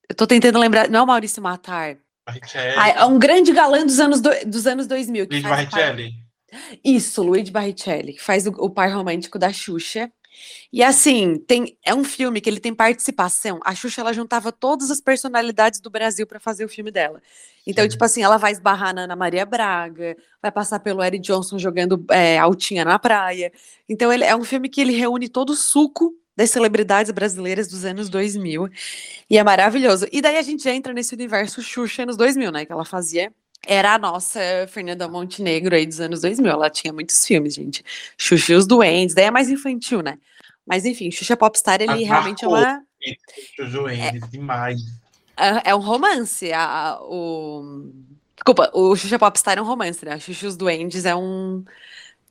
[0.09, 0.89] Eu tô tentando lembrar.
[0.91, 1.97] Não é o Maurício Matar.
[2.27, 2.75] Barrichelli.
[2.79, 5.27] Ah, é um grande galã dos anos, do- dos anos 2000.
[5.27, 6.13] que Luiz o par- Barrichelli.
[6.85, 10.11] isso, Luigi Barrichelli, que faz o, o par romântico da Xuxa.
[10.73, 13.61] E assim, tem, é um filme que ele tem participação.
[13.65, 17.23] A Xuxa ela juntava todas as personalidades do Brasil para fazer o filme dela.
[17.67, 17.91] Então, Sim.
[17.91, 22.05] tipo assim, ela vai esbarrar na Ana Maria Braga, vai passar pelo Eric Johnson jogando
[22.11, 23.53] é, altinha na praia.
[23.89, 27.85] Então, ele é um filme que ele reúne todo o suco das celebridades brasileiras dos
[27.85, 28.69] anos 2000.
[29.31, 30.07] E é maravilhoso.
[30.13, 32.65] E daí a gente entra nesse universo Xuxa anos 2000, né?
[32.65, 33.33] Que ela fazia
[33.67, 36.51] era a nossa Fernanda Montenegro aí dos anos 2000.
[36.51, 37.83] Ela tinha muitos filmes, gente.
[38.19, 40.19] Xuxa e os Duendes, daí é mais infantil, né?
[40.67, 42.83] Mas enfim, Xuxa Popstar, ele realmente é uma.
[43.59, 44.81] Juju Endes, demais.
[45.37, 46.53] É é um romance.
[46.53, 47.91] A, a- o...
[48.35, 50.13] Desculpa, o Xuxa Popstar é um romance, né?
[50.13, 51.65] A Xuxa e os Duendes é um.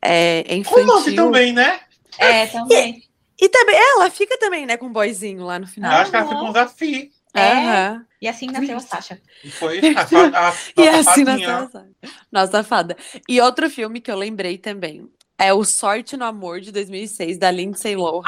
[0.01, 0.85] É, é infantil.
[0.85, 1.80] Romance também, né?
[2.17, 3.03] É, também.
[3.39, 5.91] E também, ela fica também, né, com um boyzinho lá no Eu final.
[5.93, 7.10] acho que ela ficou um desafio.
[7.35, 7.39] É.
[7.51, 8.05] Aham.
[8.22, 9.22] E assim nasceu a Sasha.
[9.60, 11.61] Foi a, fa- a, E nossa assim, fadinha.
[11.61, 11.88] nossa,
[12.31, 12.95] nossa fada.
[13.27, 17.49] E outro filme que eu lembrei também é O Sorte no Amor, de 2006, da
[17.51, 18.22] Lindsay Lohan.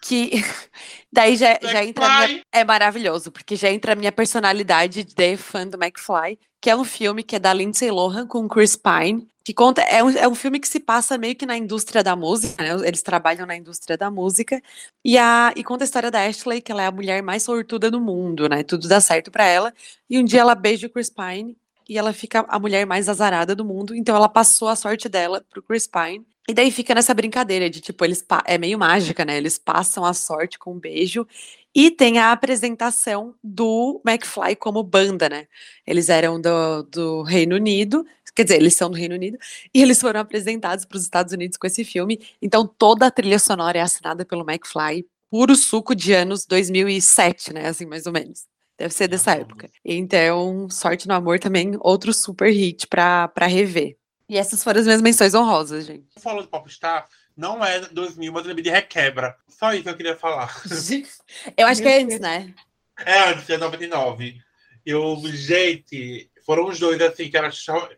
[0.00, 0.30] Que
[1.12, 5.36] daí já, já entra a minha, é maravilhoso, porque já entra a minha personalidade de
[5.36, 9.28] fã do McFly, que é um filme que é da Lindsay Lohan com Chris Pine,
[9.44, 12.16] que conta é um, é um filme que se passa meio que na indústria da
[12.16, 12.88] música, né?
[12.88, 14.62] Eles trabalham na indústria da música
[15.04, 17.90] e a e conta a história da Ashley, que ela é a mulher mais sortuda
[17.90, 18.62] do mundo, né?
[18.62, 19.74] Tudo dá certo pra ela.
[20.08, 21.54] E um dia ela beija o Chris Pine
[21.86, 25.44] e ela fica a mulher mais azarada do mundo, então ela passou a sorte dela
[25.50, 26.24] pro Chris Pine.
[26.48, 29.36] E daí fica nessa brincadeira de tipo, eles é meio mágica, né?
[29.36, 31.26] Eles passam a sorte com um beijo
[31.74, 35.48] e tem a apresentação do McFly como banda, né?
[35.86, 39.38] Eles eram do, do Reino Unido, quer dizer, eles são do Reino Unido,
[39.72, 42.20] e eles foram apresentados para os Estados Unidos com esse filme.
[42.42, 47.68] Então toda a trilha sonora é assinada pelo McFly, puro suco de anos 2007, né?
[47.68, 48.46] Assim, mais ou menos.
[48.78, 49.70] Deve ser dessa época.
[49.84, 53.96] Então, Sorte no Amor também, outro super hit pra rever.
[54.28, 56.06] E essas foram as minhas menções honrosas, gente.
[56.18, 57.06] Falou de Popstar,
[57.36, 59.36] não é 2000, mas eu lembrei de Requebra.
[59.48, 60.54] Só isso que eu queria falar.
[61.56, 62.54] Eu acho que é antes, né?
[63.04, 64.36] É, antes de 99.
[64.84, 67.50] Eu, gente, foram os dois, assim, que era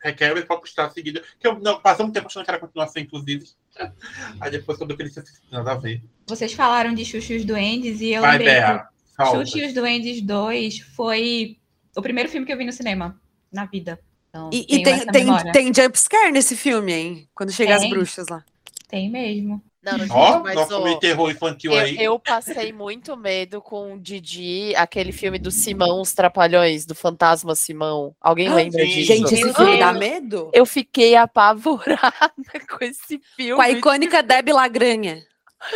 [0.03, 1.21] Requebra e Popstar seguido.
[1.39, 3.45] Que eu não, passei um tempo achando que era continuação, inclusive.
[4.41, 5.13] Aí depois, quando eu queria
[5.51, 6.03] nada a ver.
[6.27, 8.89] Vocês falaram de Xuxa e os Duendes e eu Vai, lembrei Bea.
[9.33, 11.59] Xuxa e os Duendes 2 foi
[11.97, 13.21] o primeiro filme que eu vi no cinema,
[13.51, 14.01] na vida.
[14.37, 15.53] Então, E, e tem, tem, memória.
[15.53, 17.29] tem jumpscare nesse filme, hein?
[17.35, 17.91] Quando chega as Tem.
[17.91, 18.45] bruxas lá.
[18.89, 19.63] Tem mesmo.
[19.83, 21.97] Não, gente, Ó, mas nosso terror infantil eu, aí.
[22.03, 27.55] eu passei muito medo com o Didi, aquele filme do Simão, Os Trapalhões, do Fantasma
[27.55, 28.13] Simão.
[28.21, 28.89] Alguém lembra sim.
[28.89, 29.07] disso?
[29.07, 30.51] Gente, esse filme dá medo?
[30.53, 32.33] Eu fiquei apavorada
[32.69, 33.55] com esse filme.
[33.55, 35.23] Com a icônica Debbie Lagranha.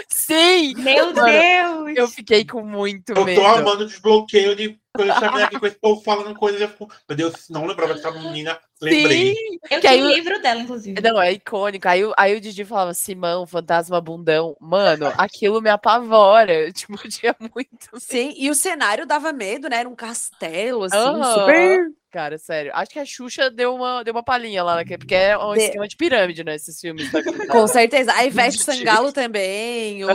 [0.08, 0.74] Sim!
[0.76, 1.96] Meu Mano, Deus!
[1.96, 3.40] Eu fiquei com muito Eu medo.
[3.40, 6.60] tô amando o desbloqueio de quando eu chamei aqui com esse povo falando coisas.
[6.60, 8.58] Eu fico, meu Deus, não lembrava dessa menina.
[8.80, 9.34] Lembrei.
[9.34, 9.58] Sim!
[9.70, 11.00] Eu que tinha o eu- livro dela, inclusive.
[11.00, 11.86] Não, é icônico.
[11.88, 14.56] Aí, o- aí o Didi falava Simão, fantasma bundão.
[14.60, 16.72] Mano, aquilo me apavora.
[16.72, 17.88] Tipo, tinha muito.
[17.98, 19.78] Sim, e o cenário dava medo, né?
[19.80, 21.34] Era um castelo, assim, Aham.
[21.34, 21.92] super.
[22.10, 22.72] Cara, sério.
[22.74, 25.60] Acho que a Xuxa deu uma, deu uma palhinha lá, naquele, porque é um De-
[25.60, 26.56] esquema de pirâmide, né?
[26.56, 27.10] Esses filmes.
[27.12, 27.20] Da...
[27.48, 28.12] Com certeza.
[28.12, 28.58] A Ivete.
[28.58, 30.08] Sangalo também, o,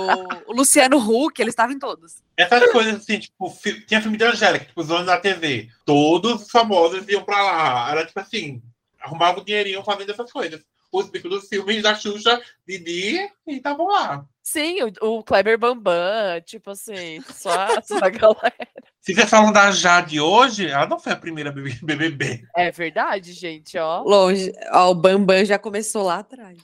[0.48, 2.16] o Luciano Huck, eles estavam em todos.
[2.36, 5.70] Essas coisas assim, tipo, fi- tinha filme de Angélica, tipo, os anos da TV.
[5.86, 7.92] Todos os famosos iam pra lá.
[7.92, 8.62] Era tipo assim,
[9.00, 10.62] arrumavam o dinheirinho fazendo essas coisas.
[10.98, 13.18] Os bicos dos filmes da Xuxa, Didi,
[13.48, 14.26] e estavam lá.
[14.42, 17.52] Sim, o, o Kleber Bambam, tipo assim, só,
[17.84, 18.68] só a galera.
[19.02, 22.44] Se você falam da Jade hoje, ela não foi a primeira BBB.
[22.56, 24.02] É verdade, gente, ó.
[24.04, 24.52] Longe.
[24.72, 26.58] Ó, o Bambam já começou lá atrás.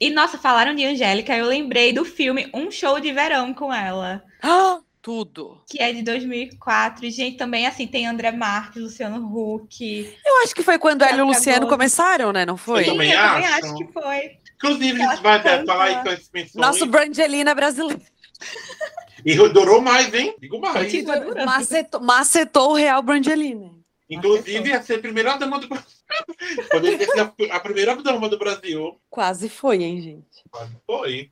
[0.00, 4.22] E, nossa, falaram de Angélica, eu lembrei do filme Um Show de Verão com ela,
[4.42, 5.62] Ah, tudo.
[5.68, 7.04] que é de 2004.
[7.06, 10.18] E, gente, também, assim, tem André Marques, Luciano Huck.
[10.24, 11.76] Eu acho que foi quando ela e o Luciano acabou.
[11.76, 12.44] começaram, né?
[12.44, 12.82] Não foi?
[12.82, 13.66] Eu também Sim, eu também acho.
[13.66, 14.38] acho que foi.
[14.56, 15.66] Inclusive, vai canta.
[15.66, 16.54] falar aí com as menções.
[16.54, 18.02] Nosso Brangelina brasileiro.
[19.24, 20.34] E durou mais, hein?
[20.40, 20.92] Digo mais.
[21.44, 23.70] Macetou, macetou o Real Brangelina.
[24.08, 25.68] Inclusive, ia ser a primeira dama do
[26.70, 29.00] Poderia ser a, a primeira dama do Brasil.
[29.08, 30.42] Quase foi, hein, gente?
[30.50, 31.30] Quase foi.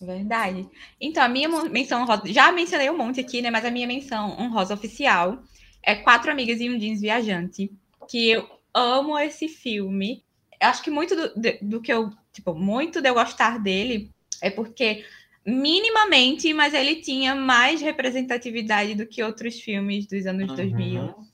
[0.00, 0.68] Verdade.
[1.00, 3.50] Então, a minha menção honrosa, já mencionei um monte aqui, né?
[3.50, 5.42] Mas a minha menção honrosa oficial
[5.82, 7.70] é Quatro Amigas e um Jeans Viajante,
[8.08, 10.22] que eu amo esse filme.
[10.60, 14.10] Eu acho que muito do, do que eu, tipo, muito de eu gostar dele
[14.40, 15.04] é porque
[15.44, 21.27] minimamente, mas ele tinha mais representatividade do que outros filmes dos anos 2000 Uhum.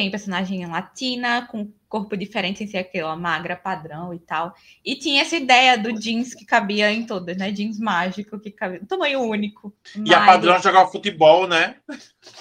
[0.00, 4.54] Tem personagem latina, com corpo diferente, sem ser aquela magra padrão e tal.
[4.82, 7.52] E tinha essa ideia do jeans que cabia em todas, né?
[7.52, 8.80] Jeans mágico, que cabia.
[8.88, 9.76] Tamanho único.
[10.02, 11.76] E a padrão jogava futebol, né?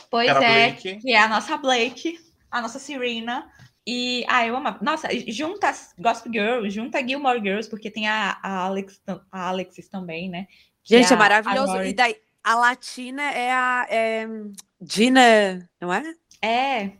[0.10, 1.02] Pois que era é, Blake.
[1.02, 2.18] que é a nossa Blake,
[2.50, 3.52] a nossa Serena.
[3.86, 4.80] E, ah, eu amava.
[4.82, 10.30] Nossa, junta Gospel Girl, junta Gilmore Girls, porque tem a, a, Alex, a Alexis também,
[10.30, 10.48] né?
[10.82, 11.84] Que Gente, é a maravilhoso.
[11.84, 14.28] E daí, a latina é a é,
[14.82, 16.04] Gina, não é?
[16.42, 16.92] É,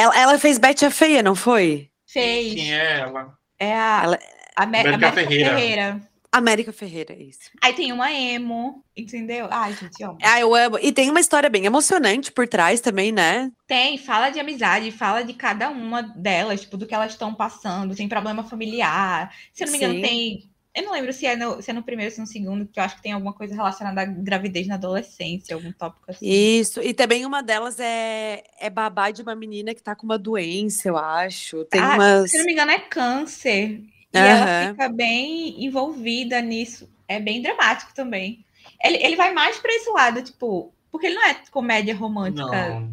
[0.00, 1.90] Ela, ela fez Betty a Feia, não foi?
[2.06, 2.54] fez.
[2.54, 3.34] Quem é ela?
[3.58, 4.18] É a, Ela-
[4.56, 5.50] Amé- América América Ferreira.
[5.56, 6.00] Ferreira.
[6.30, 7.50] América Ferreira, é isso.
[7.62, 9.48] Aí tem uma emo, entendeu?
[9.50, 10.18] Ai, gente, amo.
[10.22, 10.78] Ah, eu amo.
[10.80, 13.50] E tem uma história bem emocionante por trás também, né?
[13.66, 17.94] Tem, fala de amizade, fala de cada uma delas, tipo, do que elas estão passando,
[17.96, 19.34] tem problema familiar.
[19.54, 20.00] Se eu não me engano, Sim.
[20.02, 20.50] tem.
[20.78, 22.64] Eu não lembro se é, no, se é no primeiro ou se é no segundo,
[22.66, 26.26] porque eu acho que tem alguma coisa relacionada à gravidez na adolescência, algum tópico assim.
[26.28, 26.80] Isso.
[26.80, 30.88] E também uma delas é, é babá de uma menina que tá com uma doença,
[30.88, 31.64] eu acho.
[31.64, 32.30] Tem Ah, umas.
[32.30, 33.82] Se não me engano, é câncer.
[34.12, 34.70] E ela Aham.
[34.70, 36.88] fica bem envolvida nisso.
[37.06, 38.44] É bem dramático também.
[38.82, 42.44] Ele, ele vai mais pra esse lado, tipo, porque ele não é comédia romântica.
[42.46, 42.90] Não.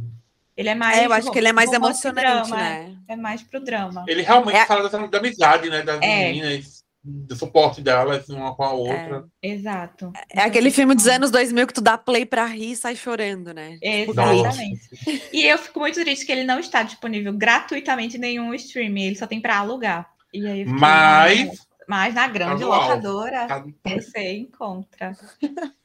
[0.57, 0.97] Ele é mais.
[0.97, 2.95] É, eu acho que ele é mais emocionante, drama, né?
[3.09, 4.05] É, é mais pro drama.
[4.07, 5.81] Ele realmente É- fala dessa, da amizade, né?
[5.83, 6.31] Das É.
[6.31, 9.25] meninas, do suporte delas uma com a outra.
[9.41, 10.11] Exato.
[10.29, 13.53] É aquele filme dos anos 2000 que tu dá play pra rir e sai chorando,
[13.53, 13.77] né?
[13.81, 14.79] Exatamente.
[15.31, 19.15] E eu fico muito triste que ele não está disponível gratuitamente em nenhum streaming, ele
[19.15, 20.09] só tem para alugar.
[20.33, 22.79] E aí Mas- mas na grande Tá alvo.
[22.87, 25.15] locadora Tá- você encontra.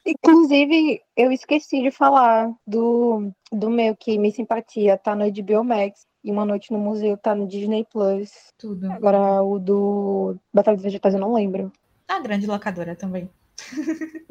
[0.05, 6.05] Inclusive, eu esqueci de falar do, do meu que Me Simpatia tá no HBO Max
[6.23, 8.53] e Uma Noite no Museu tá no Disney Plus.
[8.57, 8.91] Tudo.
[8.91, 11.71] Agora o do Batalha dos Vegetais eu não lembro.
[12.07, 13.29] Na grande locadora também.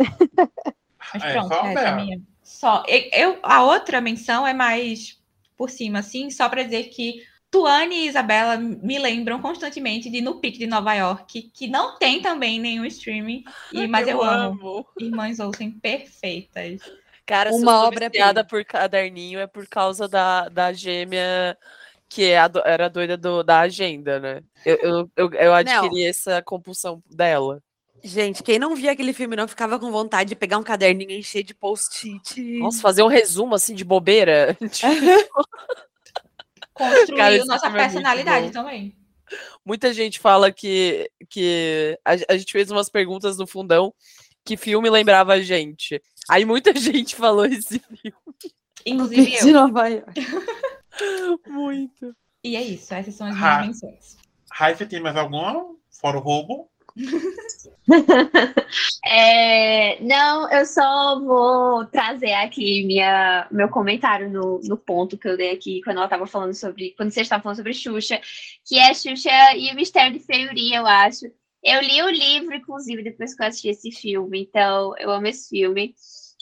[1.13, 2.21] Mas É, pronto, só essa é a minha.
[2.43, 2.85] Só.
[2.87, 5.19] Eu, a outra menção é mais
[5.57, 10.41] por cima, assim, só para dizer que Tuane e Isabela me lembram constantemente de No
[10.41, 14.87] Pique de Nova York, que não tem também nenhum streaming, e, mas eu, amo.
[14.99, 16.81] Irmãs Olsen perfeitas.
[17.27, 21.59] Cara, se Uma eu obra viciada por caderninho é por causa da, da gêmea
[22.11, 24.43] que é a era doida do- da agenda, né?
[24.67, 27.63] Eu, eu, eu, eu adquiri essa compulsão dela.
[28.03, 31.19] Gente, quem não via aquele filme não ficava com vontade de pegar um caderninho e
[31.19, 32.41] encher de post-it.
[32.59, 34.57] Nossa, fazer um resumo assim de bobeira.
[36.75, 38.97] Construiu Cara, nossa é personalidade também.
[39.65, 43.95] Muita gente fala que, que a, a gente fez umas perguntas no fundão
[44.45, 46.03] que filme lembrava a gente.
[46.29, 48.15] Aí muita gente falou esse filme.
[48.85, 49.53] Inclusive De eu.
[49.53, 50.27] Nova York.
[51.47, 52.15] Muito.
[52.43, 54.17] E é isso, essas são as minhas menções.
[54.51, 55.75] Raíssa, tem mais alguma?
[55.91, 56.71] Fora o roubo?
[59.05, 65.37] É, não, eu só vou trazer aqui minha, meu comentário no, no ponto que eu
[65.37, 66.95] dei aqui quando ela estava falando sobre.
[66.97, 68.21] Quando você estava falando sobre Xuxa,
[68.65, 71.27] que é Xuxa e o Mistério de Feiuria, eu acho.
[71.63, 75.49] Eu li o livro, inclusive, depois que eu assisti esse filme, então eu amo esse
[75.49, 75.95] filme.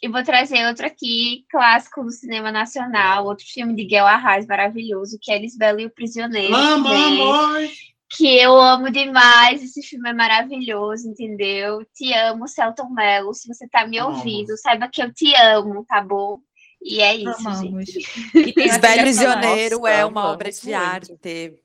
[0.03, 5.19] E vou trazer outro aqui, clássico do cinema nacional, outro filme de Guel Arraes maravilhoso,
[5.21, 6.55] que é Lisbela e o Prisioneiro.
[6.55, 7.69] Amo, amor!
[8.11, 9.63] que eu amo demais.
[9.63, 11.85] Esse filme é maravilhoso, entendeu?
[11.95, 13.35] Te amo, Celton Mello.
[13.35, 16.39] Se você tá me ouvindo, saiba que eu te amo, tá bom?
[16.81, 17.85] E é isso, Amamos.
[17.87, 18.09] gente.
[18.35, 21.19] E tem a Lisbelo trilha sonora- Prisioneiro é uma obra de arte.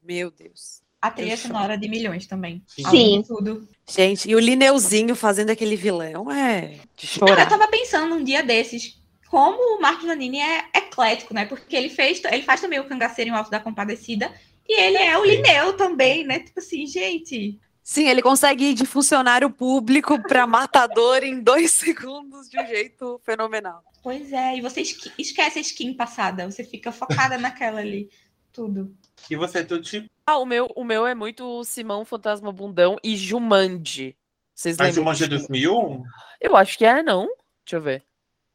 [0.04, 0.83] Meu Deus.
[1.04, 2.64] A trilha sonora de milhões também.
[2.68, 2.84] Sim.
[2.86, 3.68] Além de tudo.
[3.90, 6.62] Gente, e o Lineuzinho fazendo aquele vilão é
[6.96, 7.50] de Não, eu chorar.
[7.50, 8.98] tava pensando um dia desses,
[9.30, 11.46] como o Marcos Nanini é eclético, né?
[11.46, 14.32] Porque ele fez, ele faz também o cangaceiro em Alto da Compadecida.
[14.66, 16.40] E ele é o Lineu também, né?
[16.40, 17.60] Tipo assim, gente.
[17.84, 23.20] Sim, ele consegue ir de funcionário público para matador em dois segundos de um jeito
[23.26, 23.84] fenomenal.
[24.02, 28.10] Pois é, e você esque- esquece a skin passada, você fica focada naquela ali.
[28.54, 28.96] Tudo.
[29.30, 30.10] E você, Tuti?
[30.26, 34.16] Ah, o meu, o meu é muito Simão Fantasma Bundão e Jumanji.
[34.54, 35.04] Vocês A lembram?
[35.04, 36.04] Jumanji de- 2000?
[36.40, 37.26] Eu acho que é, não?
[37.66, 38.04] Deixa eu ver.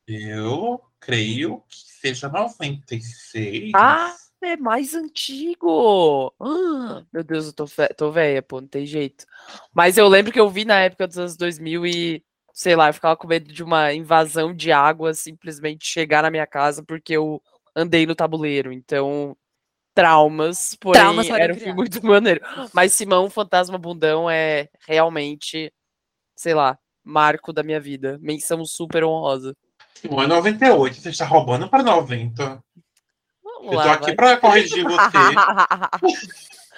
[0.06, 3.72] Eu creio que seja 96.
[3.74, 6.32] Ah, é mais antigo.
[6.40, 7.64] Ah, meu Deus, eu tô,
[7.96, 9.26] tô velha, pô, não tem jeito.
[9.74, 12.94] Mas eu lembro que eu vi na época dos anos 2000 e, sei lá, eu
[12.94, 17.42] ficava com medo de uma invasão de água simplesmente chegar na minha casa porque eu
[17.76, 18.72] andei no tabuleiro.
[18.72, 19.36] Então,
[20.02, 22.40] traumas, porém Traumas era um filme muito maneiro.
[22.72, 25.72] Mas Simão Fantasma Bundão é realmente,
[26.36, 28.16] sei lá, marco da minha vida.
[28.20, 29.56] Menção super honrosa.
[29.94, 32.62] Simão é 98, você está roubando para 90.
[33.42, 34.14] Vamos Eu tô lá, aqui vai.
[34.14, 35.18] para corrigir você.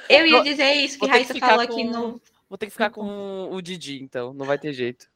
[0.08, 2.20] Eu ia dizer isso que Raíssa falou com- aqui no.
[2.48, 5.06] Vou ter que ficar com o Didi, então, não vai ter jeito.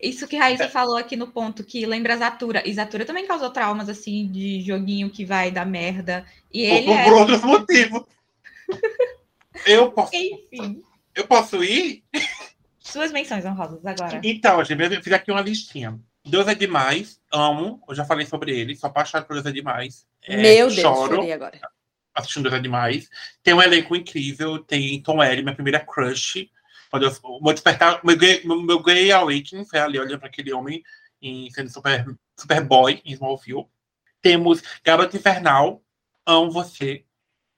[0.00, 2.62] Isso que Raíssa falou aqui no ponto, que lembra Zatura.
[2.68, 6.26] E Zatura também causou traumas, assim, de joguinho que vai dar merda.
[6.52, 7.04] E ele por, é.
[7.04, 8.02] por outros motivos.
[9.64, 10.82] Eu posso, Enfim.
[11.14, 12.04] eu posso ir?
[12.78, 14.20] Suas menções honrosas agora.
[14.22, 15.98] Então, gente, eu fiz aqui uma listinha.
[16.24, 17.82] Deus é demais, amo.
[17.88, 20.06] Eu já falei sobre ele, sou apaixonado por Deus é demais.
[20.22, 21.58] É, Meu Deus, choro agora.
[22.14, 23.08] assistindo Deus é demais.
[23.42, 26.50] Tem um elenco incrível, tem Tom Ellie, minha primeira crush.
[26.96, 28.82] Quando eu, o meu despertar, meu gay, meu, meu
[29.14, 30.82] awakening foi ali olhando para aquele homem
[31.20, 32.06] em sendo super,
[32.38, 33.66] super boy em Smallville.
[34.22, 35.82] Temos Garota Infernal,
[36.24, 37.04] amo você.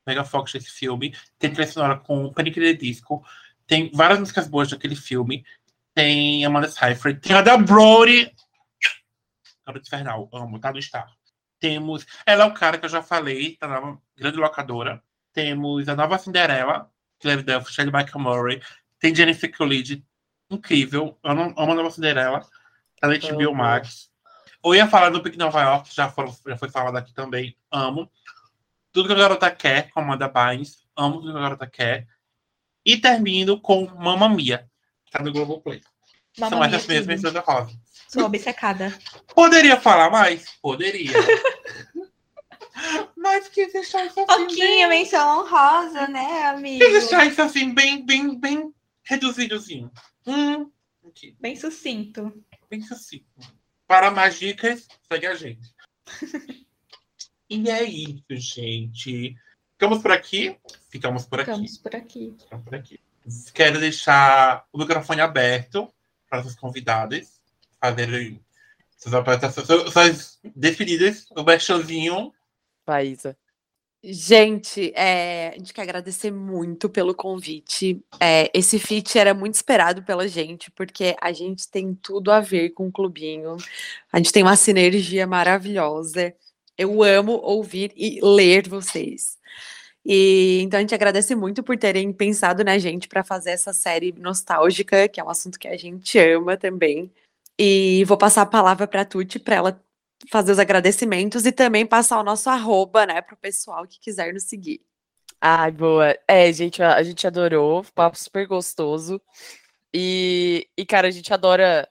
[0.05, 1.15] Mega Fox desse filme.
[1.39, 2.59] Tem trilha sonora com Panic!
[2.59, 3.25] The Disco.
[3.65, 5.45] Tem várias músicas boas daquele filme.
[5.95, 7.21] Tem Amanda Seyfried.
[7.21, 8.35] Tem a da Brody.
[9.65, 11.07] Garota Infernal, amo, tá no Star.
[11.61, 12.05] Temos.
[12.27, 15.01] Ela é o cara que eu já falei, tá na grande locadora.
[15.33, 16.91] Temos a nova Cinderela,
[17.21, 18.63] Claire Duff, Shelley Michael Murray.
[18.99, 20.05] Tem Jennifer Coolidge,
[20.51, 21.19] incrível.
[21.23, 22.41] Eu não amo a nova Cinderela.
[23.01, 23.55] Tá na HBO.
[23.55, 24.11] Max.
[24.65, 27.57] Eu ia falar do Pique Nova York, já, foram, já foi falado aqui também.
[27.71, 28.11] Amo.
[28.93, 30.85] Tudo que a garota quer, com Amanda Bynes.
[30.97, 32.07] Amo tudo que a garota quer.
[32.85, 34.69] E termino com Mamma Mia,
[35.05, 35.81] que tá no Globoplay.
[36.37, 37.77] São Mamma Mia, essas minhas menções honrosas.
[38.09, 38.93] Sou obcecada.
[39.35, 40.51] Poderia falar mais?
[40.61, 41.13] Poderia.
[43.17, 44.27] Mas quis deixar isso assim.
[44.27, 46.79] Pouquinha bem- menção honrosa, né, amigo?
[46.79, 48.73] Quis deixar isso assim, bem, bem, bem
[49.09, 49.91] reduzidozinho.
[50.27, 50.71] Hum,
[51.07, 52.45] aqui, Bem sucinto.
[52.71, 53.25] bem sucinto.
[53.87, 55.75] Para mais dicas, segue a gente.
[57.49, 59.35] e é isso, gente.
[59.73, 60.57] Ficamos por aqui?
[60.91, 61.51] Ficamos por aqui.
[61.51, 62.35] Ficamos por aqui.
[62.39, 63.01] Ficamos por aqui.
[63.55, 65.93] Quero deixar o microfone aberto
[66.29, 67.41] para os convidados
[67.81, 68.41] fazerem
[68.97, 72.33] suas apresentações, suas- definidas, o merchanzinho.
[72.85, 73.37] Paísa.
[74.03, 78.01] Gente, é, a gente quer agradecer muito pelo convite.
[78.21, 82.71] É, esse feat era muito esperado pela gente, porque a gente tem tudo a ver
[82.71, 83.57] com o clubinho.
[84.13, 86.33] A gente tem uma sinergia maravilhosa.
[86.77, 89.37] Eu amo ouvir e ler vocês.
[90.07, 94.13] E então a gente agradece muito por terem pensado na gente para fazer essa série
[94.13, 97.13] nostálgica, que é um assunto que a gente ama também.
[97.59, 99.85] E vou passar a palavra para a Tuti para ela
[100.31, 104.33] fazer os agradecimentos e também passar o nosso arroba, né, para o pessoal que quiser
[104.33, 104.81] nos seguir.
[105.41, 106.17] Ai, boa.
[106.27, 107.85] É, gente, a, a gente adorou.
[107.95, 109.21] Papo super gostoso.
[109.95, 111.89] E, e, cara, a gente adora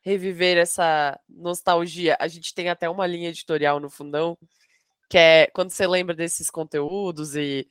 [0.00, 2.16] reviver essa nostalgia.
[2.20, 4.38] A gente tem até uma linha editorial no fundão,
[5.10, 7.66] que é quando você lembra desses conteúdos e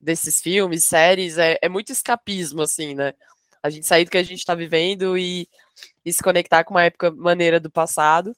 [0.00, 3.14] desses filmes, séries, é, é muito escapismo, assim, né?
[3.62, 5.48] A gente sair do que a gente tá vivendo e,
[6.04, 8.36] e se conectar com uma época maneira do passado.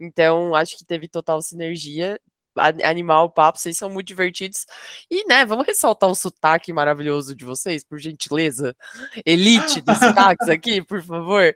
[0.00, 2.20] Então, acho que teve total sinergia.
[2.56, 4.66] a- Animar o papo, vocês são muito divertidos.
[5.10, 8.74] E, né, vamos ressaltar o sotaque maravilhoso de vocês, por gentileza.
[9.24, 9.96] Elite dos
[10.36, 11.54] sotaques aqui, por favor.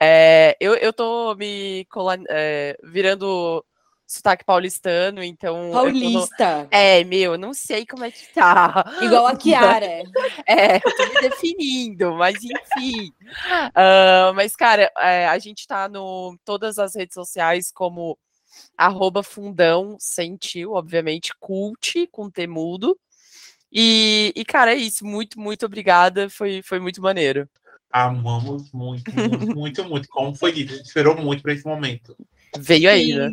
[0.00, 1.86] É, eu, eu tô me
[2.30, 3.62] é, virando
[4.12, 5.70] sotaque paulistano, então.
[5.72, 8.84] Paulista, É, meu, não sei como é que tá.
[9.00, 10.02] igual a Kiara.
[10.46, 13.12] É, eu tô me definindo, mas enfim.
[13.74, 18.18] Ah, mas, cara, é, a gente tá no todas as redes sociais como
[18.76, 22.98] arroba fundão sem tio, obviamente, cult com temudo.
[23.72, 25.06] E, e, cara, é isso.
[25.06, 26.28] Muito, muito obrigada.
[26.28, 27.48] Foi, foi muito maneiro.
[27.90, 30.08] Amamos muito, muito, muito, muito.
[30.08, 32.16] Como foi dito, a gente esperou muito para esse momento.
[32.58, 33.30] Veio aí, né?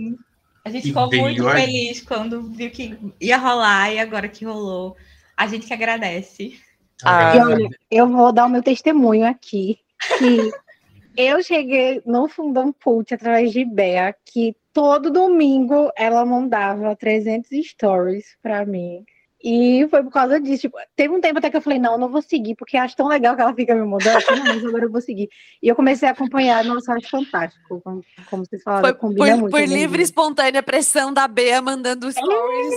[0.64, 4.96] A gente ficou muito feliz quando viu que ia rolar e agora que rolou.
[5.36, 6.60] A gente que agradece.
[7.04, 7.36] Ah.
[7.36, 9.80] E olha, eu vou dar o meu testemunho aqui.
[10.18, 10.52] Que
[11.18, 18.38] eu cheguei no Fundão Cult através de Bea, que todo domingo ela mandava 300 stories
[18.42, 19.06] pra mim.
[19.42, 20.64] E foi por causa disso.
[20.64, 22.94] Tipo, teve um tempo até que eu falei, não, eu não vou seguir, porque acho
[22.96, 24.18] tão legal que ela fica me mandando.
[24.18, 25.30] Eu falei, não, mas agora eu vou seguir.
[25.64, 27.80] E eu comecei a acompanhar, nossa, acho fantástico.
[27.82, 29.52] Como, como vocês falaram, Foi combina por, muito.
[29.52, 32.76] por em livre e espontânea pressão da Bea mandando stories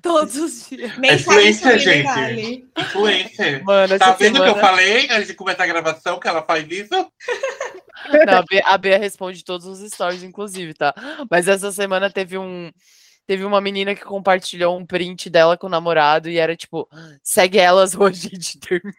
[0.00, 0.96] todos os dias.
[0.98, 2.04] Mensagem influência, gente.
[2.04, 2.68] vale.
[2.78, 3.64] Influencer.
[3.64, 6.42] Mano, Tá vendo o que eu semana- falei antes de começar a gravação que ela
[6.42, 6.90] faz isso?
[6.94, 10.94] Não, a Bea, a Bea responde todos os stories, inclusive, tá?
[11.28, 12.70] Mas essa semana teve um.
[13.28, 16.88] Teve uma menina que compartilhou um print dela com o namorado e era tipo,
[17.22, 18.94] segue elas ou a gente termina.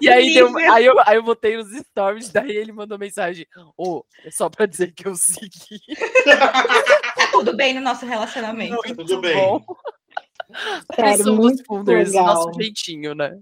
[0.00, 3.46] e aí, deu, aí, eu, aí eu botei nos stories, daí ele mandou mensagem:
[3.76, 5.82] Ô, é só pra dizer que eu segui.
[6.24, 8.94] Tá tudo bem no nosso relacionamento.
[8.96, 9.34] Tudo bem.
[9.34, 9.62] bom.
[10.94, 12.24] Sério, Pressão dos muito funders, legal.
[12.24, 13.38] nosso jeitinho, né?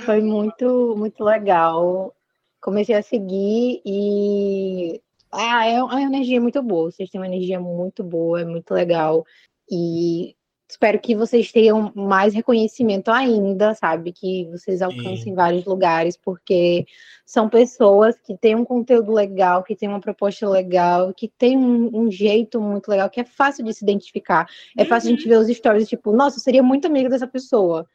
[0.00, 2.16] Foi muito, muito legal.
[2.62, 5.02] Comecei a seguir e.
[5.30, 6.90] Ah, é uma energia muito boa.
[6.90, 9.24] Vocês têm uma energia muito boa, é muito legal.
[9.70, 10.34] E
[10.70, 14.12] espero que vocês tenham mais reconhecimento ainda, sabe?
[14.12, 16.86] Que vocês alcancem vários lugares, porque
[17.24, 22.04] são pessoas que têm um conteúdo legal, que têm uma proposta legal, que têm um,
[22.04, 24.46] um jeito muito legal, que é fácil de se identificar.
[24.76, 27.86] É fácil a gente ver os stories, tipo, nossa, eu seria muito amiga dessa pessoa.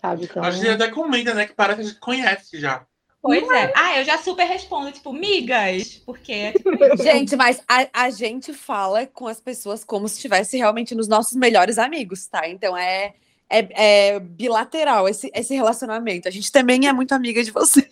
[0.00, 0.24] Sabe?
[0.24, 1.46] Então, A gente até comenta, né?
[1.46, 2.86] Que parece que a gente conhece já.
[3.24, 3.72] Pois é.
[3.74, 6.52] Ah, eu já super respondo, tipo, migas, porque
[7.02, 11.32] Gente, mas a, a gente fala com as pessoas como se estivesse realmente nos nossos
[11.34, 12.46] melhores amigos, tá?
[12.46, 13.14] Então é,
[13.48, 16.28] é, é bilateral esse, esse relacionamento.
[16.28, 17.88] A gente também é muito amiga de vocês.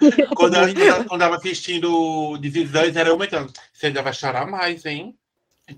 [0.36, 3.50] Quando a gente quando tava assistindo Divisões, era eu comentando.
[3.72, 5.16] Você ainda vai chorar mais, hein?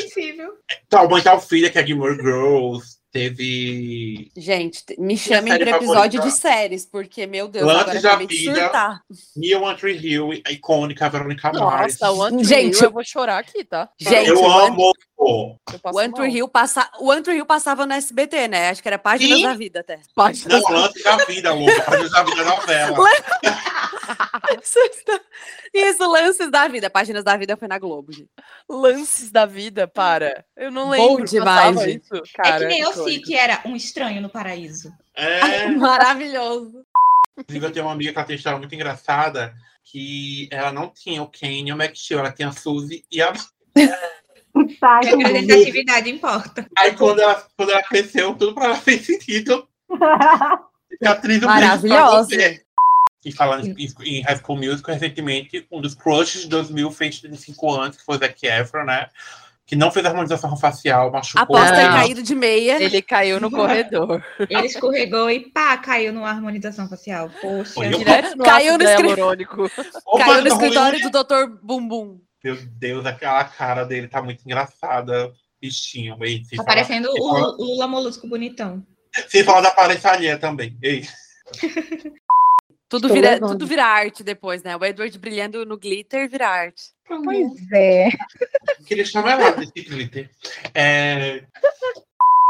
[0.89, 2.96] Tal Mãe Tal Filha, que é Gilmore Girls.
[3.18, 6.23] Teve Gente, te- me chamem para episódio favorita?
[6.23, 9.02] de séries, porque, meu Deus, Lances agora eu da acabei de surtar.
[9.35, 11.98] Neil Tree Hill, a icônica Verônica Mars.
[11.99, 13.89] Nossa, o Gente, Hill, eu vou chorar aqui, tá?
[13.99, 14.91] Gente, Eu amo.
[15.19, 16.26] O mal.
[16.27, 16.89] Hill, passa...
[16.99, 18.69] o Tree Hill passava no SBT, né?
[18.69, 19.44] Acho que era Páginas Sim.
[19.44, 19.99] da Vida até.
[20.15, 21.84] Páginas Não, lance da vida, louco.
[21.85, 22.98] Páginas da vida novela.
[25.73, 26.89] Isso, Lances da Vida.
[26.89, 28.29] Páginas da Vida foi na Globo, gente.
[28.69, 30.43] lances da vida, para.
[30.55, 31.25] Eu não Bom lembro.
[31.25, 32.03] demais, passava gente.
[32.03, 32.15] isso.
[32.15, 34.91] é Cara, que nem eu sei que era um estranho no paraíso.
[35.15, 36.85] É, Maravilhoso.
[37.38, 39.53] inclusive eu tenho uma amiga que ela tem uma história muito engraçada,
[39.84, 43.21] que ela não tinha o Ken e o Max Steel, ela tinha a Suzy e
[43.21, 43.34] a...
[44.79, 45.27] Sai A do mundo.
[45.27, 46.67] representatividade importa.
[46.77, 49.67] Aí quando ela, quando ela cresceu, tudo pra ela fez sentido.
[51.05, 52.35] A atriz Maravilhosa.
[53.26, 57.72] E falando em, em High School Musical, recentemente, um dos crushes de 2000 fez 35
[57.72, 59.07] anos, que foi o Zac Efron, né?
[59.65, 61.41] Que não fez harmonização facial, machucou.
[61.44, 62.81] Após ter caído de meia.
[62.81, 64.23] Ele caiu no corredor.
[64.49, 67.30] Ele escorregou e pá, caiu numa harmonização facial.
[67.41, 67.73] Poxa.
[67.73, 67.98] Foi eu.
[67.98, 69.11] Direto no Caiu no escri-.
[70.06, 71.11] Opa, Caiu no tá escritório ruim.
[71.11, 71.60] do Dr.
[71.61, 72.22] Bumbum.
[72.41, 75.34] Meu Deus, aquela cara dele tá muito engraçada.
[75.60, 76.15] Bichinho.
[76.23, 77.22] Ei, sem Tá falar- parecendo o,
[77.61, 78.85] o Lula Molusco bonitão.
[79.27, 80.77] Sem falar da aparência alheia também.
[80.81, 81.06] Ei.
[82.89, 83.51] Tudo vira, levando.
[83.51, 84.76] tudo vira arte depois, né?
[84.76, 86.84] O Edward brilhando no glitter vira arte.
[87.05, 88.09] Pois é.
[88.85, 90.30] Queria chamar ela desse glitter.
[90.73, 91.43] É,